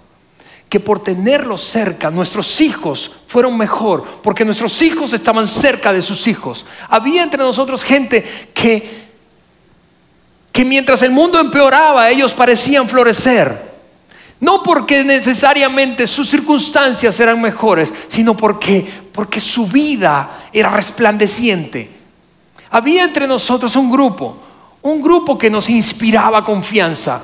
que 0.73 0.81
por 0.81 1.03
tenerlos 1.03 1.61
cerca 1.61 2.11
nuestros 2.11 2.59
hijos 2.63 3.13
fueron 3.27 3.59
mejor, 3.59 4.05
porque 4.23 4.43
nuestros 4.43 4.81
hijos 4.81 5.13
estaban 5.13 5.47
cerca 5.47 5.93
de 5.93 6.01
sus 6.01 6.27
hijos. 6.27 6.65
Había 6.89 7.23
entre 7.23 7.43
nosotros 7.43 7.85
gente 7.85 8.25
que, 8.55 9.12
que 10.53 10.65
mientras 10.65 11.03
el 11.03 11.11
mundo 11.11 11.41
empeoraba, 11.41 12.11
ellos 12.11 12.35
parecían 12.35 12.89
florecer. 12.89 13.73
No 14.39 14.63
porque 14.63 15.03
necesariamente 15.03 16.07
sus 16.07 16.29
circunstancias 16.29 17.19
eran 17.21 17.41
mejores, 17.41 17.95
sino 18.09 18.37
porque, 18.37 18.87
porque 19.13 19.41
su 19.41 19.67
vida 19.67 20.49
era 20.53 20.69
resplandeciente. 20.69 21.91
Había 22.71 23.05
entre 23.05 23.27
nosotros 23.27 23.75
un 23.77 23.91
grupo, 23.91 24.37
un 24.83 25.01
grupo 25.01 25.39
que 25.39 25.49
nos 25.49 25.71
inspiraba 25.71 26.45
confianza 26.45 27.23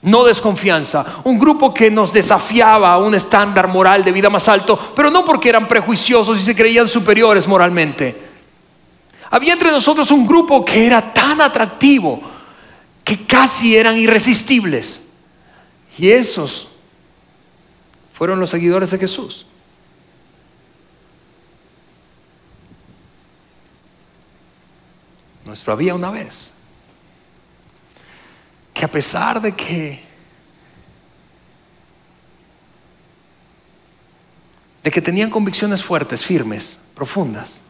no 0.00 0.22
desconfianza, 0.22 1.04
un 1.24 1.38
grupo 1.38 1.74
que 1.74 1.90
nos 1.90 2.12
desafiaba 2.12 2.92
a 2.92 2.98
un 2.98 3.14
estándar 3.14 3.66
moral 3.66 4.04
de 4.04 4.12
vida 4.12 4.30
más 4.30 4.48
alto, 4.48 4.78
pero 4.94 5.10
no 5.10 5.24
porque 5.24 5.48
eran 5.48 5.66
prejuiciosos 5.66 6.38
y 6.38 6.42
se 6.42 6.54
creían 6.54 6.86
superiores 6.86 7.48
moralmente. 7.48 8.28
Había 9.30 9.52
entre 9.52 9.72
nosotros 9.72 10.10
un 10.10 10.26
grupo 10.26 10.64
que 10.64 10.86
era 10.86 11.12
tan 11.12 11.40
atractivo 11.40 12.20
que 13.08 13.26
casi 13.26 13.74
eran 13.74 13.96
irresistibles. 13.96 15.00
Y 15.96 16.10
esos 16.10 16.68
fueron 18.12 18.38
los 18.38 18.50
seguidores 18.50 18.90
de 18.90 18.98
Jesús. 18.98 19.46
Nuestro 25.46 25.72
había 25.72 25.94
una 25.94 26.10
vez 26.10 26.52
que 28.74 28.84
a 28.84 28.88
pesar 28.88 29.40
de 29.40 29.56
que 29.56 30.04
de 34.84 34.90
que 34.90 35.00
tenían 35.00 35.30
convicciones 35.30 35.82
fuertes, 35.82 36.22
firmes, 36.22 36.78
profundas, 36.94 37.62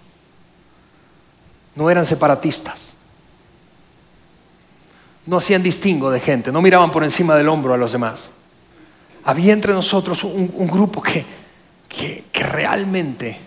no 1.76 1.88
eran 1.88 2.04
separatistas. 2.04 2.97
No 5.28 5.36
hacían 5.36 5.62
distingo 5.62 6.10
de 6.10 6.20
gente, 6.20 6.50
no 6.50 6.62
miraban 6.62 6.90
por 6.90 7.04
encima 7.04 7.36
del 7.36 7.50
hombro 7.50 7.74
a 7.74 7.76
los 7.76 7.92
demás. 7.92 8.32
Había 9.24 9.52
entre 9.52 9.74
nosotros 9.74 10.24
un, 10.24 10.66
grupo 10.66 11.02
que, 11.02 11.22
que, 11.86 12.24
que 12.32 12.42
realmente 12.44 13.38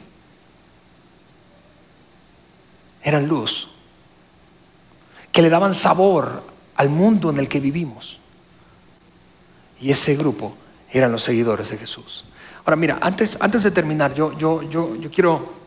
eran 3.02 3.28
luz, 3.28 3.68
que 5.32 5.42
le 5.42 5.50
daban 5.50 5.74
sabor 5.74 6.44
al 6.76 6.90
mundo 6.90 7.32
en 7.32 7.40
el 7.40 7.48
que 7.48 7.60
vivimos. 7.60 8.20
Y 9.80 9.90
ese 9.90 10.16
grupo 10.16 10.54
eran 10.92 11.12
los 11.12 11.24
seguidores 11.24 11.70
de 11.70 11.80
Jesús. 11.80 12.26
Ahora 12.64 12.76
mira, 12.76 13.00
antes, 13.02 13.40
antes 13.42 13.64
de 13.64 13.72
terminar, 13.72 14.14
yo, 14.14 14.38
yo, 14.38 14.62
yo, 14.62 14.96
yo 14.98 15.10
quiero 15.10 15.61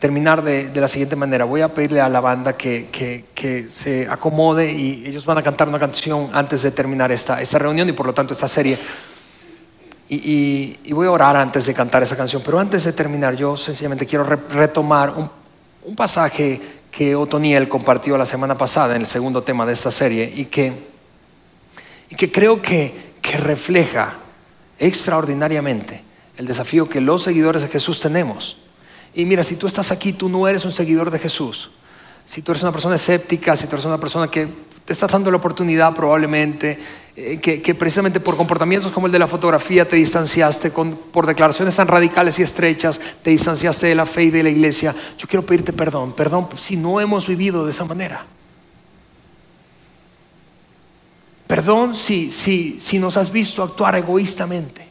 terminar 0.00 0.42
de, 0.42 0.72
la 0.74 0.88
siguiente 0.88 1.14
manera. 1.14 1.44
Voy 1.44 1.60
a 1.60 1.72
pedirle 1.72 2.00
a 2.00 2.08
la 2.08 2.20
banda 2.20 2.56
que, 2.56 2.88
que, 2.90 3.68
se 3.68 4.08
acomode 4.08 4.72
y 4.72 5.04
ellos 5.06 5.24
van 5.26 5.38
a 5.38 5.42
cantar 5.42 5.68
una 5.68 5.78
canción 5.78 6.30
antes 6.32 6.62
de 6.62 6.70
terminar 6.70 7.12
esta, 7.12 7.40
esta 7.40 7.58
reunión 7.58 7.88
y 7.88 7.92
por 7.92 8.06
lo 8.06 8.14
tanto 8.14 8.32
esta 8.32 8.48
serie. 8.48 8.78
Y, 10.08 10.92
voy 10.92 11.06
a 11.06 11.12
orar 11.12 11.36
antes 11.36 11.66
de 11.66 11.74
cantar 11.74 12.02
esa 12.02 12.16
canción. 12.16 12.42
Pero 12.44 12.58
antes 12.58 12.82
de 12.84 12.92
terminar, 12.92 13.36
yo 13.36 13.56
sencillamente 13.56 14.06
quiero 14.06 14.24
retomar 14.24 15.10
un, 15.10 15.30
un 15.84 15.94
pasaje 15.94 16.60
que 16.90 17.14
Otoniel 17.14 17.68
compartió 17.68 18.16
la 18.16 18.26
semana 18.26 18.56
pasada 18.56 18.96
en 18.96 19.02
el 19.02 19.06
segundo 19.06 19.42
tema 19.42 19.66
de 19.66 19.74
esta 19.74 19.90
serie 19.90 20.32
y 20.34 20.46
que, 20.46 20.72
y 22.08 22.16
que 22.16 22.32
creo 22.32 22.60
que, 22.60 23.12
que 23.20 23.36
refleja 23.36 24.14
extraordinariamente 24.78 26.02
el 26.38 26.46
desafío 26.46 26.88
que 26.88 27.02
los 27.02 27.22
seguidores 27.22 27.62
de 27.62 27.68
Jesús 27.68 28.00
tenemos. 28.00 28.56
Y 29.14 29.24
mira, 29.24 29.42
si 29.42 29.56
tú 29.56 29.66
estás 29.66 29.90
aquí, 29.90 30.12
tú 30.12 30.28
no 30.28 30.46
eres 30.46 30.64
un 30.64 30.72
seguidor 30.72 31.10
de 31.10 31.18
Jesús. 31.18 31.70
Si 32.24 32.42
tú 32.42 32.52
eres 32.52 32.62
una 32.62 32.72
persona 32.72 32.94
escéptica, 32.94 33.56
si 33.56 33.66
tú 33.66 33.76
eres 33.76 33.86
una 33.86 33.98
persona 33.98 34.30
que 34.30 34.48
te 34.84 34.92
estás 34.92 35.10
dando 35.10 35.30
la 35.30 35.36
oportunidad 35.36 35.94
probablemente, 35.94 36.78
eh, 37.16 37.40
que, 37.40 37.74
precisamente 37.74 38.20
por 38.20 38.36
comportamientos 38.36 38.92
como 38.92 39.06
el 39.06 39.12
de 39.12 39.18
la 39.18 39.26
fotografía 39.26 39.86
te 39.86 39.96
distanciaste, 39.96 40.70
por 40.70 41.26
declaraciones 41.26 41.76
tan 41.76 41.88
radicales 41.88 42.38
y 42.38 42.42
estrechas, 42.42 43.00
te 43.22 43.30
distanciaste 43.30 43.86
de 43.86 43.94
la 43.94 44.06
fe 44.06 44.24
y 44.24 44.30
de 44.30 44.42
la 44.42 44.50
iglesia, 44.50 44.94
yo 45.18 45.28
quiero 45.28 45.44
pedirte 45.44 45.72
perdón, 45.72 46.12
perdón 46.12 46.48
si 46.56 46.76
no 46.76 47.00
hemos 47.00 47.26
vivido 47.26 47.64
de 47.64 47.70
esa 47.70 47.84
manera. 47.84 48.26
Perdón 51.46 51.96
si, 51.96 52.30
si, 52.30 52.78
si 52.78 52.98
nos 53.00 53.16
has 53.16 53.32
visto 53.32 53.62
actuar 53.62 53.96
egoístamente. 53.96 54.89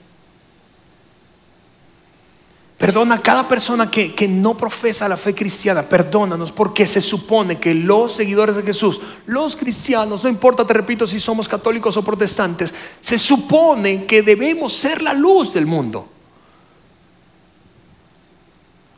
Perdona 2.80 3.16
a 3.16 3.22
cada 3.22 3.46
persona 3.46 3.92
que, 3.92 4.26
no 4.30 4.56
profesa 4.56 5.10
la 5.10 5.18
fe 5.18 5.36
cristiana. 5.36 5.84
Perdónanos 5.84 6.54
porque 6.54 6.88
se 6.88 7.02
supone 7.02 7.60
que 7.60 7.74
los 7.74 8.14
seguidores 8.16 8.56
de 8.56 8.64
Jesús, 8.64 9.02
los 9.26 9.58
cristianos, 9.58 10.24
no 10.24 10.30
importa, 10.30 10.66
te 10.66 10.74
repito, 10.74 11.06
si 11.06 11.20
somos 11.20 11.46
católicos 11.46 11.98
o 11.98 12.06
protestantes, 12.06 12.74
se 13.02 13.18
supone 13.18 14.06
que 14.06 14.22
debemos 14.22 14.72
ser 14.78 15.02
la 15.02 15.14
luz 15.14 15.52
del 15.54 15.66
mundo. 15.66 16.08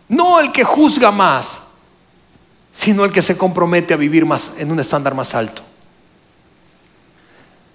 No 0.09 0.39
el 0.39 0.51
que 0.51 0.63
juzga 0.63 1.09
más, 1.09 1.59
sino 2.71 3.03
el 3.03 3.11
que 3.11 3.23
se 3.23 3.35
compromete 3.35 3.95
a 3.95 3.97
vivir 3.97 4.27
más 4.27 4.53
en 4.59 4.71
un 4.71 4.79
estándar 4.79 5.15
más 5.15 5.33
alto. 5.33 5.63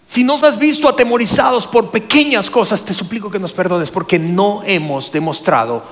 Si 0.07 0.23
nos 0.23 0.43
has 0.43 0.59
visto 0.59 0.89
atemorizados 0.89 1.67
por 1.67 1.91
pequeñas 1.91 2.49
cosas, 2.49 2.85
te 2.85 2.95
suplico 2.95 3.31
que 3.31 3.41
nos 3.41 3.53
perdones 3.53 3.91
porque 3.91 4.19
no 4.19 4.63
hemos 4.65 5.11
demostrado 5.11 5.83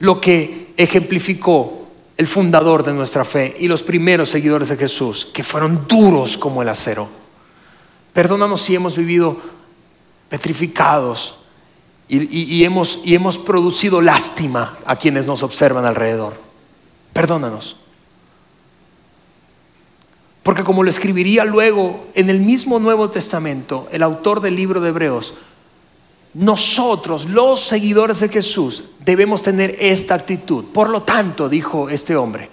lo 0.00 0.20
que 0.20 0.74
ejemplificó 0.76 1.88
el 2.16 2.26
fundador 2.26 2.82
de 2.82 2.92
nuestra 2.92 3.24
fe 3.24 3.56
y 3.58 3.68
los 3.68 3.82
primeros 3.82 4.28
seguidores 4.28 4.68
de 4.68 4.76
Jesús, 4.76 5.26
que 5.26 5.42
fueron 5.42 5.86
duros 5.88 6.36
como 6.36 6.62
el 6.62 6.68
acero. 6.68 7.08
Perdónanos 8.12 8.60
si 8.60 8.74
hemos 8.74 8.96
vivido 8.96 9.40
petrificados 10.28 11.36
y, 12.06 12.62
hemos, 12.64 13.38
producido 13.38 14.00
lástima 14.00 14.78
a 14.84 14.96
quienes 14.96 15.26
nos 15.26 15.42
observan 15.42 15.86
alrededor. 15.86 16.38
Perdónanos. 17.12 17.76
Porque 20.44 20.62
como 20.62 20.82
lo 20.82 20.90
escribiría 20.90 21.42
luego 21.46 22.08
en 22.14 22.28
el 22.28 22.38
mismo 22.38 22.78
Nuevo 22.78 23.08
Testamento, 23.08 23.88
el 23.90 24.02
autor 24.02 24.42
del 24.42 24.54
libro 24.54 24.78
de 24.78 24.90
Hebreos, 24.90 25.32
nosotros, 26.34 27.24
los 27.24 27.60
seguidores 27.60 28.20
de 28.20 28.28
Jesús, 28.28 28.84
debemos 29.00 29.40
tener 29.40 29.74
esta 29.80 30.14
actitud. 30.14 30.66
Por 30.66 30.90
lo 30.90 31.02
tanto, 31.02 31.48
dijo 31.48 31.88
este 31.88 32.14
hombre, 32.14 32.50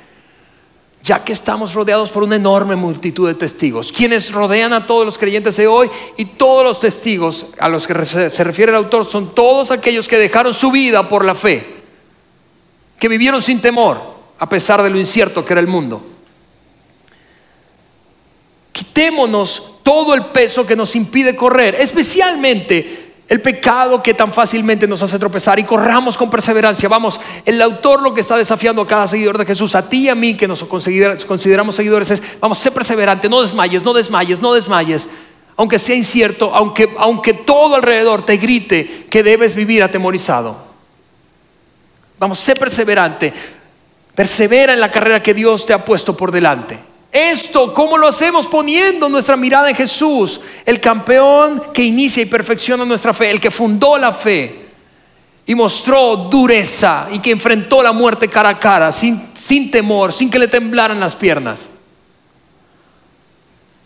ya 1.03 1.21
que 1.25 1.33
estamos 1.33 1.73
rodeados 1.73 2.11
por 2.11 2.23
una 2.23 2.37
enorme 2.37 2.77
multitud 2.77 3.27
de 3.27 3.33
testigos, 3.33 3.91
quienes 3.91 4.31
rodean 4.31 4.71
a 4.71 4.87
todos 4.87 5.03
los 5.05 5.17
creyentes 5.17 5.57
de 5.57 5.67
hoy 5.67 5.89
y 6.15 6.23
todos 6.23 6.63
los 6.63 6.79
testigos 6.79 7.47
a 7.59 7.67
los 7.67 7.85
que 7.85 8.05
se 8.05 8.43
refiere 8.45 8.71
el 8.71 8.77
autor 8.77 9.05
son 9.05 9.35
todos 9.35 9.69
aquellos 9.69 10.07
que 10.07 10.17
dejaron 10.17 10.53
su 10.53 10.71
vida 10.71 11.09
por 11.09 11.25
la 11.25 11.35
fe, 11.35 11.81
que 12.97 13.09
vivieron 13.09 13.41
sin 13.41 13.59
temor 13.59 13.99
a 14.39 14.47
pesar 14.47 14.81
de 14.81 14.89
lo 14.89 14.97
incierto 14.97 15.43
que 15.43 15.51
era 15.51 15.59
el 15.59 15.67
mundo 15.67 16.10
Quitémonos 18.81 19.73
todo 19.83 20.15
el 20.15 20.25
peso 20.25 20.65
que 20.65 20.75
nos 20.75 20.95
impide 20.95 21.35
correr, 21.35 21.75
especialmente 21.75 23.13
el 23.27 23.39
pecado 23.39 24.01
que 24.01 24.15
tan 24.15 24.33
fácilmente 24.33 24.87
nos 24.87 25.03
hace 25.03 25.19
tropezar 25.19 25.59
y 25.59 25.65
corramos 25.65 26.17
con 26.17 26.31
perseverancia. 26.31 26.89
Vamos, 26.89 27.19
el 27.45 27.61
autor 27.61 28.01
lo 28.01 28.11
que 28.11 28.21
está 28.21 28.37
desafiando 28.37 28.81
a 28.81 28.87
cada 28.87 29.05
seguidor 29.05 29.37
de 29.37 29.45
Jesús, 29.45 29.75
a 29.75 29.87
ti 29.87 30.05
y 30.05 30.09
a 30.09 30.15
mí 30.15 30.35
que 30.35 30.47
nos 30.47 30.63
consideramos 30.63 31.75
seguidores 31.75 32.09
es, 32.09 32.23
vamos, 32.39 32.57
sé 32.57 32.71
perseverante, 32.71 33.29
no 33.29 33.43
desmayes, 33.43 33.83
no 33.83 33.93
desmayes, 33.93 34.41
no 34.41 34.51
desmayes. 34.51 35.07
Aunque 35.57 35.77
sea 35.77 35.95
incierto, 35.95 36.51
aunque, 36.51 36.91
aunque 36.97 37.35
todo 37.35 37.75
alrededor 37.75 38.25
te 38.25 38.37
grite 38.37 39.05
que 39.11 39.21
debes 39.21 39.53
vivir 39.53 39.83
atemorizado. 39.83 40.57
Vamos, 42.17 42.39
sé 42.39 42.55
perseverante. 42.55 43.31
Persevera 44.15 44.73
en 44.73 44.79
la 44.79 44.89
carrera 44.89 45.21
que 45.21 45.35
Dios 45.35 45.67
te 45.67 45.73
ha 45.73 45.85
puesto 45.85 46.17
por 46.17 46.31
delante. 46.31 46.89
Esto, 47.11 47.73
¿cómo 47.73 47.97
lo 47.97 48.07
hacemos? 48.07 48.47
Poniendo 48.47 49.09
nuestra 49.09 49.35
mirada 49.35 49.69
en 49.69 49.75
Jesús, 49.75 50.39
el 50.65 50.79
campeón 50.79 51.61
que 51.73 51.83
inicia 51.83 52.23
y 52.23 52.27
perfecciona 52.27 52.85
nuestra 52.85 53.13
fe, 53.13 53.29
el 53.29 53.39
que 53.39 53.51
fundó 53.51 53.97
la 53.97 54.13
fe, 54.13 54.69
y 55.45 55.55
mostró 55.55 56.15
dureza 56.15 57.07
y 57.11 57.19
que 57.19 57.31
enfrentó 57.31 57.83
la 57.83 57.91
muerte 57.91 58.29
cara 58.29 58.49
a 58.49 58.59
cara, 58.59 58.91
sin, 58.91 59.29
sin 59.33 59.69
temor, 59.69 60.13
sin 60.13 60.29
que 60.29 60.39
le 60.39 60.47
temblaran 60.47 60.99
las 60.99 61.15
piernas 61.15 61.69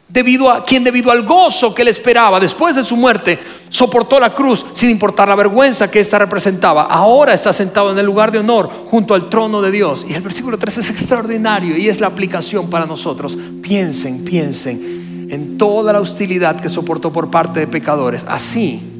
debido 0.07 0.51
a 0.51 0.63
quien 0.63 0.83
debido 0.83 1.11
al 1.11 1.23
gozo 1.23 1.73
que 1.73 1.83
le 1.83 1.91
esperaba 1.91 2.39
después 2.39 2.75
de 2.75 2.83
su 2.83 2.95
muerte 2.95 3.39
soportó 3.69 4.19
la 4.19 4.33
cruz 4.33 4.65
sin 4.73 4.89
importar 4.91 5.27
la 5.27 5.35
vergüenza 5.35 5.89
que 5.89 5.99
ésta 5.99 6.19
representaba. 6.19 6.83
Ahora 6.83 7.33
está 7.33 7.51
sentado 7.51 7.91
en 7.91 7.97
el 7.97 8.05
lugar 8.05 8.31
de 8.31 8.39
honor 8.39 8.69
junto 8.87 9.13
al 9.13 9.29
trono 9.29 9.61
de 9.61 9.71
Dios. 9.71 10.05
Y 10.07 10.13
el 10.13 10.21
versículo 10.21 10.57
3 10.57 10.77
es 10.77 10.89
extraordinario 10.89 11.77
y 11.77 11.89
es 11.89 11.99
la 11.99 12.07
aplicación 12.07 12.69
para 12.69 12.85
nosotros. 12.85 13.37
Piensen, 13.61 14.23
piensen 14.23 15.27
en 15.29 15.57
toda 15.57 15.91
la 15.91 15.99
hostilidad 15.99 16.59
que 16.59 16.69
soportó 16.69 17.11
por 17.11 17.29
parte 17.29 17.59
de 17.59 17.67
pecadores. 17.67 18.25
Así 18.27 18.94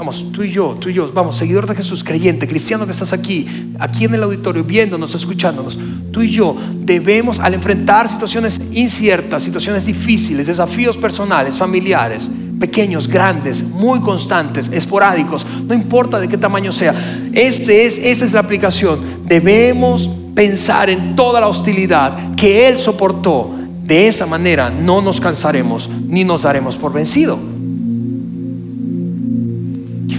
Vamos, 0.00 0.24
tú 0.32 0.42
y 0.42 0.50
yo, 0.50 0.78
tú 0.80 0.88
y 0.88 0.94
yo, 0.94 1.12
vamos, 1.12 1.36
seguidor 1.36 1.66
de 1.66 1.74
Jesús, 1.74 2.02
creyente, 2.02 2.48
cristiano 2.48 2.86
que 2.86 2.92
estás 2.92 3.12
aquí, 3.12 3.46
aquí 3.78 4.06
en 4.06 4.14
el 4.14 4.22
auditorio, 4.22 4.64
viéndonos, 4.64 5.14
escuchándonos, 5.14 5.78
tú 6.10 6.22
y 6.22 6.30
yo 6.30 6.56
debemos, 6.74 7.38
al 7.38 7.52
enfrentar 7.52 8.08
situaciones 8.08 8.62
inciertas, 8.72 9.42
situaciones 9.42 9.84
difíciles, 9.84 10.46
desafíos 10.46 10.96
personales, 10.96 11.58
familiares, 11.58 12.30
pequeños, 12.58 13.08
grandes, 13.08 13.62
muy 13.62 14.00
constantes, 14.00 14.70
esporádicos, 14.72 15.46
no 15.66 15.74
importa 15.74 16.18
de 16.18 16.28
qué 16.28 16.38
tamaño 16.38 16.72
sea, 16.72 16.94
ese 17.34 17.84
es, 17.84 17.98
esa 17.98 18.24
es 18.24 18.32
la 18.32 18.40
aplicación. 18.40 19.26
Debemos 19.26 20.08
pensar 20.34 20.88
en 20.88 21.14
toda 21.14 21.42
la 21.42 21.48
hostilidad 21.48 22.34
que 22.36 22.66
Él 22.68 22.78
soportó. 22.78 23.54
De 23.84 24.08
esa 24.08 24.24
manera 24.24 24.70
no 24.70 25.02
nos 25.02 25.20
cansaremos 25.20 25.90
ni 26.06 26.24
nos 26.24 26.40
daremos 26.40 26.78
por 26.78 26.90
vencido 26.90 27.49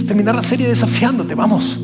terminar 0.00 0.34
la 0.34 0.42
serie 0.42 0.66
desafiándote, 0.66 1.34
vamos. 1.34 1.80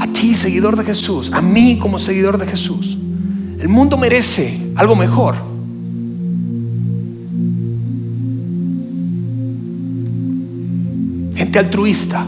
A 0.00 0.06
ti, 0.08 0.34
seguidor 0.34 0.76
de 0.76 0.84
Jesús, 0.84 1.30
a 1.32 1.40
mí 1.40 1.78
como 1.78 1.98
seguidor 1.98 2.38
de 2.38 2.46
Jesús. 2.46 2.98
El 3.58 3.68
mundo 3.68 3.96
merece 3.96 4.72
algo 4.74 4.96
mejor. 4.96 5.36
Gente 11.34 11.58
altruista. 11.58 12.26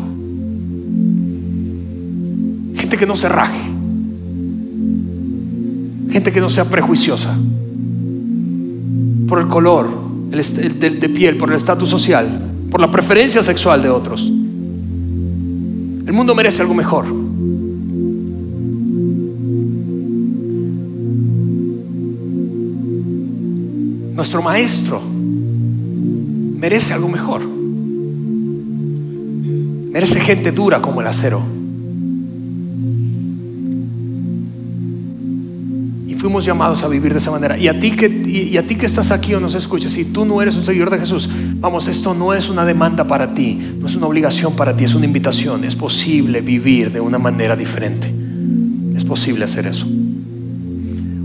Gente 2.75 2.97
que 2.97 3.07
no 3.07 3.17
se 3.17 3.29
raje. 3.29 3.63
Gente 6.11 6.33
que 6.33 6.41
no 6.41 6.49
sea 6.49 6.65
prejuiciosa. 6.65 7.37
Por 9.29 9.41
el 9.41 9.49
color 9.49 10.07
de 10.31 11.09
piel, 11.09 11.37
por 11.37 11.51
el 11.51 11.57
estatus 11.57 11.91
social 11.91 12.46
por 12.71 12.81
la 12.81 12.91
preferencia 12.91 13.43
sexual 13.43 13.83
de 13.83 13.91
otros. 13.91 14.23
El 16.07 16.13
mundo 16.13 16.35
merece 16.35 16.63
algo 16.63 16.75
mejor. 16.75 17.07
Nuestro 24.15 24.41
maestro 24.43 25.03
merece 25.03 26.95
algo 26.95 27.09
mejor. 27.09 27.43
Merece 29.93 30.21
gente 30.21 30.53
dura 30.53 30.81
como 30.81 31.01
el 31.01 31.07
acero. 31.07 31.56
Llamados 36.45 36.83
a 36.83 36.89
vivir 36.89 37.13
de 37.13 37.19
esa 37.19 37.31
manera. 37.31 37.57
Y 37.57 37.69
a 37.69 37.79
ti 37.79 37.93
que, 37.93 38.07
y, 38.09 38.57
a 38.57 38.67
ti 38.67 38.75
que 38.75 38.87
estás 38.87 39.11
aquí 39.11 39.35
o 39.35 39.41
nos 39.41 39.55
escuchas, 39.55 39.93
si 39.93 40.05
tú 40.05 40.25
no 40.25 40.43
eres 40.43 40.57
un 40.57 40.65
seguidor 40.65 40.91
de 40.91 40.99
Jesús, 40.99 41.29
vamos, 41.57 41.89
esto 41.89 42.15
no 42.15 42.35
es 42.35 42.49
una 42.49 42.65
demanda 42.65 43.07
para 43.07 43.33
ti, 43.33 43.77
no 43.79 43.87
es 43.87 43.97
una 43.97 44.07
obligación 44.07 44.55
para 44.55 44.77
ti, 44.77 44.85
es 44.85 44.95
una 44.95 45.07
invitación. 45.07 45.65
Es 45.65 45.75
posible 45.75 46.41
vivir 46.41 46.93
de 46.93 47.01
una 47.01 47.19
manera 47.19 47.57
diferente. 47.57 48.13
Es 48.95 49.05
posible 49.05 49.45
hacer 49.45 49.67
eso. 49.67 49.87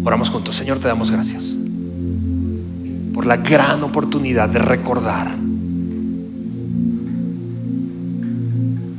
Oramos 0.04 0.30
juntos. 0.30 0.56
Señor, 0.56 0.80
te 0.80 0.88
damos 0.88 1.12
gracias 1.12 1.56
por 3.14 3.26
la 3.26 3.38
gran 3.38 3.84
oportunidad 3.84 4.50
de 4.50 4.60
recordar 4.60 5.36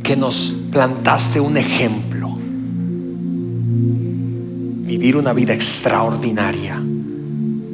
que 0.02 0.16
nos 0.16 0.54
plantaste 0.70 1.40
un 1.40 1.56
ejemplo 1.56 2.11
vivir 5.02 5.16
una 5.16 5.32
vida 5.32 5.52
extraordinaria 5.52 6.80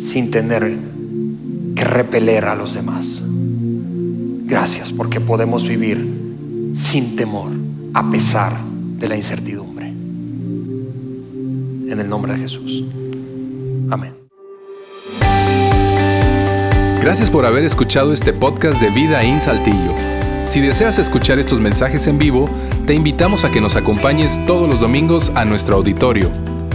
sin 0.01 0.31
tener 0.31 0.79
que 1.77 1.85
repeler 1.85 2.47
a 2.47 2.55
los 2.55 2.73
demás. 2.73 3.23
Gracias 4.47 4.91
porque 4.91 5.21
podemos 5.21 5.69
vivir 5.69 6.73
sin 6.75 7.17
temor 7.17 7.51
a 7.93 8.11
pesar 8.11 8.59
de 8.65 9.09
la 9.09 9.17
incertidumbre. 9.17 9.89
En 9.89 11.99
el 12.01 12.09
nombre 12.09 12.33
de 12.33 12.39
Jesús. 12.39 12.83
Amén. 13.91 14.15
Gracias 17.03 17.31
por 17.31 17.45
haber 17.45 17.65
escuchado 17.65 18.15
este 18.15 18.33
podcast 18.33 18.81
de 18.81 18.89
Vida 18.89 19.23
en 19.23 19.43
Saltillo. 19.43 19.95
Si 20.47 20.63
deseas 20.63 20.99
escuchar 20.99 21.39
estos 21.39 21.61
mensajes 21.61 22.07
en 22.07 22.17
vivo, 22.17 22.49
te 22.87 22.95
invitamos 22.95 23.45
a 23.45 23.51
que 23.51 23.61
nos 23.61 23.77
acompañes 23.77 24.43
todos 24.47 24.67
los 24.67 24.81
domingos 24.81 25.31
a 25.35 25.45
nuestro 25.45 25.77
auditorio 25.77 26.31